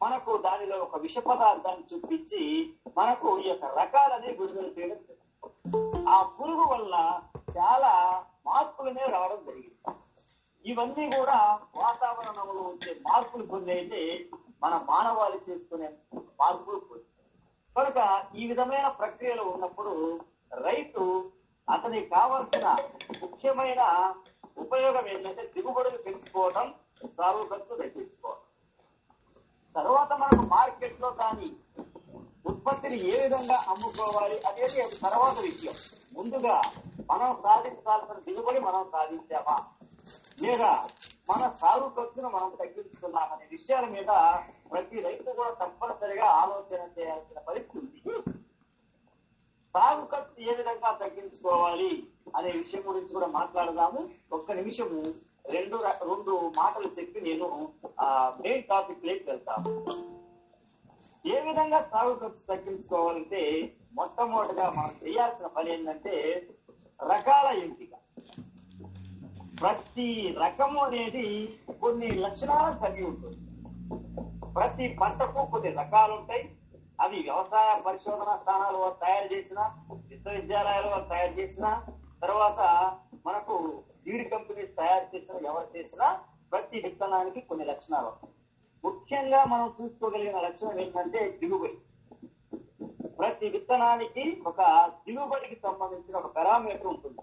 మనకు 0.00 0.32
దానిలో 0.46 0.76
ఒక 0.86 0.96
విష 1.04 1.18
పదార్థాన్ని 1.28 1.84
చూపించి 1.90 2.42
మనకు 2.96 3.28
ఈ 3.44 3.46
యొక్క 3.48 3.66
రకాలనే 3.80 4.30
విడుదల 4.40 4.68
చేయడం 4.78 5.02
ఆ 6.14 6.16
పురుగు 6.36 6.64
వల్ల 6.72 6.94
చాలా 7.56 7.92
మార్పులనే 8.46 9.04
రావడం 9.14 9.40
జరిగింది. 9.46 9.78
ఇవన్నీ 10.64 11.04
కూడా 11.16 11.38
వాతావరణంలో 11.82 12.62
వచ్చే 12.62 12.92
మార్పులు 13.08 13.44
పొందైతే 13.52 14.02
మన 14.62 14.74
మానవాళి 14.88 15.38
చేసుకునే 15.46 15.88
మార్పులు 16.38 16.78
కనుక 17.76 17.98
ఈ 18.34 18.46
విధమైన 18.46 18.88
ప్రక్రియలు 19.00 19.44
ఉన్నప్పుడు 19.54 19.92
రైతు 20.60 21.02
అతనికి 21.68 22.08
కావలసిన 22.10 22.66
ముఖ్యమైన 23.22 23.82
ఉపయోగం 24.56 25.06
ఏంటంటే 25.06 25.42
దిగుబడులు 25.54 25.98
పెంచుకోవడం 25.98 26.66
సాగు 27.18 27.42
ఖర్చు 27.50 27.74
తగ్గించుకోవడం 27.74 28.42
తర్వాత 29.74 30.12
మనకు 30.22 30.42
మార్కెట్లో 30.48 31.10
దాని 31.20 31.48
ఉత్పత్తిని 32.44 32.98
ఏ 33.10 33.16
విధంగా 33.22 33.56
అమ్ముకోవాలి 33.68 34.38
అనేది 34.50 34.76
తర్వాత 35.04 35.36
విషయం. 35.40 35.76
ముందుగా 36.12 36.56
మనం 37.08 37.30
సాధించాల్సిన 37.44 38.18
దిగుబడి 38.26 38.60
మనం 38.60 38.82
సాధించామా? 38.94 39.56
లేదా 40.44 40.70
మన 41.30 41.42
సాగు 41.60 41.86
ఖర్చును 41.96 42.28
మనం 42.28 42.50
తగ్గించుకున్నామనే 42.60 43.46
విషయాల 43.50 43.86
మీద 43.86 44.10
ప్రతి 44.72 45.00
రైతు 45.00 45.30
కూడా 45.30 45.50
తప్పనిసరిగా 45.50 46.26
ఆలోచన 46.42 46.82
చేయాల్సిన 46.98 47.38
పరిస్థితి 47.38 48.10
ఉంది. 48.10 48.32
సాగు 49.74 50.04
ఖర్చు 50.06 50.50
ఏ 50.50 50.54
విధంగా 50.54 50.90
తగ్గించుకోవాలి 51.00 51.90
అనే 52.36 52.50
విషయం 52.50 52.82
గురించి 52.88 53.12
కూడా 53.12 53.26
మాట్లాడదాము. 53.26 54.08
ఒక్క 54.32 54.52
నిమిషము 54.52 55.00
రెండు 55.54 55.76
రెండు 56.10 56.32
మాటలు 56.56 56.88
చెప్పి 56.98 57.20
నేను 57.20 57.48
మెయిన్ 58.42 58.64
టాపిక్ 58.64 59.04
లేకి 59.04 59.30
వెళ్తాను. 59.30 59.72
ఏ 61.34 61.40
విధంగా 61.40 61.80
సాగు 61.92 62.14
ఖర్చు 62.14 62.42
తగ్గించుకోవాలంటే 62.48 63.42
మొట్టమొదటిగా 63.94 64.70
మనం 64.70 64.94
చేయాల్సిన 65.04 65.46
పని 65.46 65.70
ఏంటంటే 65.74 66.14
రకాల 67.12 67.46
ఎంపిక. 67.58 67.92
ప్రతి 69.60 70.06
రకము 70.42 70.78
అనేది 70.84 71.26
కొన్ని 71.80 72.08
లక్షణాలను 72.24 72.78
కలిగి 72.80 73.04
ఉంటుంది. 73.04 73.38
ప్రతి 74.56 74.86
పంటకు 75.00 75.40
కొన్ని 75.52 75.70
రకాలు 75.70 76.12
ఉంటాయి. 76.12 76.44
అవి 77.04 77.18
వ్యవసాయ 77.22 77.70
పరిశోధన 77.86 78.30
స్థానాలు 78.42 78.78
వారు 78.78 78.96
తయారు 79.04 79.28
చేసిన 79.34 79.60
విశ్వవిద్యాలయాలు 80.10 80.88
వారు 80.88 81.06
తయారు 81.08 81.34
చేసిన 81.40 81.66
తర్వాత 82.22 82.60
మనకు 83.26 83.54
సీడ్ 84.04 84.30
కంపెనీస్ 84.30 84.76
తయారు 84.76 85.06
చేసిన 85.14 85.46
ఎవరు 85.46 85.68
చేసినా 85.76 86.08
ప్రతి 86.52 86.80
విత్తనానికి 86.80 87.40
కొన్ని 87.40 87.64
లక్షణాలు 87.64 88.12
ముఖ్యంగా 88.84 89.44
మనం 89.44 89.68
చూసుకోగలిగిన 89.78 90.40
లక్షణం 90.40 90.80
ఏంటంటే 90.80 91.20
దిగుబడి. 91.40 91.78
ప్రతి 93.18 93.48
విత్తనానికి 93.48 94.24
ఒక 94.46 94.60
దిగుబడికి 95.06 95.56
సంబంధించిన 95.62 96.16
ఒక 96.16 96.30
పెరామీటర్ 96.36 96.86
ఉంటుంది. 96.86 97.20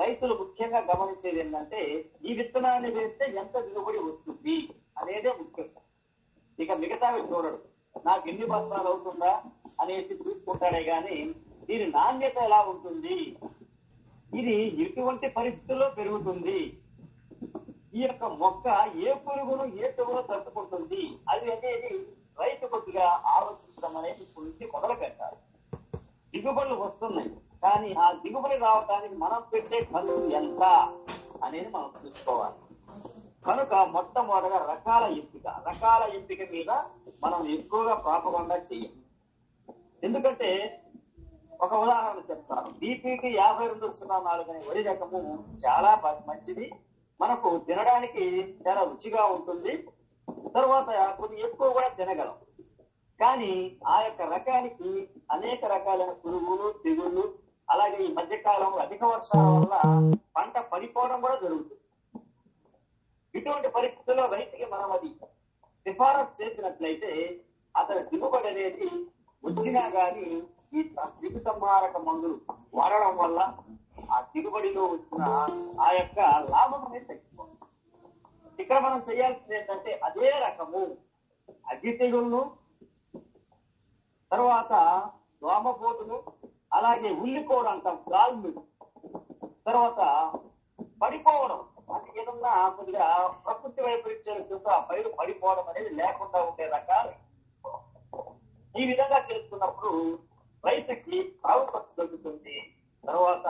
రైతులు 0.00 0.34
ముఖ్యంగా 0.40 0.80
గమనించేది 0.90 1.40
ఏంటంటే 1.42 1.80
ఈ 2.28 2.34
విత్తనాన్ని 2.38 2.90
వేస్తే 2.96 3.24
ఎంత 3.42 3.54
దిగుబడి 3.66 4.00
వస్తుంది 4.06 4.56
అనేదే 5.00 5.32
ముఖ్యం. 5.40 5.68
ఇక 6.58 6.72
మిగతావి 6.82 7.20
చూడడు 7.30 7.58
నాకు 8.06 8.24
ఎన్ని 8.30 8.46
బస్తాలు 8.52 8.88
అవుతుందా 8.92 9.32
అనేసి 9.82 10.14
చూసుకుంటాడే 10.22 10.82
గాని 10.90 11.18
దీని 11.68 11.86
నాణ్యత 11.96 12.38
ఎలా 12.48 12.60
ఉంటుంది? 12.72 13.16
ఇది 14.40 14.56
ఎటువంటి 14.84 15.26
పరిస్థితుల్లో 15.38 15.88
పెరుగుతుంది. 15.98 16.58
ఈ 17.98 18.00
యొక్క 18.02 18.24
మొక్క 18.42 18.66
ఏ 19.06 19.10
పురుగును 19.24 19.64
ఏ 19.80 19.88
తెగులు 19.98 20.22
తట్టుకుంటుంది? 20.30 21.02
అది 21.32 21.46
అనేది 21.56 21.92
రైతు 22.42 22.66
కొద్దిగా 22.72 23.06
ఆలోచించడం 23.36 23.96
అనేది 24.00 24.24
గురించి 24.36 24.64
మొదలు 24.74 24.94
పెట్టాలి 25.02 25.38
దిగుబడులు 26.34 26.76
వస్తున్నాయి. 26.84 27.32
కానీ 27.64 27.92
ఆ 27.94 28.12
దిగుబడి 28.12 28.56
రావడానికి 28.56 29.14
మనం 29.14 29.42
పెట్టే 29.52 29.80
ఖర్చు 29.80 30.30
ఎంత 30.30 30.62
అనేది 31.44 31.68
మనం 31.68 31.90
చూసుకోవాలి 32.04 32.60
కనుక 33.46 33.74
మొట్టమొదటిగా 33.74 34.58
రకాల 34.72 35.04
ఎంపిక 35.18 35.46
రకాల 35.46 36.02
ఎంపిక 36.14 36.50
మీద 36.52 36.70
మనం 37.24 37.46
ఎక్కువగా 37.48 37.94
ప్రాపకుండా 37.94 38.56
చేయాలి. 38.56 38.92
ఎందుకంటే 40.04 40.50
ఒక 41.62 41.74
ఉదాహరణ 41.74 42.20
చెప్తాను. 42.30 42.70
బీపీటీ 42.78 43.28
యాభై 43.36 43.66
రెండు 43.66 43.92
సున్నా 43.98 44.18
నాలుగు 44.20 44.50
అనే 44.50 44.60
వరి 44.68 44.82
రకము 44.82 45.44
చాలా 45.66 46.22
మంచిది. 46.28 46.72
మనకు 47.20 47.58
తినడానికి 47.58 48.24
చాలా 48.68 48.82
రుచిగా 48.82 49.24
ఉంటుంది. 49.24 49.88
తర్వాత 50.54 51.16
కొన్ని 51.20 51.40
ఎక్కువ 51.40 51.72
కూడా 51.72 51.88
తినగలం. 51.88 52.34
కానీ 53.20 53.76
ఆ 53.86 54.00
యొక్క 54.02 54.22
రకానికి 54.22 55.08
అనేక 55.32 55.64
రకాలైన 55.64 56.12
పురుగులు 56.12 56.74
తెగుళ్ళు 56.84 57.43
అలాగే 57.68 57.98
ఈ 58.06 58.10
మధ్య 58.18 58.36
కాలంలో 58.46 58.78
అధిక 58.84 59.02
వర్షాల 59.04 59.44
వల్ల 59.54 59.74
పంట 60.36 60.56
పడిపోవడం 60.72 61.18
కూడా 61.24 61.36
జరుగుతుంది. 61.44 61.80
ఇటువంటి 63.34 63.68
పరిస్థితుల్లో 63.76 64.24
రైతుకి 64.34 64.66
మనం 64.74 64.90
అది 64.96 65.08
సిఫారసు 65.86 66.34
చేసినట్లయితే 66.40 67.10
అతని 67.74 68.02
దిగుబడి 68.10 68.48
అనేది 68.50 68.88
వచ్చినా 69.42 69.84
గాని 69.96 70.26
ఈ 70.72 70.82
దిగు 71.22 71.40
సంహారక 71.48 71.96
మందులు 72.08 72.36
వాడడం 72.78 73.14
వల్ల 73.22 73.40
ఆ 74.14 74.18
దిగుబడిలో 74.32 74.84
వచ్చిన 74.92 75.22
ఆ 75.86 75.88
యొక్క 75.98 76.18
లాభం 76.54 76.82
అనేది 76.86 77.06
తగ్గిపోతుంది. 77.10 77.60
ఇక్కడ 78.58 78.78
మనం 78.86 79.00
చేయాల్సింది 79.08 79.56
ఏంటంటే 79.58 79.92
అదే 80.08 80.30
రకము 80.46 80.82
అగ్గి 81.72 81.92
తెగుళ్ళు 82.00 82.42
తర్వాత 84.30 84.72
దోమపోటును 85.42 86.18
అలాగే 86.76 87.10
ఉల్లికోవడం 87.22 87.72
అంటాం 87.74 87.96
గాల్మి 88.12 88.52
తర్వాత 89.68 90.00
పడిపోవడం. 91.02 91.60
అంటే 91.94 92.10
ఏదన్నా 92.20 92.52
కొద్దిగా 92.76 93.06
ప్రకృతి 93.44 93.80
వైపరీత్యాలు 93.86 94.44
చూస్తే 94.50 94.70
ఆ 94.76 94.78
పైరు 94.90 95.10
పడిపోవడం 95.18 95.66
అనేది 95.72 95.90
లేకుండా 96.00 96.38
ఉండే 96.48 96.66
రకాలు. 96.76 97.12
ఈ 98.74 98.84
విధంగా 98.90 99.18
చేసుకున్నప్పుడు 99.28 99.92
రైతుకి 100.64 101.18
సాగు 101.42 101.64
ఖర్చు 101.72 101.92
తగ్గుతుంది 102.00 102.56
తర్వాత 103.04 103.46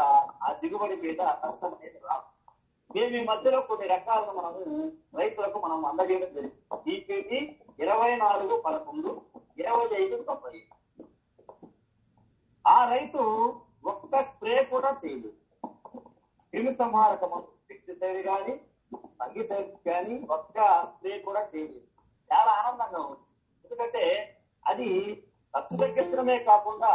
ఆ 0.46 0.52
దిగుబడి 0.60 0.96
మీద 1.04 1.20
నష్టం 1.44 1.72
అనేది 1.76 2.00
రాదు. 2.06 2.26
మేము 2.94 3.16
ఈ 3.20 3.24
మధ్యలో 3.30 3.58
కొన్ని 3.68 3.86
రకాలను 3.94 4.32
మనము 4.38 4.60
రైతులకు 5.20 5.58
మనం 5.66 5.78
అందజేయడం 5.90 6.30
జరిగింది. 6.36 6.92
ఈపీటీ 6.94 7.40
ఇరవై 7.84 8.12
నాలుగు 8.24 8.54
పదకొండు 8.66 9.12
ఇరవై 9.62 9.86
ఐదు 10.02 10.16
తొంభై 10.28 10.56
ఆ 12.64 12.78
రైతు 12.90 13.22
ఒక్క 13.84 14.20
స్ప్రే 14.28 14.54
కూడా 14.64 14.90
చేయలేదు. 15.00 15.38
క్రిమి 16.52 16.72
సంహారక 16.74 17.24
మందు 17.24 17.50
పెస్టిసైడ్ 17.68 18.20
కానీ 18.26 18.54
ఫంగిసైడ్ 19.20 19.72
కానీ 19.88 20.16
ఒక్క 20.36 20.58
స్ప్రే 20.92 21.18
కూడా 21.18 21.42
చేయలేదు. 21.52 21.86
చాలా 22.30 22.52
ఆనందంగా 22.60 23.00
ఉంది. 23.06 23.24
ఎందుకంటే 23.64 24.04
అది 24.66 24.88
ఖర్చు 25.54 25.76
తగ్గించడమే 25.76 26.36
కాకుండా 26.50 26.92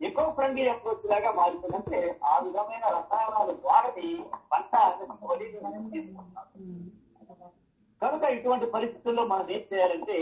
ఎకో 0.00 0.24
ఫ్రెండ్లీ 0.36 0.64
అప్రోచ్ 0.68 1.06
లాగా 1.12 1.30
మారుతుందంటే 1.32 2.00
ఆ 2.24 2.34
విధమైన 2.38 2.84
రసాయనాలు 2.96 3.54
వాడని 3.64 4.10
పంట 4.52 4.72
తీసుకుంటారు 5.92 6.50
కనుక 8.02 8.24
ఇటువంటి 8.36 8.66
పరిస్థితుల్లో 8.66 9.22
మనం 9.26 9.50
ఏం 9.50 9.62
చేయాలంటే 9.72 10.18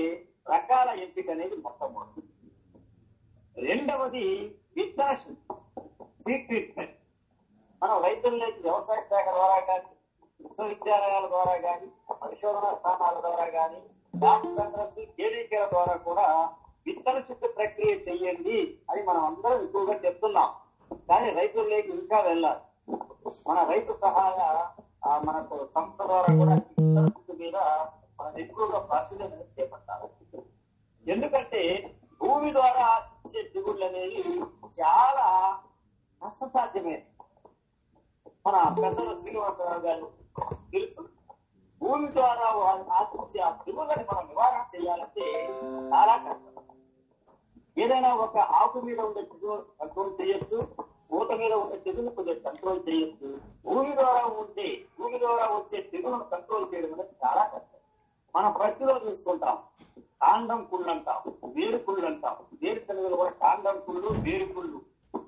రకాల 0.49 0.89
ఎంపిక 1.05 1.31
అనేది 1.31 1.57
మొట్టమొదటి. 1.57 2.23
రెండవది 3.57 4.27
విత్తన 4.77 5.11
సీడ్ 5.17 6.45
ట్రీట్మెంట్ 6.49 6.97
మనం 7.83 7.97
రైతుల్లోకి 8.05 8.61
వ్యవసాయ 8.61 9.01
శాఖ 9.11 9.27
ద్వారా 9.35 9.59
కానీ 9.69 9.91
విశ్వవిద్యాలయాల 10.41 11.27
ద్వారా 11.27 11.57
కానీ 11.59 11.89
పరిశోధన 12.23 12.69
స్థానాల 12.79 13.17
ద్వారా 13.21 13.47
కానీ 13.51 13.81
డాక్టర్స్ 14.15 15.01
కేడీకేల 15.17 15.65
ద్వారా 15.67 15.95
కూడా 16.07 16.27
విత్తన 16.87 17.19
శుద్ధి 17.21 17.49
ప్రక్రియ 17.57 17.93
చేయండి 18.07 18.59
అని 18.91 19.03
మనం 19.03 19.23
అందరం 19.25 19.61
ఎక్కువగా 19.65 19.95
చెప్తున్నాం. 20.05 20.51
కానీ 21.09 21.29
రైతుల్లోకి 21.39 21.91
ఇంకా 21.95 22.19
వెళ్ళాలి. 22.21 22.63
మన 23.47 23.59
రైతు 23.71 23.93
సహాయ 24.03 24.41
ఆ, 25.03 25.13
మనకు 25.27 25.57
సంస్థ 25.75 25.99
ద్వారా 26.03 26.31
కూడా 26.39 26.55
విత్తన 26.59 27.07
శుద్ధి 27.09 27.35
మీద 27.41 27.57
మనం 28.19 28.35
ఎక్కువగా 28.39 28.79
ప్రాచుర్యం 28.89 29.33
చేపట్టాలి. 29.57 30.09
ఎందుకంటే 31.07 31.63
భూమి 32.21 32.53
ద్వారా 32.53 32.83
ఆశించే 32.87 33.43
దిగుళ్ళు 33.43 33.85
అనేవి 33.87 34.23
చాలా 34.81 35.27
కష్టసాధ్యమే 36.23 36.97
మన 38.47 38.57
పెద్దల 38.83 39.19
శ్రీనివాసరావు 39.21 39.81
గారు 39.81 40.07
తెలుసు. 40.73 41.03
భూమి 41.81 42.09
ద్వారా 42.13 42.47
వాళ్ళు 42.51 42.85
ఆశించే 42.91 43.41
ఆ 43.41 43.51
దిగుళ్ళని 43.51 44.05
మనం 44.05 44.29
నివారణ 44.29 44.65
చేయాలంటే 44.75 45.27
చాలా 45.95 46.17
కష్టం. 46.17 46.51
ఏదైనా 47.83 48.15
ఒక 48.15 48.37
ఆకు 48.39 48.81
మీద 48.81 49.01
ఉండే 49.01 49.23
తెగులు 49.23 49.67
కంట్రోల్ 49.81 50.13
చేయొచ్చు. 50.21 50.59
పూత 51.11 51.33
మీద 51.33 51.53
ఉండే 51.53 51.77
తెగులు 51.77 52.11
కొద్దిగా 52.11 52.51
కంట్రోల్ 52.51 52.81
చేయొచ్చు. 52.89 53.29
భూమి 53.65 53.93
ద్వారా 53.97 54.25
ఉండే 54.25 54.69
భూమి 54.99 55.19
ద్వారా 55.19 55.47
వచ్చే 55.57 55.81
తెగులను 55.93 56.25
కంట్రోల్ 56.25 56.75
చేయడం 56.75 56.93
అనేది 56.95 57.17
చాలా 57.25 57.45
కష్టం. 57.55 57.74
మనం 58.35 58.53
ప్రతిలో 58.53 58.95
చూసుకుంటాం. 59.05 59.57
కాండం 60.23 60.61
కుళ్ళు 60.71 60.91
అంటాం 60.91 61.21
వేరు 61.57 61.79
కుళ్ళు 61.79 62.07
అంటాం 62.07 62.37
వేరు 62.63 62.81
తెలుగులో 62.81 63.17
కూడా 63.17 63.31
కాండం 63.31 63.77
కుళ్ళు 63.87 64.09
వేరు 64.27 64.47
కుళ్ళు. 64.53 64.79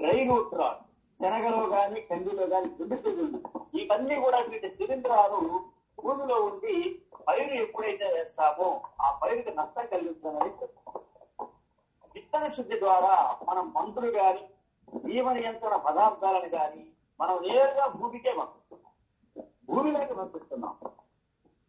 డ్రై 0.00 0.24
న్యూట్రాల్ 0.24 0.78
శనగలో 1.20 1.66
గాని 1.66 2.00
కందిలో 2.00 2.46
గాని 2.46 2.68
దుడ్డు 2.68 2.96
తెగుళ్ళు 2.96 3.38
ఇవన్నీ 3.80 4.16
కూడా 4.20 4.38
వీటి 4.38 4.68
శిలింద్రాలు 4.68 5.38
భూమిలో 6.02 6.36
ఉండి 6.48 6.74
పైరు 7.28 7.54
ఎప్పుడైతే 7.54 8.06
వేస్తామో 8.14 8.66
ఆ 9.00 9.06
పైరుకి 9.22 9.52
నష్టం 9.54 9.86
కలిగిస్తుందని 9.92 10.50
విత్తన 12.14 12.48
శుద్ధి 12.48 12.76
ద్వారా 12.80 13.14
మనం 13.48 13.72
మందులు 13.76 14.10
గాని 14.18 14.44
జీవ 14.88 15.32
నియంత్రణ 15.32 15.76
పదార్థాలను 15.76 16.48
గాని 16.48 16.82
మనం 17.20 17.36
నేరుగా 17.42 17.86
భూమికే 17.86 18.32
పంపిస్తున్నాం. 18.32 18.92
భూమిలోకి 19.70 20.14
పంపిస్తున్నాం. 20.14 20.74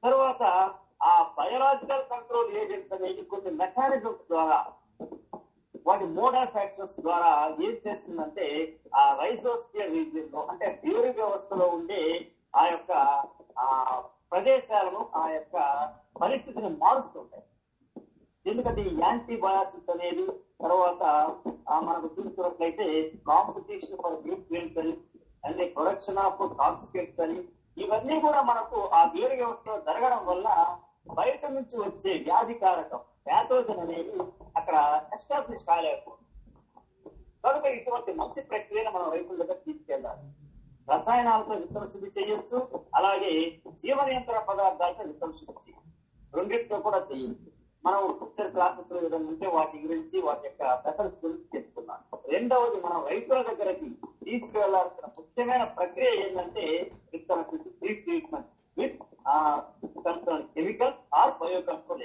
తర్వాత 0.03 0.43
బయోలాజికల్ 1.47 2.01
కంట్రోల్ 2.09 2.49
ఏజెంట్స్ 2.59 2.93
అనేవి 2.95 3.21
కొన్ని 3.31 3.51
మెకానిజమ్స్ 3.59 4.25
ద్వారా 4.31 4.57
వాటి 5.85 6.05
మోడల్ 6.15 6.49
ఫ్యాక్టర్స్ 6.55 6.97
ద్వారా 6.99 7.29
ఏం 7.65 7.75
చేస్తుందంటే 7.83 8.45
ఆ 8.93 9.17
రైజోస్పియర్ 9.19 9.93
రీజియన్లో 9.93 10.41
అంటే 10.51 10.67
దేవుడి 10.83 11.11
వ్యవస్థలో 11.19 11.65
ఉండే 11.77 12.01
ఆ 12.53 12.63
యొక్క 12.67 12.91
ఆ 13.59 13.67
ప్రదేశాలను 14.31 15.01
ఆ 15.15 15.25
యొక్క 15.29 15.55
పరిస్థితిని 16.19 16.69
మారుస్తుంటాయి. 16.81 17.45
ఎందుకంటే 18.45 18.81
ఈ 18.83 18.93
యాంటీబయాసిస్ 19.01 19.89
అనేది 19.89 20.25
తర్వాత 20.61 21.01
ఆ, 21.67 21.79
మనకు 21.81 22.07
చూసుకున్నట్లయితే 22.15 22.87
కాంపిటీషన్ 23.27 24.01
ఫర్ 24.03 24.17
న్యూట్రియంట్స్ 24.25 24.79
అని 24.79 24.93
అంటే 25.43 25.65
ప్రొడక్షన్ 25.75 26.21
ఆఫ్ 26.23 26.43
టాక్సికెట్స్ 26.59 27.21
అని 27.21 27.39
ఇవన్నీ 27.77 28.17
కూడా 28.21 28.41
మనకు 28.43 28.77
ఆ 28.93 29.03
వేరు 29.13 29.35
వ్యవస్థలో 29.35 29.77
జరగడం 29.87 30.21
వల్ల 30.25 30.45
బయట 31.19 31.45
నుంచి 31.45 31.75
వచ్చే 31.77 32.11
వ్యాధి 32.27 32.53
కారకం 32.53 33.01
ప్యాథోజన్ 33.27 33.81
అనేది 33.83 34.17
అక్కడ 34.59 34.75
ఎస్టాబ్లిష్ 35.15 35.65
కాలేకపోతుంది. 35.69 36.23
కనుక 37.43 37.65
ఇటువంటి 37.77 38.11
మంచి 38.13 38.41
ప్రక్రియను 38.41 38.91
మనం 38.91 39.07
రైతుల 39.15 39.37
దగ్గర 39.41 39.57
తీసుకెళ్ళాలి. 39.65 40.25
రసాయనాలతో 40.87 41.53
విత్తన 41.53 41.85
శుద్ధి 41.93 42.09
చేయొచ్చు 42.17 42.57
అలాగే 42.95 43.33
జీవనియంత్రణ 43.83 44.39
పదార్థాలతో 44.49 45.03
విత్తన 45.03 45.31
శుద్ధి 45.31 45.55
చేయొచ్చు 45.65 45.85
రెండింటితో 46.33 46.77
కూడా 46.79 46.99
చేయొచ్చు 47.09 47.49
మనం 47.83 48.01
పిక్చర్ 48.21 48.51
క్లాసెస్ 48.51 48.93
విధంగా 49.03 49.29
ఉంటే 49.31 49.47
వాటి 49.47 49.77
గురించి 49.83 50.17
వాటి 50.27 50.45
యొక్క 50.47 50.63
మెథడ్స్ 50.85 51.19
గురించి 51.25 51.47
చెప్తున్నాం 51.55 51.99
రెండవది 52.33 52.79
మనం 52.85 52.99
రైతుల 53.11 53.41
దగ్గరకి 53.41 53.87
తీసుకువెళ్ళాల్సిన 54.25 55.05
ముఖ్యమైన 55.17 55.63
ప్రక్రియ 55.77 56.09
ఏంటంటే 56.23 56.65
విత్తన 57.13 57.41
శుద్ధి 57.51 57.93
treatment 58.03 58.49
with 58.77 59.01
chemicals 60.53 61.15
or 61.15 61.31
bio 61.41 61.61
control 61.61 62.01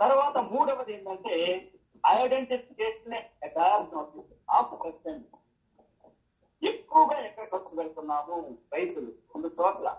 తర్వాత 0.00 0.38
మూడవది 0.38 0.94
ఏంటంటే 0.94 1.68
ఐడెంటిఫికేషన్ 2.06 3.12
డయాగ్నోసిస్ 3.12 4.32
ఆఫ్ 4.50 4.86
పెస్టెంట్ 4.86 5.26
ఎక్కువగా 6.64 7.18
ఎక్కడ 7.18 7.44
ఖర్చు 7.44 7.76
పెడుతున్నాము 7.76 8.56
రైతులు 8.74 9.06
రెండు 9.06 9.50
చోట్ల. 9.60 9.96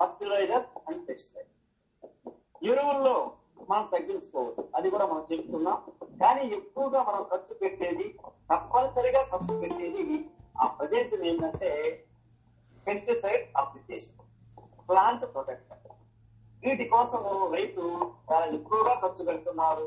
ఫర్టిలైజర్స్ 0.00 0.90
అండ్ 0.90 1.08
పెస్టిసైడ్ 1.08 1.48
ఎరువుల్లో 2.64 3.32
మనం 3.70 3.88
తగ్గించుకోవచ్చు. 3.92 4.68
అది 4.76 4.90
కూడా 4.90 5.06
మనం 5.06 5.26
చెప్తున్నాం. 5.32 5.82
కానీ 6.20 6.46
ఎక్కువగా 6.46 7.02
మనం 7.02 7.22
ఖర్చు 7.22 7.54
పెట్టేది 7.54 8.18
తప్పనిసరిగా 8.52 9.22
ఖర్చు 9.22 9.60
పెట్టేది 9.60 10.30
ఆ 10.60 10.66
ప్రదేశం 10.66 11.24
ఏంటంటే 11.24 11.70
పెస్టిసైడ్ 12.86 13.44
అప్లికేషన్ 13.60 14.18
ప్లాంట్ 14.88 15.24
ప్రొటెక్షన్. 15.34 15.78
వీటి 16.62 16.84
కోసం 16.94 17.22
రైతు 17.54 17.82
చాలా 18.28 18.46
ఎక్కువగా 18.56 18.94
ఖర్చు 19.02 19.22
పెడుతున్నారు. 19.28 19.86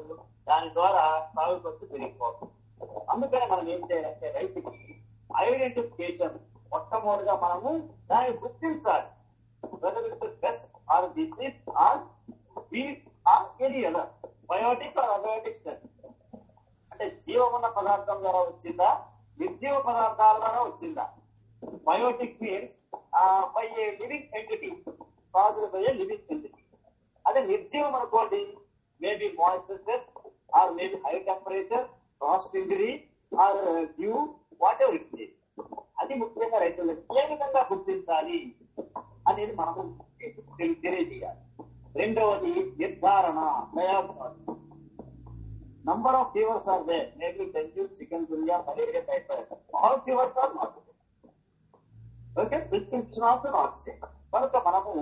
దాని 0.50 0.70
ద్వారా 0.78 1.04
సాగు 1.36 1.56
ఖర్చు 1.66 1.86
పెరిగిపోతుంది. 1.92 2.54
అందుకని 3.14 3.46
మనం 3.52 3.66
ఏం 3.76 3.82
చేయాలంటే 3.92 4.28
రైతుకి 4.38 4.82
ఐడెంటిఫికేషన్ 5.44 6.38
మొట్టమొదటిగా 6.72 7.36
మనము 7.44 7.72
దాన్ని 8.10 8.32
గుర్తించాలి. 8.44 9.10
Whether 9.84 10.08
it's 10.08 10.40
pest 10.46 10.66
or 10.94 11.08
disease 11.18 11.60
or 11.86 12.02
or 13.34 13.46
any 13.66 13.82
other 13.90 14.12
biotic 14.52 14.98
or 15.04 15.12
abiotic 15.18 15.62
అంటే 16.92 17.06
జీవమున్న 17.28 17.68
పదార్థం 17.78 18.18
ద్వారా 18.24 18.42
వచ్చిందా 18.50 18.90
నిర్జీవ 19.40 19.76
పదార్థాల 19.88 20.36
ద్వారా 20.44 20.60
వచ్చిందా? 20.70 21.06
Biotic 21.88 22.38
means 22.44 22.74
by 23.56 23.66
a 23.84 23.88
living 24.02 24.30
entity 24.40 24.70
caused 25.34 25.68
by 25.74 25.82
a 25.90 25.94
living 26.02 26.26
entity 26.34 26.62
అదే 27.26 27.42
నిర్జీవం 27.52 27.96
అనుకోండి 28.00 28.42
maybe 29.02 29.28
moisture 29.40 30.04
or 30.60 30.74
maybe 30.74 30.98
high 31.06 31.16
temperature 31.30 31.86
caused 32.22 32.56
injury 32.62 32.92
or 33.32 33.62
due 33.98 34.14
whatever 34.86 34.98
it 35.00 35.16
is 35.22 35.34
అది 36.02 36.14
ముఖ్యంగా 36.16 36.60
రైతులకు 36.66 37.18
ఏ 37.20 37.26
విధంగా 37.26 37.62
గుర్తించాలి 37.72 38.40
అనేది 39.28 39.54
మనము 39.54 39.84
తెలి- 40.58 40.80
తెలియజేయాలి 40.82 41.42
రెండవది 41.96 42.54
నిర్ధారణ 42.84 43.40
diagnosis 43.78 44.42
number 45.86 46.10
of 46.10 46.34
fevers 46.34 46.66
are 46.66 46.84
there. 46.84 47.08
Maybe 47.16 47.46
dengue, 47.48 47.84
chikungunya, 47.98 48.66
malaria, 48.66 49.02
typhoid. 49.02 49.44
All 49.76 50.02
fevers 50.02 50.34
are 50.36 50.52
not 50.52 50.72
there. 50.76 50.85
Okay? 52.36 52.58
Prescription 52.70 53.36
కనుక 54.34 54.56
మనము 54.68 54.94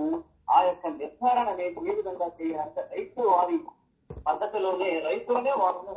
ఆ 0.50 0.58
యొక్క 0.62 0.86
నిర్ధారణ 0.98 1.48
అనేది 1.48 1.80
ఏ 1.84 1.94
విధంగా 1.98 2.26
చేయాలంటే 2.38 2.82
రైతు 2.92 3.22
వారి 3.30 3.56
పద్ధతిలోనే 4.26 4.90
రైతులనే 5.06 5.52
వాళ్ళను 5.62 5.94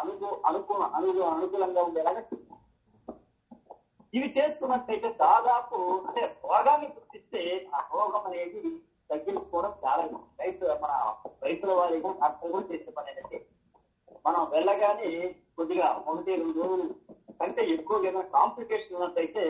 అనుకూ 0.00 0.28
అనుకూ 0.48 0.74
అను 0.90 1.10
అనుకూలంగా 1.30 1.82
ఉండేలాగా 1.88 2.22
ఇవి 4.14 4.28
చేసుకున్నట్లయితే 4.36 5.08
దాదాపు 5.20 5.76
అంటే 5.98 6.22
రోగాన్ని 6.44 6.88
గుర్తిస్తే 6.94 7.42
ఆ 7.74 7.80
రోగం 7.92 8.24
అనేది 8.30 8.62
తగ్గించుకోవడం 9.10 9.72
చాలా 9.84 10.04
రైతు 10.40 10.64
మన 10.82 10.92
రైతుల 11.42 11.72
వారికి 11.72 12.10
అర్థం 12.26 12.48
కూడా 12.50 12.66
చేసే 12.70 12.90
పని 12.96 13.40
మనం 14.24 14.40
వెళ్ళగానే 14.52 15.10
కొద్దిగా 15.60 16.04
ఒకటి 16.08 16.36
రెండు 16.36 16.60
రోజులు 16.60 16.84
కంటే 17.40 17.62
ఎక్కువ 17.70 17.96
ఏదైనా 17.98 18.20
కాంప్లికేషన్ 18.20 18.94
ఉన్నట్టయితే 18.94 19.42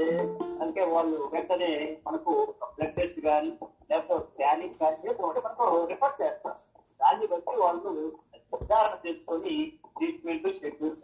అంటే 0.62 0.84
వాళ్ళు 0.84 1.30
వెంటనే 1.32 1.98
మనకు 2.06 2.54
బ్లడ్ 2.74 2.94
టెస్ట్ 2.96 3.20
కానీ 3.20 3.50
లేకపోతే 3.90 4.24
స్కానింగ్ 4.24 4.74
కానీ 4.74 5.08
ఒకటి 5.08 5.40
మనకు 5.46 5.86
రిఫర్ 5.86 6.22
చేస్తారు. 6.22 6.58
దాన్ని 7.02 7.26
బట్టి 7.26 7.56
వాళ్ళు 7.60 7.90
నిర్ధారణ 8.52 9.08
చేసుకొని 9.08 9.72
ట్రీట్మెంట్ 9.98 10.60
షెడ్యూల్ 10.60 10.96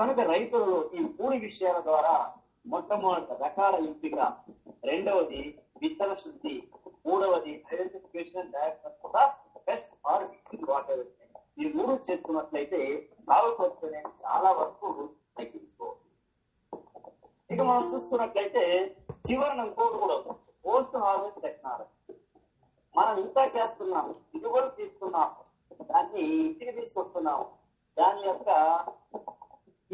కనుక 0.00 0.20
రైతులు 0.20 0.90
ఈ 0.94 1.00
మూడు 1.00 1.36
విషయాల 1.36 1.80
ద్వారా 1.80 2.34
మొట్టమొదటి 2.66 3.42
రకాల 3.44 3.74
ఎంపిక. 3.74 4.18
రెండవది 4.84 5.58
విత్తన 5.82 6.14
శుద్ధి. 6.14 6.62
మూడవది 7.06 7.64
identification 7.74 8.52
diagnosis 8.52 9.34
pest 9.70 9.94
or 10.06 10.24
water 10.68 11.04
ఈ 11.62 11.66
మూడు 11.76 11.92
చేసుకున్నట్లయితే 12.06 12.78
సాగు 13.26 13.50
ఖర్చు 13.58 13.84
అనేది 13.88 14.12
చాలా 14.24 14.50
వరకు 14.58 14.88
తగ్గించుకోవచ్చు. 15.36 16.06
ఇక 17.52 17.60
మనం 17.70 17.84
చూసుకున్నట్లయితే 17.92 18.62
చివరిన 19.26 19.66
ఇంకోటి 19.68 19.98
కూడా 20.02 20.16
పోస్ట్ 20.66 20.96
హార్వెస్ట్ 21.04 21.42
టెక్నాలజీ. 21.46 22.14
మనం 22.94 23.14
ఇంకా 23.24 23.42
చేస్తున్నాం 23.56 24.08
దిగుబడి 24.32 24.70
తీసుకున్నాం 24.80 25.30
దాన్ని 25.90 26.22
ఇంటికి 26.46 26.72
తీసుకొస్తున్నాం. 26.78 27.40
దాని 27.96 28.22
యొక్క 28.30 28.50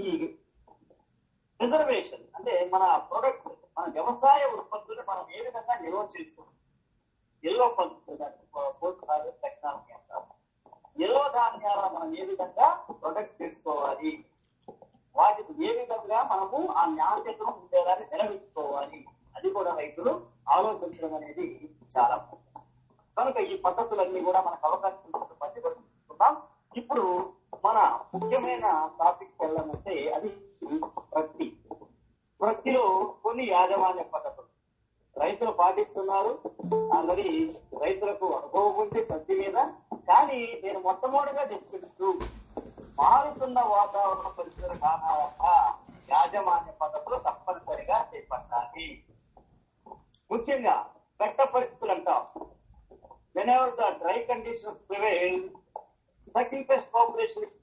ఈ 0.04 0.08
రిజర్వేషన్ 1.60 2.24
అంటే 2.36 2.54
మన 2.74 2.84
ప్రొడక్ట్ 3.10 3.48
మన 3.76 3.86
వ్యవసాయ 3.96 4.42
ఉత్పత్తులు 4.56 5.02
మనం 5.10 5.24
ఏ 5.36 5.40
విధంగా 5.46 5.74
నిల్వ 5.84 6.02
చేసుకున్నాం 6.16 6.54
ఎల్లో 7.44 7.66
పద్ధతి 7.78 8.14
పోస్ట్ 8.80 9.04
హార్వెస్ట్ 9.10 9.42
టెక్నాలజీ. 9.46 9.97
అంటారు 10.98 11.04
ఎల్లో 11.04 11.22
ధాన్యాల 11.28 11.88
మనం 11.94 12.16
ఏ 12.16 12.24
విధంగా 12.24 12.68
ప్రొటెక్ట్ 13.02 13.42
చేసుకోవాలి? 13.42 14.24
వాటికి 15.16 15.52
ఏ 15.64 15.72
విధంగా 15.72 16.18
మనము 16.22 16.68
ఆ 16.72 16.84
నాణ్యతను 16.86 17.52
ఉండేదాన్ని 17.52 18.06
నిర్వహించుకోవాలి 18.12 19.06
అది 19.36 19.50
కూడా 19.50 19.74
రైతులు 19.74 20.12
ఆలోచించడం 20.48 21.14
అనేది 21.14 21.46
చాలా 21.96 22.16
కనుక 23.16 23.36
ఈ 23.36 23.56
పద్ధతులన్నీ 23.56 24.20
కూడా 24.20 24.40
మనకు 24.42 24.66
అవకాశం 24.66 25.00
ఉన్నప్పుడు 25.04 25.38
పట్టుబడుతున్నాం 25.38 26.34
ఇప్పుడు 26.76 27.04
మన 27.64 27.78
ముఖ్యమైన 28.14 28.66
టాపిక్ 28.98 29.42
వెళ్ళాలంటే 29.42 30.08
అది 30.08 30.30
ప్రతి 31.12 31.46
ప్రతిలో 32.40 33.14
కొన్ని 33.22 33.48
యాజమాన్య 33.48 34.02
పద్ధతులు. 34.02 34.48
రైతులు 35.16 35.50
పాటిస్తున్నారు. 35.50 36.38
ఆల్రెడీ 36.94 37.54
రైతులకు 37.80 38.26
అనుభవం 38.26 38.74
ఉంది 38.74 39.04
ప్రతి 39.04 39.34
మీద. 39.34 39.58
కానీ 40.08 40.40
నేను 40.64 40.78
మొట్టమొదటిగా 40.86 41.44
చెప్తున్నాను 41.52 42.10
మారుతున్న 42.98 43.58
వాతావరణ 43.72 44.28
పరిస్థితుల 44.38 44.74
కారణంగా 44.84 45.54
యాజమాన్య 46.08 46.72
పద్ధతులు 46.82 47.16
తప్పనిసరిగా 47.26 47.98
చేపట్టాలి. 48.12 48.86
ముఖ్యంగా 50.30 50.76
పెట్ట 51.20 51.38
పరిస్థితులు 51.54 51.92
అంటాం. 51.96 52.22
Whenever 53.56 53.74
the 53.80 53.90
dry 54.02 54.18
conditions 54.28 54.82
sucking 56.34 56.64
pest 56.64 56.86
population 56.90 57.42
is 57.42 57.54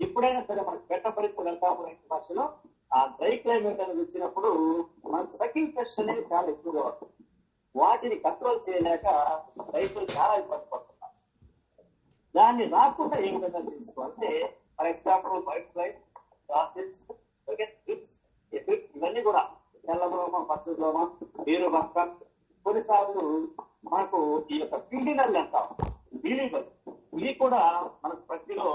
ఎప్పుడైనా 0.00 0.40
సరే 0.46 0.62
మనకి 0.68 0.86
పెట్ట 0.90 1.06
పరిస్థితులు 1.16 1.50
అంటాం 1.50 1.74
భాషలో 2.12 2.44
ఆ 2.90 3.00
డ్రై 3.18 3.32
క్లైమేట్ 3.42 3.82
అనేది 3.82 4.00
వచ్చినప్పుడు 4.00 4.48
మన 5.12 5.22
సెకండ్ 5.42 5.70
పెస్ట్ 5.76 6.00
అనేది 6.00 6.22
చాలా 6.32 6.48
ఎక్కువగా 6.50 6.84
వాటిని 7.74 8.16
కంట్రోల్ 8.24 8.58
చేయలేక 8.66 9.06
రైతులు 9.76 10.06
చాలా 10.16 10.34
ఇబ్బంది 10.42 10.66
పడుతున్నారు 10.72 10.91
దాన్ని 12.34 12.64
రాకుండా 12.74 13.16
ఏ 13.26 13.30
విధంగా 13.36 13.60
చేసుకోవాలంటే 13.68 14.30
for 14.76 14.90
example 14.92 15.42
white 15.48 15.70
flight 15.72 15.98
tassels 16.48 17.00
thrips 17.48 18.18
ఇవన్నీ 18.96 19.22
కూడా 19.28 19.42
తెల్లదోమ 19.86 20.40
పచ్చదోమ 20.50 20.98
నీరు 21.46 21.68
భక్త 21.76 21.98
కొన్నిసార్లు 22.66 23.24
మనకు 23.92 24.18
ఈ 24.52 24.58
యొక్క 24.60 24.76
పీడినల్ 24.90 25.36
అంటాం. 25.40 25.66
బీలీబల్ 26.24 26.66
ఇవి 27.18 27.32
కూడా 27.40 27.60
మనకు 28.04 28.22
ప్రతిలో 28.28 28.68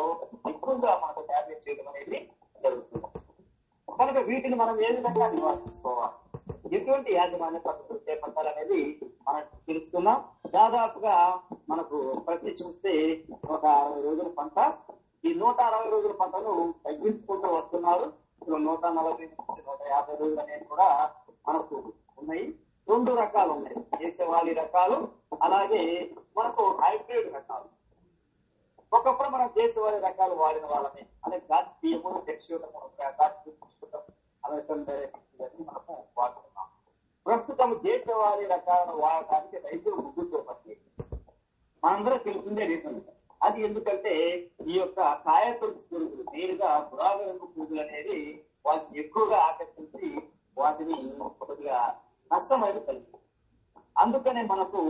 ఎక్కువగా 0.51 0.91
మనకు 1.03 1.22
టాబ్లెట్ 1.30 1.64
చేయడం 1.66 1.88
అనేది 1.91 2.18
జరుగుతుంది. 2.64 3.08
కనుక 3.88 4.18
వీటిని 4.30 4.58
మనం 4.64 4.76
ఏ 4.88 4.89
విధంగా 4.97 5.28
నివారించుకోవాలి? 5.36 6.18
ఎటువంటి 6.74 7.14
యాజమాన్య 7.14 7.60
పద్ధతులు 7.60 7.99
చేపట్టాలనేది 8.10 8.99
మనం 9.28 9.43
తెలుసుకున్నాం 9.68 10.24
దాదాపుగా 10.47 11.41
మనకు 11.70 12.14
ప్రతి 12.14 12.47
చూస్తే 12.47 13.24
ఒక 13.49 13.66
అరవై 13.66 14.01
రోజుల 14.01 14.28
పంట 14.28 14.74
ఈ 15.26 15.34
నూట 15.34 15.62
అరవై 15.62 15.89
రోజుల 15.89 16.12
పంటను 16.12 16.74
తగ్గించుకుంటూ 16.86 17.47
వస్తున్నారు. 17.47 18.14
ఇప్పుడు 18.41 18.58
నూట 18.58 18.86
నలభై 18.86 19.26
నుంచి 19.26 19.62
నూట 19.68 19.80
యాభై 19.89 20.16
రోజులు 20.16 20.39
అనేవి 20.39 20.66
కూడా 20.66 21.12
మనకు 21.47 21.93
ఉన్నాయి. 22.18 22.55
రెండు 22.89 23.12
రకాలు 23.12 23.51
ఉన్నాయి. 23.51 24.05
దేశవాళీ 24.05 24.53
రకాలు 24.53 25.08
అలాగే 25.43 26.12
మనకు 26.38 26.78
హైబ్రిడ్ 26.82 27.36
రకాలు. 27.36 27.78
ఒకప్పుడు 28.95 29.30
మనం 29.30 29.47
దేశవాళీ 29.47 29.99
రకాలు 29.99 30.36
వాడిన 30.36 30.66
వాళ్ళమే. 30.66 31.05
అంటే 31.26 31.38
గాజు 31.38 31.70
బియ్యము 31.84 32.24
టెక్స్యూటము 32.28 33.03
గాజు 33.03 33.51
అమెరికన్ 34.48 34.84
మనము 35.62 35.95
వాడుతున్నాం. 36.18 36.68
ప్రస్తుతం 37.26 37.72
దేశవాళీ 37.86 38.45
రకాలను 38.52 38.93
వాడటానికి 39.04 39.58
రైతులు 39.66 39.95
ముందు 40.04 40.24
చూపట్టి 40.32 40.74
మనందరూ 41.84 42.18
తెలిసిందే 42.28 42.66
రీజన్ 42.66 43.00
అది 43.41 43.60
ఎందుకంటే 43.64 44.14
ఈ 44.68 44.76
యొక్క 44.78 45.00
కాయతొలుసు 45.26 45.82
పురుగులు 45.89 46.24
నేరుగా 46.34 46.70
గులాబీ 46.91 47.24
రంగు 47.26 47.48
పురుగులు 47.48 47.82
అనేది 47.84 48.20
వాటిని 48.66 49.00
ఎక్కువగా 49.00 49.38
ఆకర్షించి 49.50 50.08
వాటిని 50.58 50.95
కొద్దిగా 51.41 51.80
నష్టమైన 52.32 52.80
కలిగి 52.88 53.20
అందుకనే 53.95 54.41
మనకు 54.52 54.82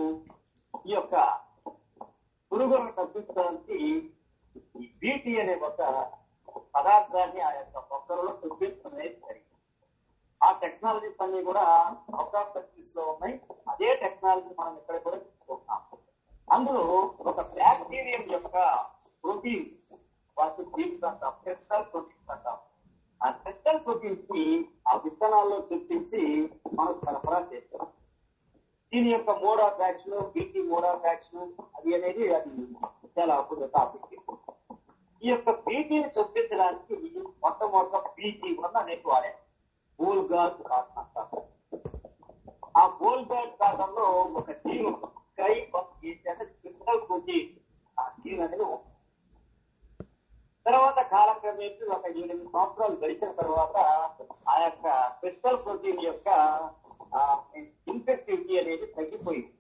ఈ 0.86 0.93
యొక్క 0.93 1.16
పురుగులను 2.51 2.93
తగ్గించడానికి 2.99 3.80
ఈ 4.76 4.88
బీటీ 5.01 5.34
అనే 5.41 5.55
ఒక 5.68 5.82
పదార్థాన్ని 6.76 7.41
ఆ 7.41 7.51
యొక్క 7.58 7.78
మొక్కలలో 7.91 8.32
తగ్గించడం 8.43 8.93
అనేది 8.93 9.18
జరిగింది 9.22 9.46
ఆ 10.41 10.49
టెక్నాలజీస్ 10.63 11.21
అన్ని 11.23 11.39
కూడా 11.47 11.63
అవుట్ 12.17 12.38
ఆఫ్ 12.41 12.53
కంట్రీస్లో 12.55 13.03
ఉన్నాయి. 13.13 13.35
అదే 13.71 13.89
టెక్నాలజీ 14.03 14.51
మనం 14.59 14.75
ఇక్కడ 14.81 14.97
కూడా 15.05 15.17
తీసుకుంటున్నాం 15.25 15.81
అందులో 16.47 16.83
ఒక 17.29 17.39
బ్యాక్టీరియం 17.55 18.25
యొక్క 18.35 18.57
ప్రోటీన్ 19.23 19.67
వాటి 20.38 20.63
జీన్స్ 20.75 21.05
అంటాం 21.09 21.33
టెస్టల్ 21.45 21.85
ప్రోటీన్స్ 21.91 22.31
అంటాం. 22.35 22.57
ఆ 23.21 23.29
టెస్టల్ 23.45 23.79
ప్రోటీన్స్ని 23.85 24.45
ఆ 24.89 24.93
విత్తనాల్లో 25.05 25.57
చొప్పించి 25.69 26.21
మనకు 26.77 26.99
సరఫరా 27.05 27.39
చేస్తాం 27.51 27.85
దీని 28.91 29.09
యొక్క 29.13 29.31
mode 29.43 29.61
of 29.67 29.81
action 29.85 30.29
BT 30.35 30.61
mode 30.69 30.88
of 30.91 31.07
action 31.07 31.47
అది 31.77 31.89
అనేది 31.97 32.25
అది 32.38 32.51
చాలా 33.17 33.33
అప్పుడు 33.41 33.67
టాపిక్ 33.77 34.05
ఈ 35.21 35.27
యొక్క 35.29 35.51
బీటీని 35.65 36.09
చొప్పించడానికి 36.17 36.95
మొట్టమొదట 37.43 38.01
పీజీ 38.17 38.49
వల్ల 38.61 38.75
అనేక 38.85 39.03
వాడాను 39.11 39.39
బోల్ 39.99 40.23
గార్డ్ 40.31 40.59
ఆ 42.77 42.83
బోల్ 42.99 43.25
గార్డ్ 43.31 43.99
ఒక 44.37 44.51
టీమ్ 44.65 44.91
స్కై 45.29 45.53
క్రిస్టల్ 46.61 47.01
ప్రోటీన్ 47.07 47.49
ఆ 47.97 48.05
జీన్ 48.19 48.43
అనేది 48.43 48.67
తర్వాత 50.65 50.99
కాలక్రమేపీ 51.11 51.85
ఒక 51.87 52.05
ఎనిమిది 52.13 52.45
సంవత్సరాలు 52.45 52.95
గడిచిన 52.95 53.31
తర్వాత 53.31 53.75
ఆ 54.49 54.55
యొక్క 54.63 54.87
క్రిస్టల్ 55.19 55.59
ప్రోటీన్ 55.65 56.01
యొక్క 56.03 56.27
ఇన్ఫెక్టివిటీ 57.87 58.57
అనేది 58.59 58.85
తగ్గిపోయింది. 58.87 59.53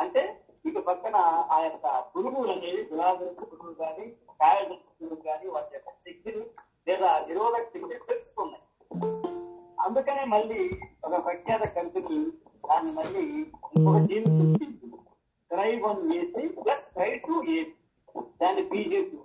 అంటే 0.00 0.22
ఇక 0.64 0.78
పక్కన 0.86 1.16
ఆ 1.50 1.58
యొక్క 1.62 1.86
పురుగులు 2.12 2.52
అనేది 2.52 2.82
గులాబీ 2.92 3.26
పురుగులు 3.40 3.74
కానీ 3.74 4.06
కాయలు 4.40 4.74
పురుగులు 4.86 5.20
కానీ 5.20 5.46
వాటి 5.46 5.74
యొక్క 5.74 5.90
శక్తిని 6.06 6.44
లేదా 6.88 7.10
నిరోధక 7.28 7.62
శక్తిని 7.64 7.98
తెలుసుకున్నాయి 8.08 8.62
అందుకనే 9.84 10.24
మళ్ళీ 10.24 10.60
ఒక 11.04 11.24
ప్రఖ్యాత 11.24 11.64
కంపెనీ 11.68 12.18
దాన్ని 12.68 12.92
మళ్ళీ 12.92 13.24
ఇంకొక 13.74 13.98
టీం 14.06 14.24
ట్రై 15.50 15.70
వన్ 15.76 16.00
వేసి 16.10 16.48
ప్లస్ 16.58 16.84
ట్రై 16.94 17.10
టూ 17.18 17.42
ఏ 17.52 17.58
దాన్ని 18.40 18.62
టూ 19.02 19.18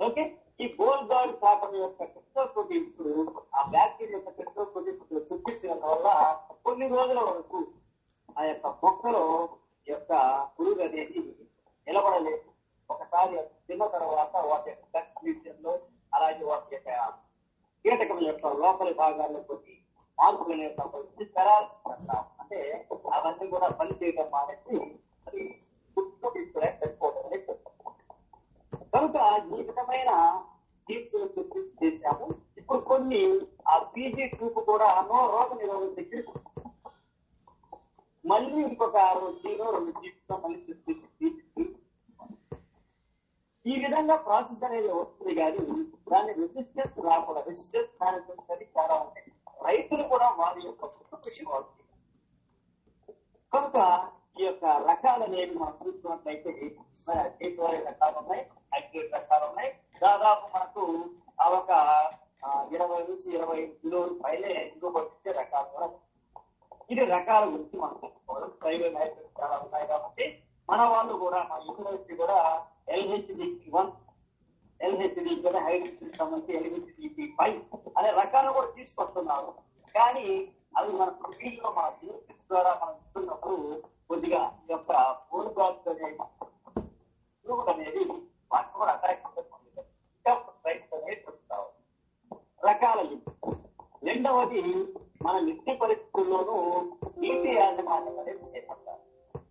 ఓకే? 0.00 0.24
ఈ 0.60 0.74
గోల్ 0.80 1.04
గార్డ్ 1.10 1.32
కాటన్ 1.40 1.76
యొక్క 1.76 2.04
క్రిస్టల్ 2.04 2.48
ప్రోటీన్స్ 2.48 2.98
ఆ 3.54 3.62
బ్యాక్టీరియా 3.70 4.16
యొక్క 4.18 4.30
క్రిస్టల్ 4.30 4.66
ప్రోటీన్స్ 4.66 5.02
చూపించడం 5.30 5.80
వల్ల 5.84 6.08
కొన్ని 6.64 6.88
రోజుల 6.88 7.20
వరకు 7.20 7.60
ఆ 8.36 8.44
యొక్క 8.44 8.66
మొక్కలో 8.82 9.24
ఈ 9.86 9.92
యొక్క 9.92 10.12
పురుగు 10.58 10.82
అనేది 10.82 11.20
నిలబడలేదు. 11.86 12.44
ఒకసారి 12.90 13.36
తిన్న 13.66 13.84
తర్వాత 13.86 14.36
వాటి 14.46 14.70
యొక్క 14.70 14.84
అలాగే 16.12 16.44
వాటి 16.44 16.74
యొక్క 16.74 16.90
కీటకం 17.84 18.20
యొక్క 18.26 18.46
లోపలి 18.58 18.92
భాగాల్లో 18.94 19.40
కొన్ని 19.40 19.74
మార్పులు 20.18 20.52
అనేవి 20.52 20.74
సంభవించి 20.74 21.24
పెరాలసిస్ 21.24 21.88
అంటే 22.40 22.60
అవన్నీ 23.12 23.46
కూడా 23.48 23.68
పని 23.68 23.94
చేయడం 24.02 24.28
మానేసి 24.32 24.76
అది 25.26 25.42
గుర్తు 25.96 26.30
తీసుకునే 26.30 26.68
కనుక 28.94 29.16
ఈ 29.54 29.62
విధమైన 29.62 30.10
తీర్చులు 30.86 31.26
గుర్తించి 31.36 31.72
చేశాము. 31.80 32.26
ఇప్పుడు 32.56 32.78
కొన్ని 32.80 33.22
ఆ 33.68 33.76
పీజీ 33.92 34.26
ట్యూబ్ 34.26 34.58
కూడా 34.66 34.88
నో 35.08 35.20
రోగ 35.26 35.50
నిరోధక 35.54 36.20
శక్తి 36.20 36.62
మళ్ళీ 38.24 38.58
ఇంకొక 38.62 38.96
ఆరు 38.96 39.26
జీరో 39.42 39.70
రెండు 39.70 39.92
జీవితం 40.00 40.40
మళ్ళీ 40.44 40.58
సృష్టించి 40.66 41.03
ఈ 43.74 43.78
విధంగా 43.84 44.16
ప్రాసెస్ 44.26 44.64
అనేది 44.68 44.90
వస్తుంది 45.00 45.32
కానీ 45.40 45.60
దాని 46.12 46.32
రెసిస్టెన్స్ 46.40 46.98
రాకుండా 47.06 47.40
రెసిస్టెన్స్ 47.48 47.92
మేనేజ్మెంట్ 48.02 48.42
అనేది 48.46 48.66
చాలా 48.76 48.94
ఉంటాయి. 49.04 49.30
రైతులు 49.68 50.04
కూడా 50.12 50.26
వారి 50.40 50.60
యొక్క 50.66 50.84
కృషి 50.96 51.16
కృషి 51.24 51.44
వాళ్ళు 51.50 51.70
కనుక 53.52 53.78
ఈ 54.40 54.44
యొక్క 54.46 54.64
రకాలు 54.90 55.24
అనేవి 55.26 55.54
మనం 55.62 55.74
చూసుకున్నట్లయితే 55.82 56.52
అగ్రికల్చర్ 57.24 57.84
రకాలు 57.88 58.16
ఉన్నాయి 58.22 58.42
హైబ్రిడ్ 58.74 59.14
రకాలు 59.18 59.44
ఉన్నాయి. 59.50 59.70
దాదాపు 60.04 60.44
మనకు 60.54 60.84
ఆ 61.42 61.46
ఒక 61.58 61.70
ఇరవై 62.76 63.00
నుంచి 63.08 63.28
ఇరవై 63.36 63.60
కిలోల 63.82 64.10
పైనే 64.24 64.52
దిగుబడి 64.72 65.10
ఇచ్చే 65.14 65.32
రకాలు 65.40 65.68
కూడా 65.74 65.88
ఇది 66.92 67.04
రకాల 67.16 67.42
గురించి 67.52 67.76
మనం 67.82 67.96
చెప్పుకోవాలి. 68.02 68.48
ప్రైవేట్ 68.62 68.96
హైబ్రిడ్ 69.00 69.38
చాలా 69.40 69.56
ఉన్నాయి 69.64 69.86
కాబట్టి 69.92 70.26
మన 70.68 70.80
వాళ్ళు 70.92 71.14
కూడా 71.24 71.40
మన 71.50 71.60
యూనివర్సిటీ 71.68 72.14
కూడా 72.22 72.38
ఎల్హెచ్డి 72.88 73.46
వన్ 73.76 73.90
ఎల్హెచ్డి 74.80 75.34
కూడా 75.44 75.60
హైబ్రిడ్ 75.66 76.18
సంబంధించి 76.20 76.56
ఎల్హెచ్డి 76.58 77.26
ఫైవ్ 77.38 77.58
అనే 77.98 78.10
రకాలు 78.20 78.50
కూడా 78.52 78.68
తీసుకొస్తున్నారు. 78.78 79.50
కానీ 79.94 80.26
అవి 80.78 80.92
మన 81.00 81.10
ఫీల్డ్లో 81.40 81.70
మన 81.76 81.86
యూనివర్సిటీ 82.02 82.34
ద్వారా 82.48 82.72
మనం 82.82 82.96
ఇస్తున్నప్పుడు 83.02 83.56
కొద్దిగా 84.08 84.40
యొక్క 84.70 84.92
ఫోన్ 85.28 85.50
కాల్స్ 85.56 85.88
అనేది 85.92 86.18
అనేది 87.74 88.04
వాటిని 88.52 88.76
కూడా 88.80 88.92
అటాక్ 88.92 89.26
అనేది 89.26 91.22
రకాల 92.68 93.00
రెండవది 94.08 94.62
మన 95.24 95.34
నిత్య 95.38 95.74
పరిస్థితుల్లోనూ 95.82 96.56
నీటి 97.22 97.50
యాజమాన్యం 97.58 98.16
అనేది 98.22 98.44
చేపట్టాలి. 98.52 99.04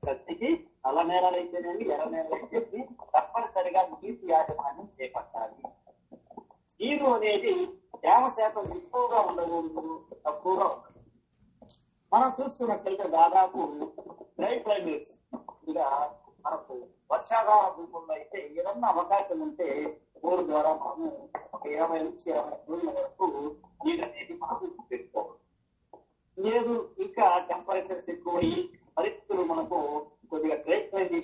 శక్తికి 0.06 0.50
నల్ల 0.86 1.02
నేలలు 1.10 1.38
అయితేనేమి 1.40 1.84
ఎర్ర 1.94 2.08
నేలలు 2.14 2.36
అయితేనేమి 2.38 2.82
తప్పనిసరిగా 3.14 3.82
నీతి 3.92 4.26
యాజమాన్యం 4.32 4.88
చేపట్టాలి. 4.98 5.58
నీరు 6.80 7.08
అనేది 7.18 7.54
తేమ 8.04 8.24
శాతం 8.38 8.66
ఎక్కువగా 8.78 9.20
ఉండకూడదు 9.30 9.84
తక్కువగా 10.26 10.66
ఉండదు 10.74 11.00
మనం 12.12 12.30
చూసుకున్నట్లయితే 12.40 13.06
దాదాపు 13.18 13.60
డ్రై 14.40 14.56
క్లైమేట్స్ 14.66 15.14
ఇక 15.70 15.80
మనకు 16.46 16.74
వర్షాకాల 17.12 17.68
భూముల్లో 17.76 18.14
అయితే 18.14 18.40
ఏదన్నా 18.60 18.88
అవకాశం 18.88 19.40
ఉంటే 19.42 19.68
బోరు 20.24 20.44
ద్వారా 20.50 20.72
మనము 20.82 21.10
ఒక 21.54 21.64
ఇరవై 21.68 22.00
నుంచి 22.00 22.26
ఇరవై 22.32 22.58
రోజుల 22.70 22.92
వరకు 22.98 23.26
నీరు 23.86 24.04
అనేది 24.08 24.34
మనకు 24.44 24.66
పెట్టుకోవాలి. 24.92 25.40
లేదు 26.38 26.74
ఇంకా 27.06 27.26
టెంపరేచర్స్ 27.50 28.10
ఎక్కువయ్యి 28.10 28.62
పరిస్థితులు 28.98 29.44
మనకు 29.52 29.80
కొద్దిగా 30.34 30.58
గ్రేట్ 30.66 30.94
అనేది 30.96 31.18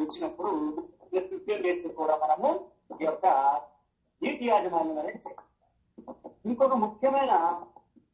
వచ్చినప్పుడు 0.00 0.50
ఫిఫ్టీన్ 1.30 1.64
డేస్ 1.64 1.86
కూడా 2.00 2.14
మనము 2.22 2.48
ఈ 2.94 3.04
యొక్క 3.04 3.26
నీటి 4.22 4.46
యాజమాన్యం 4.48 4.98
అనేది 5.02 5.30
ఇంకొక 6.44 6.74
ముఖ్యమైన 6.84 7.32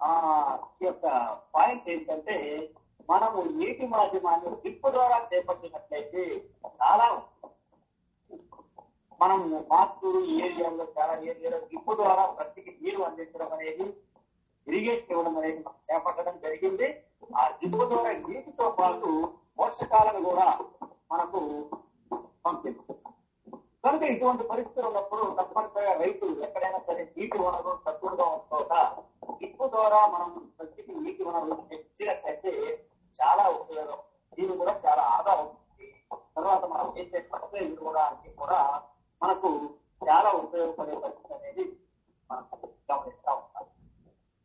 ఆ 0.01 0.11
యొక్క 0.87 1.05
పాయింట్ 1.55 1.87
ఏంటంటే 1.95 2.37
మనము 3.09 3.41
నీటి 3.59 3.84
మాధ్యమాన్ని 3.87 4.51
డ్రిప్ 4.62 4.87
ద్వారా 4.97 5.18
చేపట్టినట్లయితే 5.30 6.22
చాలా 6.80 7.07
మనం 9.20 9.41
మాతూరు 9.70 10.20
ఏరియాలో 10.47 10.87
చాలా 10.97 11.14
ఏరియాలో 11.30 11.59
డ్రిప్ 11.68 11.93
ద్వారా 12.01 12.24
ప్రతికి 12.39 12.72
నీరు 12.80 13.01
అందించడం 13.09 13.51
అనేది 13.57 13.87
ఇరిగేషన్ 14.66 15.12
ఇవ్వడం 15.12 15.34
అనేది 15.41 15.61
చేపట్టడం 15.89 16.34
జరిగింది. 16.45 16.89
ఆ 17.39 17.43
డ్రిప్ 17.59 17.78
ద్వారా 17.93 18.12
నీటితో 18.24 18.66
పాటు 18.78 19.11
వర్షకాలను 19.59 20.20
కూడా 20.28 20.46
మనకు 21.12 21.40
పంపిస్తుంది. 22.44 23.02
కనుక 23.84 24.02
ఇటువంటి 24.12 24.42
పరిస్థితులు 24.42 24.86
ఉన్నప్పుడు 24.86 25.24
తప్పనిసరిగా 25.38 25.92
రైతులు 26.02 26.32
ఎక్కడైనా 26.46 26.78
సరే 26.78 27.02
నీటి 27.16 27.38
వనరు 27.38 27.72
తక్కువగా 27.86 28.26
ఉన్న 28.34 28.74
ఇప్పు 29.46 29.64
ద్వారా 29.66 30.00
మనం 30.14 30.30
ప్రతికి 30.59 30.92
నీటి 31.04 31.22
వనరు 31.22 31.57
ఇచ్చినట్లయితే 31.76 32.52
చాలా 33.18 33.44
ఉపయోగం. 33.61 34.00
దీని 34.32 34.54
కూడా 34.57 34.72
చాలా 34.86 35.02
ఆదా 35.16 35.32
అవుతుంది 35.32 35.86
తర్వాత 36.36 36.64
మనం 36.64 36.88
చేసే 36.96 37.20
ఫర్టిలైజర్ 37.30 37.84
కూడా 37.84 38.02
అన్ని 38.11 38.30
కూడా 38.40 38.61
మనకు 39.22 39.50
చాలా 40.02 40.30
ఉపయోగపడే 40.42 40.96
పరిస్థితి 41.04 41.34
అనేది 41.34 41.64
మనం 42.30 42.44
గమనిస్తా 42.90 43.32
ఉంటాం. 43.34 43.66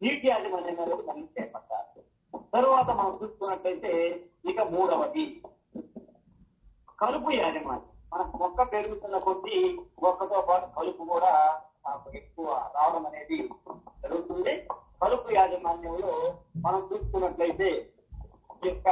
నీటి 0.01 0.27
యాజమాన్యం 0.27 0.79
అనేది 0.81 1.03
మనం 1.09 1.25
చేపట్టాలి. 1.37 2.01
తరువాత 2.53 2.89
మనం 2.99 3.13
చూసుకున్నట్లయితే 3.21 3.93
ఇక 4.45 4.61
మూడవది 4.73 5.25
కలుపు 6.99 7.29
యాజమాన్యం 7.31 7.87
మనకు 8.83 8.93
మొక్క 8.93 9.09
పెరుగుతున్న 9.13 9.17
కొద్దీ 9.25 9.57
మొక్కతో 10.01 10.39
పాటు 10.41 10.67
కలుపు 10.75 11.03
కూడా 11.09 11.31
మనకు 11.85 12.09
ఎక్కువ 12.17 12.47
రావడం 12.75 13.03
అనేది 13.09 13.37
జరుగుతుంది 14.03 14.53
కలుపు 15.01 15.29
యాజమాన్యంలో 15.35 16.13
మనం 16.65 16.81
చూసుకున్నట్లయితే 16.89 17.69
ఈ 18.57 18.67
యొక్క 18.67 18.89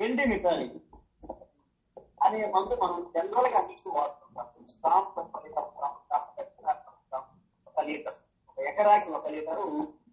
ఎండిమిటాలి 0.00 0.66
అనే 2.20 2.40
మందు 2.54 2.74
మనం 2.82 2.98
జనరల్గా 3.14 3.58
అన్నింటి 3.60 3.90
వాడుతుంటాం 3.90 4.48
స్టాంప్ 4.72 5.18
ఒక 5.20 5.42
లీటర్ 5.44 5.68
స్టాంప్ 5.70 6.00
స్టాంప్ 6.98 7.30
ఒక 7.66 7.84
లీటర్ 7.88 8.16
ఒక 8.48 8.66
ఎకరాకి 8.68 9.10
ఒక 9.12 9.28
లీటరు 9.34 9.66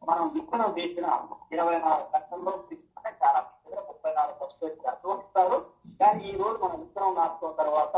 మనం 0.07 0.25
విత్తనం 0.35 0.71
వేసిన 0.77 1.07
ఇరవై 1.53 1.77
నాలుగు 1.79 2.09
గంటల్లో 2.15 2.53
తీసుకుంటే 2.69 3.11
చాలా 3.21 3.39
దగ్గర 3.41 3.81
ముప్పై 3.89 4.11
నాలుగు 4.17 4.37
పర్సెంట్ 4.41 4.83
ఇస్తారు 5.19 5.57
కానీ 5.99 6.23
ఈ 6.29 6.35
రోజు 6.37 6.57
మనం 6.63 6.77
విత్తనం 6.81 7.13
నాటుకున్న 7.17 7.53
తర్వాత 7.61 7.97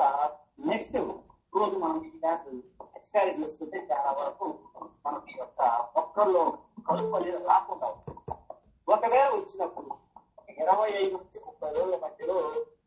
నెక్స్ట్ 0.68 0.96
రోజు 1.54 1.76
మనం 1.82 1.98
ఈ 2.06 2.12
దాన్ని 2.24 2.54
ఎక్స్పైరీ 2.98 3.34
చేసుకుంటే 3.40 3.80
చాలా 3.90 4.12
వరకు 4.20 4.46
మనకి 5.06 5.30
ఈ 5.34 5.40
యొక్క 5.40 5.62
మొక్కల్లో 5.96 6.44
కలుపు 6.88 7.14
అనేది 7.18 7.40
రాకుండా 7.50 7.88
ఉంటుంది. 7.90 8.22
ఒకవేళ 8.88 9.28
వచ్చినప్పుడు 9.36 9.92
ఇరవై 10.58 10.90
ఐదు 11.00 11.12
నుంచి 11.16 11.38
ముప్పై 11.46 11.70
రోజుల 11.76 11.98
మధ్యలో 12.04 12.38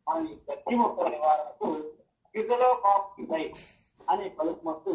మనం 0.07 0.25
ఈ 0.27 0.35
గడ్డి 0.47 0.75
మొక్కల 0.81 1.07
నివారణకు 1.15 1.69
గిజలో 2.35 2.69
కాఫీ 2.85 3.23
లైట్ 3.31 3.61
అనే 4.07 4.27
కలుపు 4.37 4.63
మొక్క 4.67 4.87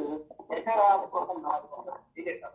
ఎకరాకు 0.58 1.16
ఒక 1.20 1.38
నాలుగు 1.46 1.72
వందల 1.74 1.96
లీటర్ 2.18 2.54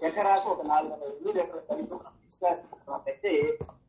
ఎకరాకు 0.00 0.48
ఒక 0.54 0.62
నాలుగు 0.70 0.92
వందల 0.94 1.12
లీటర్ల 1.26 1.60
కలిపి 1.68 1.94
మనం 1.94 2.14
తీసుకున్నట్లయితే 2.22 3.32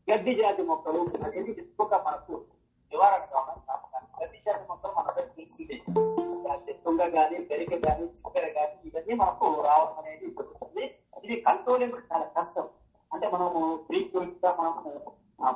గడ్డి 0.09 0.33
జాతి 0.35 0.63
మొక్కలు 0.69 0.99
అనేది 1.21 1.53
ఎక్కువగా 1.61 1.97
మనకు 2.05 2.35
నివారణ 2.91 3.23
కావడం 3.31 3.59
కారణం. 3.67 4.09
గడ్డి 4.19 4.39
జాతి 4.45 4.63
మొక్కలు 4.69 4.93
మనకు 4.97 5.21
తెలిసిందే 5.31 5.77
తుంగ 6.85 7.03
కానీ 7.13 7.37
గరిక 7.49 7.73
కానీ 7.85 8.03
చిక్కర 8.15 8.45
కానీ 8.55 8.75
ఇవన్నీ 8.87 9.13
మనకు 9.21 9.45
రావడం 9.65 9.95
అనేది 10.01 10.27
జరుగుతుంది 10.37 10.83
ఇది 11.23 11.35
కంట్రోలింగ్ 11.45 11.97
చాలా 12.09 12.27
కష్టం 12.35 12.67
అంటే 13.11 13.27
మనము 13.33 13.61
ఫ్రీక్వెంట్గా 13.87 14.51
మనము 14.59 14.91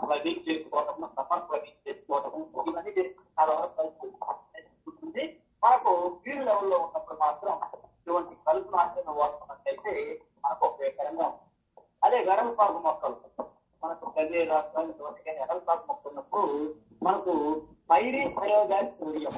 ప్లగింగ్ 0.03 0.43
చేసుకోవటము 0.47 1.07
సమ్మర్ 1.17 1.45
ప్లగింగ్ 1.49 1.81
చేసుకోవటము 1.87 2.39
ఇవన్నీ 2.63 2.91
చేస్తే 2.97 3.23
చాలా 3.37 3.51
వరకు 3.53 3.75
కలుపు 3.77 4.07
ఉంటుంది 4.87 5.23
మనకు 5.63 5.91
ఫీల్డ్ 6.19 6.45
లెవెల్లో 6.49 6.77
ఉన్నప్పుడు 6.85 7.17
మాత్రం 7.21 7.55
ఇటువంటి 7.97 8.35
కలుపు 8.47 8.71
నాశనం 8.75 9.15
వాడుతున్నట్లయితే 9.19 9.93
మనకు 10.43 10.63
ఉపయోగకరంగా 10.67 11.27
ఉంటుంది 11.29 11.47
అదే 12.01 12.19
గరలపాకు 12.29 12.79
మొక్కలు 12.85 13.17
మనకు 13.83 14.05
గదే 14.17 14.39
రాష్ట్రాలు 14.45 14.93
కానీ 15.19 15.39
ఎడలపాకు 15.43 15.85
మొక్క 15.89 16.07
ఉన్నప్పుడు 16.07 16.45
మనకు 17.03 17.33
పైరీ 17.89 18.21
ప్రయోగాలు 18.37 18.89
సోడియం 18.97 19.35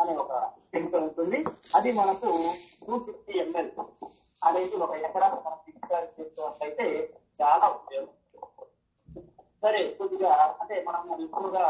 అనే 0.00 0.14
ఒక 0.22 0.32
కెమికల్ 0.72 1.04
ఉంటుంది. 1.08 1.38
అది 1.76 1.90
మనకు 2.00 2.30
టూ 2.86 2.94
ఫిఫ్టీ 3.06 3.34
ఎంఎల్ 3.44 3.70
అనేది 4.42 4.76
ఒక 4.86 4.92
ఎకరానికి 5.06 5.42
మనం 5.46 5.58
పిచికారి 5.66 6.08
చేస్తున్నట్లయితే 6.16 6.86
చాలా 7.40 7.66
ఉపయోగం. 7.78 8.12
సరే 9.62 9.80
కొద్దిగా 9.98 10.32
అంటే 10.62 10.74
మనం 10.88 11.02
ఎక్కువగా 11.26 11.64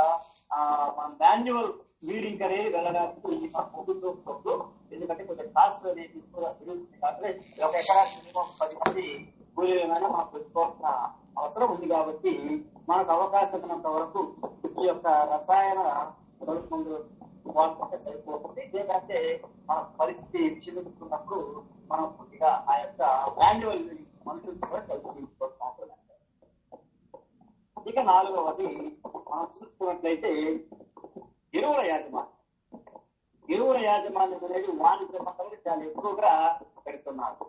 మన 0.96 1.06
మాన్యువల్ 1.22 1.70
వీడింగ్ 2.08 2.42
అనేది 2.46 2.68
వెళ్ళడానికి 2.76 3.48
మన 3.54 3.64
కుటుంబంలో 3.76 4.54
ఎందుకంటే 4.94 5.22
కొంచెం 5.28 5.48
కాస్ట్ 5.56 5.86
అనేది 5.92 6.18
ఎక్కువగా 6.22 6.50
పెరుగుతుంది. 6.58 6.98
కాబట్టి 7.04 7.30
ఒక 7.66 7.74
ఎకరా 7.82 8.02
మినిమం 8.16 8.48
పది 8.60 8.76
మంది 8.82 9.06
కూలీలైనా 9.56 10.08
మనం 10.08 10.28
పెట్టుకోవాల్సిన 10.34 10.88
అవసరం 11.38 11.68
ఉంది 11.74 11.86
కాబట్టి 11.88 12.32
మనకు 12.88 13.10
అవకాశం 13.12 13.60
ఉన్నంత 13.62 13.86
వరకు 13.86 14.20
ఈ 14.82 14.86
యొక్క 14.86 15.06
రసాయన 15.06 15.80
మందు 16.72 16.96
సరిపోతుంది. 18.04 18.62
లేదంటే 18.74 19.18
మన 19.68 19.78
పరిస్థితి 20.00 20.48
విషమిస్తున్నప్పుడు 20.54 21.64
మనం 21.90 22.06
కొద్దిగా 22.18 22.50
ఆ 22.68 22.76
యొక్క 22.78 23.02
మాన్యువల్ 23.40 23.84
మనుషులు 24.26 24.66
కూడా 24.66 24.82
కలుపుకోవాల్సిన 24.82 25.92
ఇక 27.90 27.98
నాలుగవది 27.98 28.68
మనం 29.30 29.48
చూసుకున్నట్లయితే 29.56 30.30
ఎరువుల 31.54 31.82
యాజమాన్యం. 31.90 32.32
ఎరువుల 33.48 33.78
యాజమాన్యం 33.84 34.44
అనేది 34.44 34.72
వాణిజ్య 34.72 35.18
పంటలకు 35.18 35.68
చాలా 35.68 35.82
ఎక్కువగా 35.84 36.32
పెడుతున్నారు. 36.86 37.46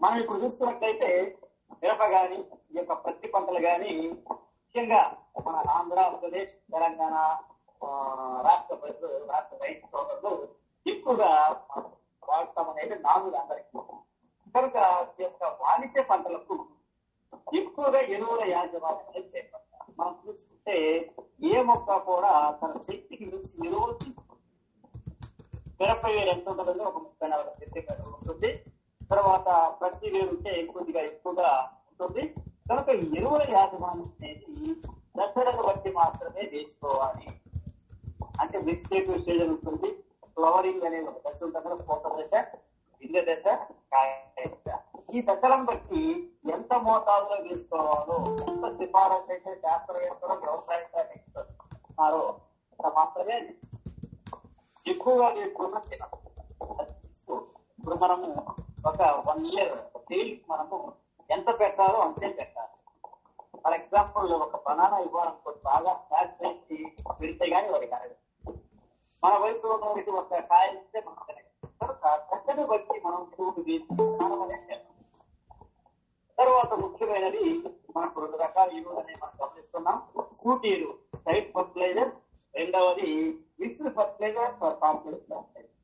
మనం 0.00 0.16
ఇప్పుడు 0.22 0.38
చూస్తున్నట్లయితే 0.42 1.08
మిరప 1.80 2.02
గాని 2.14 2.38
ఈ 2.72 2.76
యొక్క 2.78 2.94
పత్తి 3.04 3.28
పంటలు 3.34 3.60
గాని 3.66 3.92
ముఖ్యంగా 4.28 5.00
మన 5.46 5.56
ఆంధ్రప్రదేశ్ 5.76 6.52
తెలంగాణ 6.74 7.16
రాష్ట్ర 8.46 8.76
ప్రజలు 8.82 9.08
రాష్ట్ర 9.32 9.56
రైతు 9.64 9.86
సోదరులు 9.92 10.32
ఎక్కువగా 10.86 11.30
వాడతాం 12.28 12.68
అనేది 12.72 12.96
నాలుగు 13.08 13.36
అందరికీ 13.42 13.78
కనుక 14.54 14.76
ఈ 15.18 15.22
యొక్క 15.24 15.44
వాణిజ్య 15.62 16.02
పంటలకు 16.10 16.56
ఎక్కువగా 17.60 18.00
ఎరువుల 18.14 18.42
యాజమాన్యం 18.54 19.26
చేపడతారు. 19.34 19.92
మనం 19.98 20.14
చూసుకుంటే 20.24 20.76
ఏ 21.50 21.62
మొక్క 21.68 21.98
కూడా 22.10 22.32
తన 22.60 22.72
శక్తికి 22.88 23.24
మించి 23.32 23.52
ఎరువులు 23.68 23.94
మిరపై 25.80 26.12
మిరప 26.12 26.28
ఎంత 26.34 26.48
ఉంటుందో 26.54 26.84
ఒక 26.90 26.98
ముప్పై 27.06 27.28
నాలుగు 27.32 27.52
సెంటీమీటర్లు 27.60 28.14
ఉంటుంది. 28.18 28.50
తర్వాత 29.10 29.48
ప్రతి 29.80 30.08
ఉంటే 30.32 30.52
కొద్దిగా 30.72 31.00
ఎక్కువగా 31.10 31.50
ఉంటుంది. 31.90 32.22
కనుక 32.70 32.88
ఎరువుల 33.18 33.42
యాజమాన్యం 33.56 34.08
అనేది 34.16 34.74
దశలను 35.18 35.62
బట్టి 35.68 35.90
మాత్రమే 36.00 36.42
వేసుకోవాలి. 36.54 37.26
అంటే 38.42 38.56
వెజిటేటివ్ 38.66 39.20
స్టేజ్ 39.22 39.44
ఉంటుంది. 39.54 39.90
ఫ్లవరింగ్ 40.34 40.84
అనేది 40.88 41.08
ఒక 41.12 41.20
దశ 41.26 41.40
ఉంటుంది 41.46 41.76
పూత 41.88 42.04
దశ 42.18 42.34
గింజ 43.02 43.18
దశ 43.28 43.46
కాయ 43.92 44.10
దశ. 44.36 44.66
ఈ 45.14 45.20
దశలను 45.28 45.64
బట్టి 45.70 46.02
ఎంత 46.56 46.72
మోతాదులో 46.86 47.36
వేసుకోవాలో 47.46 48.16
ఎంత 48.50 48.64
సిఫారసు 48.78 49.30
అయితే 49.34 49.52
శాస్త్రవేత్తలు 49.64 50.36
వ్యవసాయ 50.44 50.80
శాఖ 50.92 51.08
ఇస్తున్నారో 51.18 52.22
అంత 52.72 52.92
మాత్రమే 52.98 53.38
ఎక్కువగా 54.86 55.28
వేసుకున్న 55.38 55.78
తినం 55.90 56.12
ఇప్పుడు 57.78 57.96
మనము 58.04 58.28
ఒక 58.86 59.02
వన్ 59.28 59.46
ఇయర్ 59.46 59.98
ఫీల్ 59.98 60.40
మనము 60.50 60.92
ఎంత 61.30 61.60
పెట్టాలో 61.60 62.00
అంతే 62.00 62.28
పెట్టాలి. 62.28 62.74
ఫర్ 63.64 63.74
ఎగ్జాంపుల్ 63.74 64.32
ఒక 64.32 64.68
బనానా 64.68 64.98
ఇవ్వాలనుకో 64.98 65.54
బాగా 65.64 65.92
ప్యాక్ 65.92 66.42
చేసి 66.42 66.76
పెడితే 67.20 67.46
గానీ 67.46 67.68
వాడికి 67.68 67.94
అరగదు 67.94 68.52
మన 69.24 69.36
వయసు 69.36 69.66
ఉన్నవాడికి 69.66 70.10
ఒక 70.10 70.34
కాయ 70.34 70.68
ఇస్తే 70.68 71.02
మనం 71.06 71.16
తినగలం. 71.26 72.66
బట్టి 72.66 73.00
మనం 73.04 73.32
చూపు 73.34 73.60
తర్వాత 76.38 76.72
ముఖ్యమైనది 76.74 77.62
మనకు 77.96 78.20
రెండు 78.20 78.36
రకాల 78.36 78.68
ఎరువులు 78.70 78.98
అనేవి 78.98 79.18
మనం 79.22 79.34
గమనిస్తున్నాం. 79.42 80.02
సూటి 80.42 80.68
ఎరువు 80.68 80.94
సైడ్ 81.16 81.52
ఫర్టిలైజర్ 81.52 82.10
రెండవది 82.54 83.38
మిక్స్డ్ 83.60 83.94
ఫర్టిలైజర్ 83.94 84.52
కాంప్లెక్స్ 84.60 85.28
ఫర్టిలైజర్ 85.28 85.77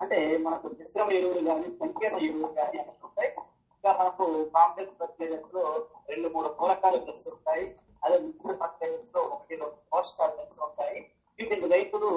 అంటే 0.00 0.18
మనకు 0.36 0.66
మిశ్రమ 0.78 1.12
ఎరువులు 1.12 1.40
కానీ 1.48 1.68
సంకీర్ణ 1.80 2.18
ఎరువులు 2.26 2.52
కానీ 2.58 2.78
అనేవి 2.78 3.04
ఉంటాయి? 3.04 3.30
ఇంకా 3.74 3.90
మనకు 4.00 4.24
కాంప్లెక్స్ 4.56 4.98
ఫర్టిలైజర్స్లో 5.00 5.64
రెండు 6.10 6.28
మూడు 6.28 6.48
మూలకాలు 6.60 6.98
కలిసి 6.98 7.28
ఉంటాయి. 7.30 7.64
అదే 8.04 8.18
మిక్స్డ్ 8.18 8.58
ఫర్టిలైజర్స్లో 8.58 9.22
ఒకటి 9.34 9.54
రెండు 9.54 9.76
పోషకాలు 9.92 10.36
కలిసి 10.36 10.60
ఉంటాయి. 10.64 10.98
వీటిని 11.38 11.68
రైతులు 11.74 12.10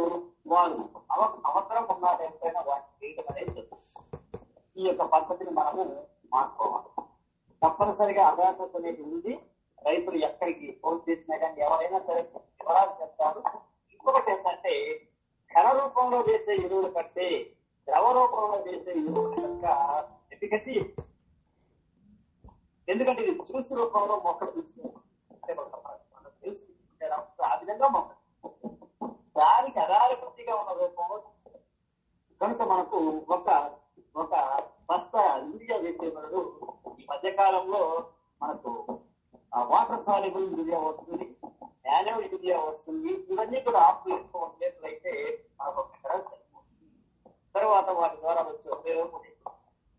వారు 0.48 0.78
అవసరం 1.50 1.86
ఉన్న 1.96 2.06
ఎంతైనా 2.28 2.62
వాటిని 2.70 2.96
చేయడం 3.02 3.26
అనేది 3.32 3.64
ఈ 4.78 4.84
యొక్క 4.88 5.04
పద్ధతిని 5.14 5.50
మనము 5.50 5.84
మార్చుకోవాలి. 6.34 6.90
తప్పనిసరిగా 7.62 8.24
అవేర్నెస్ 8.28 8.76
అనేది 8.76 9.02
ఉంది. 9.02 9.34
రైతులు 9.86 10.18
ఎక్కడికి 10.28 10.68
ఫోన్ 10.82 11.00
చేసినా 11.10 11.38
కానీ 11.38 11.62
ఎవరైనా 11.62 12.00
సరే 12.08 12.22
వివరాలు 12.60 12.94
చెప్తారు. 13.02 13.42
ఇంకొకటి 13.94 14.32
ఏంటంటే 14.32 14.74
ఘన 15.52 15.68
రూపంలో 15.80 16.20
చేసే 16.30 16.54
ఎరువుల 16.66 16.88
కంటే 16.88 17.28
ద్రవ 17.88 18.08
రూపంలో 18.18 18.58
వేసే 18.66 18.92
ఎరువుల 19.00 19.34
యొక్క 19.42 19.66
ఎఫికసీ 20.32 20.74
ఎందుకంటే 22.88 23.22
ఇది 23.24 23.34
జ్యూస్ 23.42 23.72
రూపంలో 23.80 24.16
మొక్కలు 24.26 24.52
తీసుకుంటే 24.56 25.54
ఆ 27.44 27.56
విధంగా 27.62 27.88
మొక్క 27.90 28.12
దానికి 29.36 29.80
అధారపతిగా 29.80 30.54
ఉన్న 30.62 30.72
రూపంలో 30.82 31.18
కనుక 32.42 32.62
మనకు 32.72 33.00
ఒక 33.36 33.48
ఒక 34.16 34.34
బస్తా 34.90 35.22
యూరియా 35.46 35.78
వేసే 35.78 36.08
బదులు 36.16 36.42
ఈ 37.00 37.06
మధ్య 37.12 37.30
కాలంలో 37.38 37.84
మనకు 38.42 38.72
వాటర్ 39.72 40.04
సాలిబుల్ 40.06 40.48
యూరియా 40.52 40.80
వస్తుంది 40.86 41.26
నానో 41.86 42.14
యూరియా 42.26 42.58
వస్తుంది. 42.62 43.12
ఇవన్నీ 43.32 43.60
కూడా 43.62 43.80
ఆఫ్ 43.88 44.06
చేసుకోవట్లేట్లయితే 44.08 45.14
మనకు 45.60 45.80
ఒక 45.80 45.96
తర్వాత 47.56 47.90
వాటి 47.90 48.18
ద్వారా 48.22 48.42
వచ్చే 48.42 48.72
ఉపయోగం 48.72 49.22
లేదు. 49.24 49.50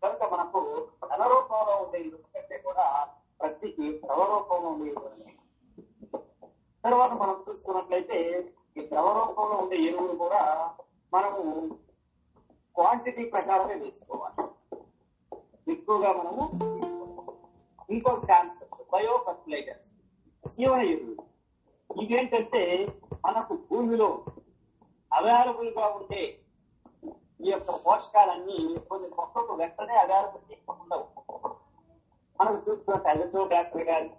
కనుక 0.03 0.33
మనకు 0.33 0.87
ధనరూపంలో 1.09 1.75
ఉండే 1.85 1.99
ఇరువు 1.99 2.21
కంటే 2.21 2.57
కూడా 2.57 3.07
ప్రతికి 3.39 4.01
ద్రవరూపంలో 4.05 4.69
ఉండే 4.69 4.89
ఇరువుని 4.89 5.33
తర్వాత 6.83 7.11
మనం 7.11 7.45
చూసుకున్నట్లయితే 7.49 8.17
ఈ 8.77 8.89
ద్రవరూపంలో 8.89 9.57
ఉండే 9.57 9.77
ఎరువులు 9.77 10.15
కూడా 10.17 10.73
మనము 11.13 11.41
క్వాంటిటీ 12.75 13.25
ప్రకారమే 13.25 13.75
వేసుకోవాలి. 13.75 14.49
ఎక్కువగా 15.71 16.11
మనము 16.13 16.43
ఇంకో 17.89 18.15
కాన్సెప్ట్ 18.15 18.81
బయో 18.93 19.23
ఫర్టిలైజర్స్ 19.25 20.55
జీవన 20.55 20.81
ఎరువులు. 20.81 21.23
ఇవేంటంటే 21.99 22.87
మనకు 23.25 23.53
భూమిలో 23.55 24.23
అవైలబుల్గా 25.13 25.87
ఉండే 25.87 26.42
ఈ 27.45 27.49
యొక్క 27.51 27.71
పోషకాలన్నీ 27.85 28.57
కొన్ని 28.89 29.07
మొక్కలు 29.17 29.53
వెంటనే 29.61 29.95
అవైలబిలిటీ 30.03 30.55
ఉండవు 30.73 31.05
మనకు 32.39 32.59
చూసుకుంటే 32.67 33.09
అజతో 33.13 33.41
బ్యాక్టర్ 33.53 33.85
కానీ 33.91 34.09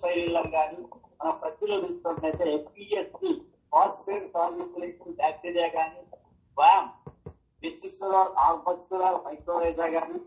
శైలిలో 0.00 0.42
కానీ 0.56 0.80
మన 1.18 1.30
ప్రతిలో 1.40 1.76
చూసుకున్నట్లయితే 1.84 2.46
పిఎస్సి 2.74 3.30
ఫాస్ఫేట్ 3.72 4.26
సాల్యులేషన్ 4.34 5.18
బ్యాక్టీరియా 5.20 5.68
కానీ 5.78 6.02
వ్యామ్ 6.56 6.88
వెసిక్యులర్ 7.62 8.30
ఆల్బస్కులర్ 8.44 9.18
మైక్రోరైజా 9.26 9.86
కానీ 9.96 10.18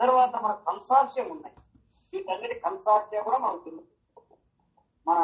తర్వాత 0.00 0.34
మన 0.44 0.52
కన్సార్షియం 0.68 1.28
ఉన్నాయి. 1.34 1.56
వీటన్నిటి 2.12 2.56
కన్సార్షియం 2.66 3.22
కూడా 3.28 3.38
మనకు 3.38 3.62
తెలుసు 3.64 3.94
మన 5.06 5.20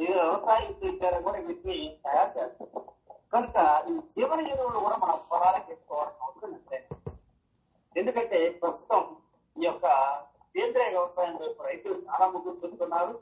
వ్యవసాయం 0.00 0.72
వ్యవసాయ 0.82 1.20
కూడా 1.26 1.38
వీటిని 1.46 1.76
తయారు 2.04 2.32
చేస్తారు. 2.38 2.82
కనుక 3.32 3.56
ఈ 3.88 3.94
జీవన 4.14 4.40
ఎరువులు 4.52 4.80
కూడా 4.84 4.96
మన 4.96 5.14
పొలాలకు 5.30 5.68
వేసుకోవాల్సిన 5.70 6.24
అవసరం 6.26 6.52
లేదు 6.72 6.94
ఎందుకంటే 7.96 8.38
ప్రస్తుతం 8.60 9.02
ఈ 9.56 9.64
యొక్క 9.66 9.86
సేంద్రియ 10.54 10.88
వ్యవసాయం 10.88 11.34
వైపు 11.40 11.62
రైతులు 11.62 11.96
చాలా 12.08 12.26
మొగ్గు 12.32 12.52
చెబుతున్నారు 12.62 13.14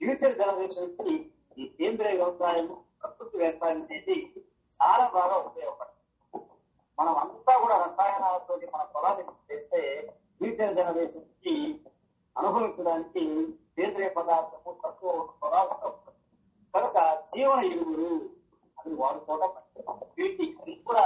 ఫ్యూచర్ 0.00 0.38
జనరేషన్కి 0.40 1.12
ఈ 1.56 1.66
సేంద్రియ 1.76 2.14
వ్యవసాయం 2.14 2.66
ప్రకృతి 3.00 3.36
వ్యవసాయం 3.38 3.80
అనేది 3.82 4.16
చాలా 4.80 5.04
బాగా 5.08 5.36
ఉపయోగపడుతుంది. 5.48 6.42
మనం 6.98 7.14
అంతా 7.22 7.54
కూడా 7.62 7.76
రసాయనాలతో 7.84 8.54
మన 8.74 8.84
పొలాన్ని 8.94 9.24
చేస్తే 9.48 9.80
ఫ్యూచర్ 10.38 10.76
జనరేషన్కి 10.78 11.54
అనుభవించడానికి 12.36 13.24
సేంద్రియ 13.76 14.08
పదార్థము 14.18 14.72
తక్కువ 14.84 15.12
పొలాలు 15.42 15.74
కనుక 16.74 16.98
జీవన 17.32 17.60
ఎరువులు 17.72 18.10
అది 18.82 18.94
వాడుకోవడం. 19.00 19.50
వీటి 20.18 20.44
ఇది 20.62 20.74
కూడా 20.88 21.04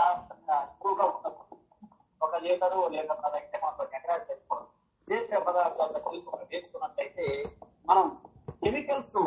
ఎక్కువగా 0.66 1.05
ఉండదు 1.14 1.43
ఒక 2.20 2.37
లీటరు 2.45 2.81
లీటర్ 2.95 3.37
అయితే 3.39 3.57
మనం 3.64 3.89
ఎకరాలు 3.99 4.24
తెచ్చుకోవాలి 4.31 4.68
సేంద్రియ 5.09 5.41
పదార్థాలు 5.49 6.01
తీసుకుని 6.07 6.47
వేసుకున్నట్లయితే 6.53 7.27
మనం 7.91 8.07
కెమికల్స్ 8.62 9.18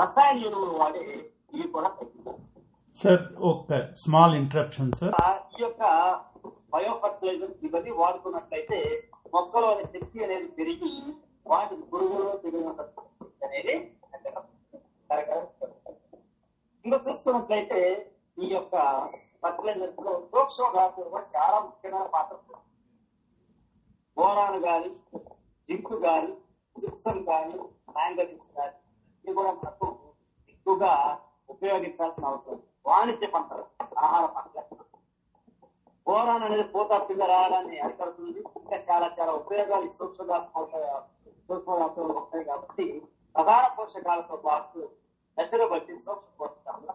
రసాయన 0.00 0.38
ఎరువులు 0.48 0.74
వాడి 0.82 1.04
ఇవి 1.54 1.66
కూడా 1.76 1.90
సార్ 2.96 3.22
ఒక 3.50 3.70
స్మాల్ 4.02 4.34
ఇంటరప్షన్ 4.40 4.92
సార్. 5.00 5.14
ఈ 5.54 5.58
యొక్క 5.64 5.82
బయో 6.74 6.92
ఫర్టిలైజర్స్ 7.02 7.64
ఇవన్నీ 7.68 7.92
వాడుకున్నట్లయితే 8.00 8.78
మొక్కలోని 9.34 9.84
శక్తి 9.94 10.24
అనేది 10.26 10.48
పెరిగి 10.58 10.92
వాటి 11.46 11.74
పురుగులు 11.90 12.30
తిరిగినంత 12.44 12.80
అనేది 13.46 13.76
తగ్గడం. 15.10 15.46
ఇంకా 16.84 16.98
చూసుకున్నట్లయితే 17.06 17.80
ఈ 18.38 18.48
యొక్క 18.48 18.76
ఫర్టిలైజర్స్ 19.42 19.96
సూక్ష్మ 20.32 20.66
కూడా 20.68 21.22
చాలా 21.36 21.58
ముఖ్యమైన 21.60 22.06
పాత్ర 22.14 22.36
బోరాలు 24.16 24.58
బోరాన్ 24.60 24.90
జింకు 25.68 25.96
గాని 26.04 26.32
జిప్సం 26.76 27.18
గాని 27.28 27.56
మ్యాంగనీస్ 27.96 28.50
గాని 28.58 28.76
ఇవి 29.24 29.34
కూడా 29.38 29.52
మనకు 29.52 29.88
ఎక్కువగా 30.48 30.92
ఉపయోగించాల్సిన 31.48 32.24
అవసరం. 32.26 32.60
వాణిజ్య 32.86 33.26
పంటలు 33.26 33.64
ఆహార 33.98 34.24
పంటలు. 34.36 34.84
బోరాన్ 36.06 36.44
అనేది 36.44 36.66
పూత 36.74 36.90
పిల్ల 37.08 37.22
రావడాన్ని 37.26 37.76
అరికడుతుంది. 37.78 38.40
ఇంకా 38.60 38.76
చాలా 38.88 39.08
చాలా 39.18 39.32
ఉపయోగాలు 39.32 39.86
ఈ 39.86 39.92
సూక్ష్మ 39.98 40.30
ఉంటాయి 42.16 42.44
కాబట్టి 42.44 42.86
ప్రధాన 43.34 43.66
పోషకాలతో 43.76 44.36
పాటు 44.46 44.80
దశను 45.40 45.66
బట్టి 45.66 45.98
సూక్ష్మ 45.98 46.92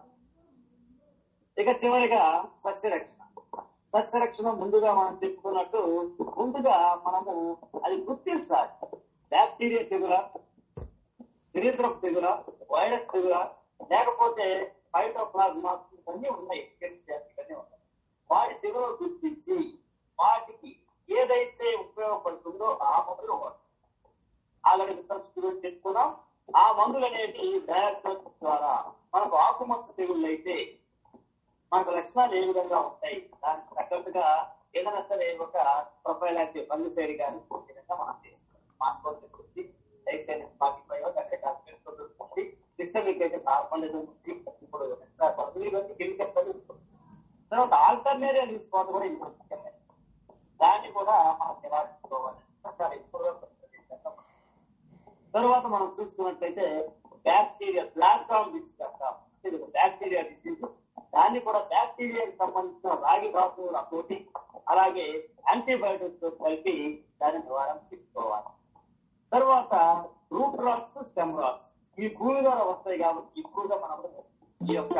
ఇక 1.58 1.84
చివరిగా 1.84 2.44
సస్యరక్షణ. 2.64 3.22
సస్యరక్షణ 3.64 4.50
ముందుగా 4.50 4.94
మనం 4.94 5.18
చెప్పుకున్నట్టు 5.24 6.10
ముందుగా 6.38 6.94
మనము 7.06 7.58
అది 7.84 7.96
గుర్తించాలి. 7.96 8.86
బ్యాక్టీరియా 9.28 9.82
తెగుల 9.82 10.28
శరీరపు 11.56 12.00
తెగుల 12.00 12.42
వైరస్ 12.70 13.12
తెగుల 13.12 13.48
లేకపోతే 13.90 14.72
ఫైటోప్లాజ్మాస్ 14.94 16.10
అన్ని 16.10 16.28
ఉన్నాయి. 16.28 16.68
అన్ని 16.82 17.54
ఉన్నాయి. 17.54 17.82
వాటి 18.30 18.54
తెగులు 18.54 18.98
గుర్తించి 19.02 19.78
వాటికి 20.20 20.76
ఏదైతే 21.10 21.74
ఉపయోగపడుతుందో 21.74 22.78
ఆ 22.82 23.04
మొదలు 23.08 23.32
ఆల్రెడీ 24.66 24.94
విత్తనం 24.94 25.20
గురించి 25.38 25.60
చెప్పుకున్నాం. 25.64 26.16
ఆ 26.48 26.64
మందులు 26.72 27.06
అనేవి 27.06 27.32
డైరెక్ట్ 27.68 28.08
ద్వారా 28.42 28.72
మనకు 29.14 29.36
ఆకుమచ్చ 29.36 29.86
తెగుళ్ళు 29.98 30.26
అయితే 30.26 30.56
మనకు 31.72 31.90
లక్షణాలు 31.90 32.34
ఏ 32.34 32.42
విధంగా 32.48 32.78
ఉంటాయి? 32.88 33.18
దానికి 33.42 33.74
తగ్గట్టుగా 33.78 34.26
ఏదైనా 34.74 35.02
సరే 35.10 35.26
ఒక 35.44 35.56
ప్రొఫైల్ 36.04 36.38
అంటే 36.38 36.60
బంధుశైలి 36.70 37.14
కానీ 37.20 37.38
విధంగా 37.68 37.94
మనం 38.00 38.16
చేసుకోవాలి. 38.22 38.42
మాస్కోటి 38.80 39.26
గురించి 39.28 39.62
అయితే 40.06 40.32
ఫైవ్ 40.88 41.06
రకరకాల 41.10 41.56
పేరుతో 41.64 41.90
దొరుకుతుంది 41.98 42.44
సిస్టమిక్ 42.78 43.22
అయితే 43.22 43.38
కార్బనిజం 43.46 44.04
ఇప్పుడు 44.64 44.86
మందులు 44.94 46.80
తర్వాత 47.52 47.74
ఆల్టర్నేటివ్ 47.86 48.52
తీసుకోవడం 48.52 48.92
కూడా 48.92 49.06
ఇంకొక 49.06 49.60
దాన్ని 50.60 50.88
కూడా 50.92 51.16
మనం 51.40 51.56
నివారించుకోవాలి 51.64 52.40
ఇప్పుడు 52.96 53.24
తర్వాత 55.34 55.64
మనం 55.74 55.88
చూసుకున్నట్లయితే 55.96 56.66
బ్యాక్టీరియా 57.26 57.84
ప్లాట్ఫామ్ 57.94 58.52
డిసీజ్ 58.54 58.82
అంటాం. 58.86 59.14
ఇది 59.44 59.56
బ్యాక్టీరియా 59.76 60.22
డిసీజ్ 60.30 60.64
దాన్ని 61.14 61.40
కూడా 61.46 61.60
బ్యాక్టీరియాకి 61.72 62.34
సంబంధించిన 62.42 62.94
రాగి 63.04 63.28
ధాతువుల 63.34 63.80
తోటి 63.90 64.16
అలాగే 64.72 65.06
యాంటీబయోటిక్స్తో 65.48 66.28
కలిపి 66.40 66.74
దాని 67.20 67.38
నివారణ 67.46 67.78
తీసుకోవాలి 67.90 68.50
తర్వాత 69.32 69.74
రూట్ 70.34 70.58
రాక్స్ 70.66 70.98
స్టెమ్ 71.08 71.34
రాక్స్ 71.42 71.68
ఈ 71.98 72.08
భూమి 72.18 72.40
ద్వారా 72.46 72.62
వస్తాయి 72.70 72.98
కాబట్టి 73.02 73.40
ఎక్కువగా 73.40 73.76
మనం 73.84 74.00
ఈ 74.60 74.74
యొక్క 74.78 74.98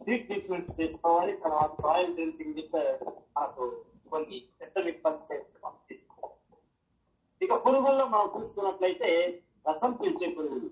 సీట్ 0.00 0.26
ట్రీట్మెంట్ 0.28 0.70
చేసుకోవాలి 0.80 1.32
తర్వాత 1.44 1.70
సాయిల్ 1.82 2.14
డ్రెన్సింగ్ 2.16 2.60
మనకు 3.36 3.64
కొన్ని 4.12 4.38
పెద్ద 4.60 4.86
ఇబ్బంది 4.92 5.22
చేస్తున్నాం 5.30 5.74
ఇక 7.40 7.54
పురుగుల్లో 7.64 8.04
మనం 8.06 8.28
చూసుకున్నట్లయితే 8.34 9.10
రసం 9.68 9.92
పీల్చే 9.92 10.28
పురుగులు. 10.30 10.70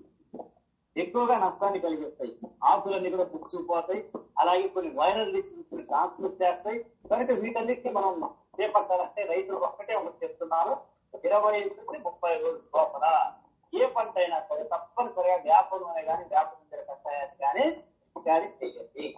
ఎక్కువగా 0.97 1.37
నష్టాన్ని 1.37 1.79
కలిగిస్తాయి. 1.79 2.37
ఆకులన్నీ 2.63 3.09
కూడా 3.09 3.23
పుచ్చిపోతాయి. 3.23 4.09
అలాగే 4.39 4.67
కొన్ని 4.67 4.91
వైరల్ 4.95 5.33
డిసీజెస్ 5.33 5.85
ట్రాన్స్మిట్ 5.85 6.41
చేస్తాయి. 6.43 6.79
కనుక 7.11 7.31
వీటన్నిటిని 7.31 7.93
మనం 7.93 8.35
చేపట్టాలంటే 8.61 9.23
రైతులు 9.23 9.57
ఒక్కటే 9.57 9.93
ఒకటి 9.93 10.25
చెప్తున్నారు. 10.25 10.77
ఇరవై 11.25 11.59
నుంచి 11.63 11.99
ముప్పై 11.99 12.33
రోజుల 12.37 12.59
లోపల 12.77 13.31
ఏ 13.81 13.85
పంట 13.85 14.17
అయినా 14.17 14.39
సరే 14.39 14.63
తప్పనిసరిగా 14.63 15.35
వ్యాపారం 15.35 15.87
అనే 15.87 16.01
కానీ 16.01 16.23
వ్యాపారం 16.23 16.85
కషాయాన్ని 16.89 17.37
కానీ 17.37 17.83
కానీ 18.25 18.47
చేయండి. 18.63 19.15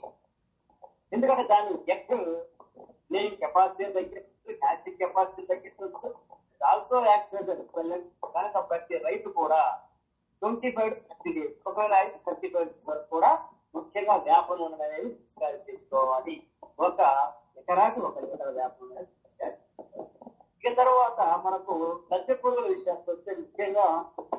ఎందుకంటే 1.13 1.43
దాని 1.43 1.91
ఎగ్ 1.91 2.36
నేను 3.11 3.36
కెపాసిటీ 3.36 3.84
తగ్గిస్తుంది 3.84 4.59
యాసిడ్ 4.63 4.97
కెపాసిటీ 4.97 5.45
తగ్గిస్తుంది 5.45 6.13
ఆల్సో 6.62 6.97
యాక్సిడెంట్ 7.06 7.49
కనుక 8.36 8.70
ప్రతి 8.70 8.97
రైతు 8.97 9.30
కూడా 9.30 9.60
ట్వంటీ 10.41 10.70
ఫైవ్ 10.72 10.93
థర్టీ 11.10 11.32
డేస్ 11.34 11.58
ఒకవేళ 11.68 11.93
అయితే 11.93 12.20
థర్టీ 12.28 12.47
ఫైవ్ 12.49 12.70
వరకు 12.89 13.08
కూడా 13.10 13.32
ముఖ్యంగా 13.76 14.16
వ్యాపం 14.28 14.64
అనేది 14.64 15.10
పిచికారీ 15.10 15.58
చేసుకోవాలి. 15.68 16.36
ఒక 16.80 16.99
ఎకరాకి 17.58 17.99
ఒక 17.99 18.18
లీటర్ 18.20 18.53
వ్యాపారం 18.60 18.91
అనేది 18.91 19.12
ఇక 20.60 20.78
తర్వాత 20.78 21.22
మనకు 21.45 21.74
సత్య 22.10 22.34
పురుగుల 22.34 22.68
విషయానికి 22.68 23.12
వస్తే 23.12 23.32
ముఖ్యంగా 23.41 23.88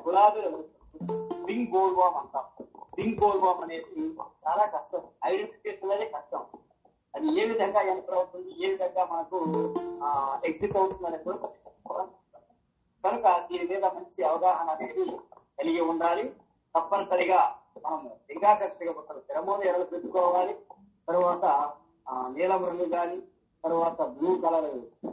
గులాబీలు 0.06 0.60
పింక్ 1.46 1.70
గోల్డ్ 1.74 1.98
వామ్ 1.98 2.16
అంటాం. 2.20 2.46
పింక్ 2.96 3.20
గోల్డ్ 3.22 3.44
వామ్ 3.44 3.62
అనేది 3.64 4.06
చాలా 4.44 4.64
కష్టం. 4.66 5.02
ఐడెంటిఫికేషన్ 5.24 5.92
అనేది 5.92 6.10
కష్టం. 6.16 6.42
అది 7.14 7.26
ఏ 7.40 7.44
విధంగా 7.44 7.80
ఎంత 7.80 8.10
అవుతుంది? 8.10 8.50
ఏ 8.64 8.70
విధంగా 8.72 9.04
మనకు 9.12 9.38
ఎగ్జిట్ 10.48 10.76
అవుతుంది 10.76 11.06
అనేది 11.06 11.24
కూడా 11.24 11.38
కనుక 13.06 13.26
దీని 13.48 13.66
మీద 13.70 13.84
మంచి 13.96 14.20
అవగాహన 14.24 14.68
అనేది 14.70 15.04
కలిగి 15.58 15.82
ఉండాలి. 15.90 16.24
తప్పనిసరిగా 16.74 17.40
మనం 17.84 18.00
లింగాకర్షక 18.28 18.90
బుట్టలు 18.96 19.20
ఫెరమోన్ 19.28 19.64
ఎరలు 19.64 19.84
పెట్టుకోవాలి. 19.84 20.54
తర్వాత 21.08 21.44
నీలం 22.34 22.62
రంగు 22.64 22.86
కానీ 22.94 23.18
తర్వాత 23.64 24.00
బ్లూ 24.16 24.32
కలర్ 24.42 24.68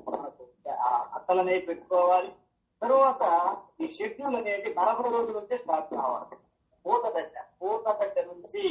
మనకు 0.09 0.43
ఆ, 0.85 0.89
అట్టలనే 1.15 1.55
పెట్టుకోవాలి. 1.59 2.29
తర్వాత 2.81 3.23
ఈ 3.81 3.87
షెడ్యూల్ 3.97 4.35
అనేది 4.39 4.69
నలభై 4.79 5.09
రోజుల 5.09 5.33
నుంచే 5.39 5.57
స్టార్ట్ 5.57 5.89
కావాలి. 5.95 6.35
పూత 6.85 7.03
దశ 7.15 7.31
పూత 7.61 7.85
దశ 7.99 8.15
నుంచి 8.29 8.63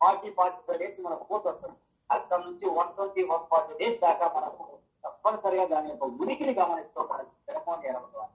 ఫార్టీ 0.00 0.30
ఫార్టీ 0.30 0.60
ఫైవ్ 0.66 0.80
డేస్ 0.82 1.00
మన 1.00 1.14
పూత 1.28 1.42
వస్తుంది. 1.48 1.76
అక్కడ 2.10 2.38
నుంచి 2.46 2.66
one 2.78 2.92
twenty 2.96 3.22
one 3.24 3.44
forty 3.50 3.74
days 3.80 3.98
దాకా 4.00 4.26
మనకు 4.36 4.64
తప్పనిసరిగా 5.04 5.64
దాని 5.66 5.88
యొక్క 5.90 6.04
ఉనికిని 6.22 6.54
గమనించుకోవాలి 6.60 7.26
ఫెరమోన్ 7.46 7.84
ఎరల 7.86 8.06
ద్వారా 8.12 8.30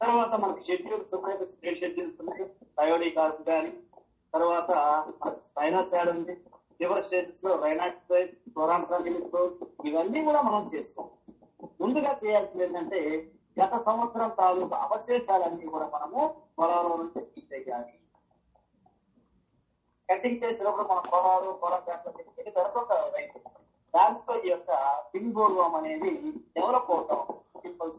తర్వాత 0.00 0.32
మనకు 0.42 0.62
షెడ్యూల్స్ 0.68 1.14
ఉన్నాయి 1.16 1.46
స్ప్రే 1.52 1.72
షెడ్యూల్స్ 1.80 2.18
ఉన్నాయి. 2.22 2.44
బయోడీ 2.78 3.08
కార్బ్ 3.18 3.42
కానీ 3.50 3.72
తర్వాత 4.34 4.70
మనకు 5.20 5.40
స్పైనోసాడ్ 5.48 6.10
ఉంది. 6.14 6.34
చివరి 6.80 7.04
స్టేజెస్లో 7.06 7.52
రైనాక్సైడ్ 7.64 8.32
ఇవన్నీ 9.88 10.20
కూడా 10.28 10.40
మనం 10.48 10.64
చేసుకోం 10.74 11.06
ముందుగా 11.82 12.12
చేయాల్సింది 12.22 12.64
ఏంటంటే 12.66 13.00
గత 13.60 13.74
సంవత్సరం 13.86 14.30
తాలూకు 14.40 14.74
అవశేషాలన్నీ 14.86 15.66
కూడా 15.74 15.86
మనము 15.94 16.22
పొలాల 16.58 16.88
నుంచి 17.02 17.20
తీసేయాలి 17.34 17.94
కటింగ్ 20.08 20.42
చేసినప్పుడు 20.42 20.86
మన 20.90 21.00
పొలాలు 21.12 21.52
పొలం 21.62 21.82
దాంట్లో 21.86 22.52
దొరకొక 22.58 22.92
రైతు 23.16 23.38
దాంతో 23.94 24.34
ఈ 24.46 24.50
యొక్క 24.50 24.72
పింగోర్వం 25.12 25.74
అనేది 25.80 26.12
డెవలప్ 26.56 26.90
అవుతాం. 26.96 27.22
పింపుల్స్ 27.62 27.98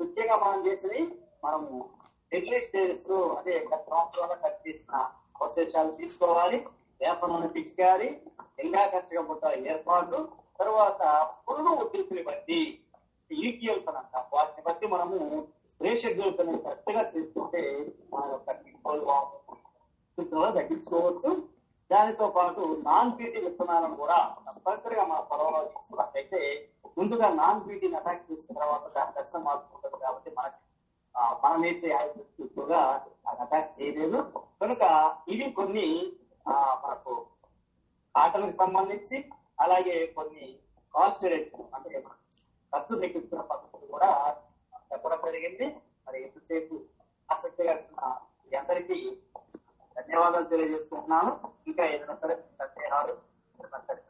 ముఖ్యంగా 0.00 0.36
మనం 0.36 0.66
చేసింది 0.66 1.00
మనము 1.44 1.90
ఎర్లీ 2.32 2.60
స్టేజెస్లో 2.60 3.18
అదే 3.28 3.54
గత 3.58 3.82
సంవత్సరంలో 3.90 4.36
కట్ 4.44 4.68
చేసిన 4.68 4.94
అవశేషాలు 5.42 5.90
తీసుకోవాలి. 5.90 6.58
వేప 7.00 7.26
నూనె 7.26 7.48
పిచికారి 7.48 8.08
ఖర్చుగా 8.92 9.22
బుట్ట 9.22 9.44
ఏర్పాటు 9.44 10.28
తర్వాత 10.58 11.02
పురుగు 11.48 11.68
ఉద్యోగుని 11.68 12.22
బట్టి 12.22 12.60
ఈక్యూల్స్ 13.30 13.88
వాటిని 14.34 14.62
బట్టి 14.66 14.86
మనము 14.86 15.18
స్ప్రే 15.72 15.92
కరెక్ట్గా 16.64 17.02
తీసుకుంటే 17.02 17.62
మన 18.14 18.22
యొక్క 18.30 18.50
తగ్గించుకోవచ్చు. 20.56 21.30
దానితో 21.90 22.26
పాటు 22.30 22.60
నాన్ 22.86 23.12
బీటీ 23.12 23.38
విత్తనాలను 23.40 23.96
కూడా 23.96 24.16
తప్పనిసరిగా 24.46 25.04
మన 25.04 25.20
పొలంలో 25.28 25.60
తీసుకున్నట్లయితే 25.66 26.40
ముందుగా 26.96 27.28
నాన్ 27.38 27.60
బీటీని 27.60 27.96
అటాక్ 27.96 28.24
చేసిన 28.28 28.54
తర్వాత 28.56 28.86
దాని 28.94 29.12
దర్శనం 29.18 29.44
మార్చుకుంటుంది 29.44 29.98
కాబట్టి 30.02 30.30
మనకి 30.38 30.60
మనం 31.42 31.60
వేసే 31.62 31.88
ఎక్కువగా 32.44 32.80
అది 32.94 33.10
అటాక్ 33.42 33.70
చేయలేదు. 33.76 34.18
కనుక 34.60 34.82
ఇవి 35.28 35.46
కొన్ని 35.52 35.86
ఆ, 36.46 36.52
మనకు 36.82 37.12
ఆటలకు 38.14 38.56
సంబంధించి 38.58 39.16
అలాగే 39.60 39.96
కొన్ని 40.16 40.44
కాస్ట్ 40.94 41.24
రిడక్షన్ 41.24 41.72
అంటే 41.76 41.90
ఖర్చు 42.72 42.94
తగ్గిస్తున్న 43.02 43.42
పద్ధతులు 43.50 43.86
కూడా 43.92 44.10
చెప్పడం 44.90 45.20
జరిగింది. 45.26 45.66
మరి 46.06 46.18
ఎంతసేపు 46.22 46.74
ఆసక్తిగా 47.28 47.74
ఉన్న 47.80 48.02
అందరికీ 48.52 48.98
ధన్యవాదాలు 49.96 50.44
తెలియజేసుకుంటున్నాను. 50.44 51.32
ఇంకా 51.66 51.84
ఏదైనా 51.86 52.14
సరే 52.14 52.34
సందేహాలు 52.58 53.14
సరే 53.88 54.00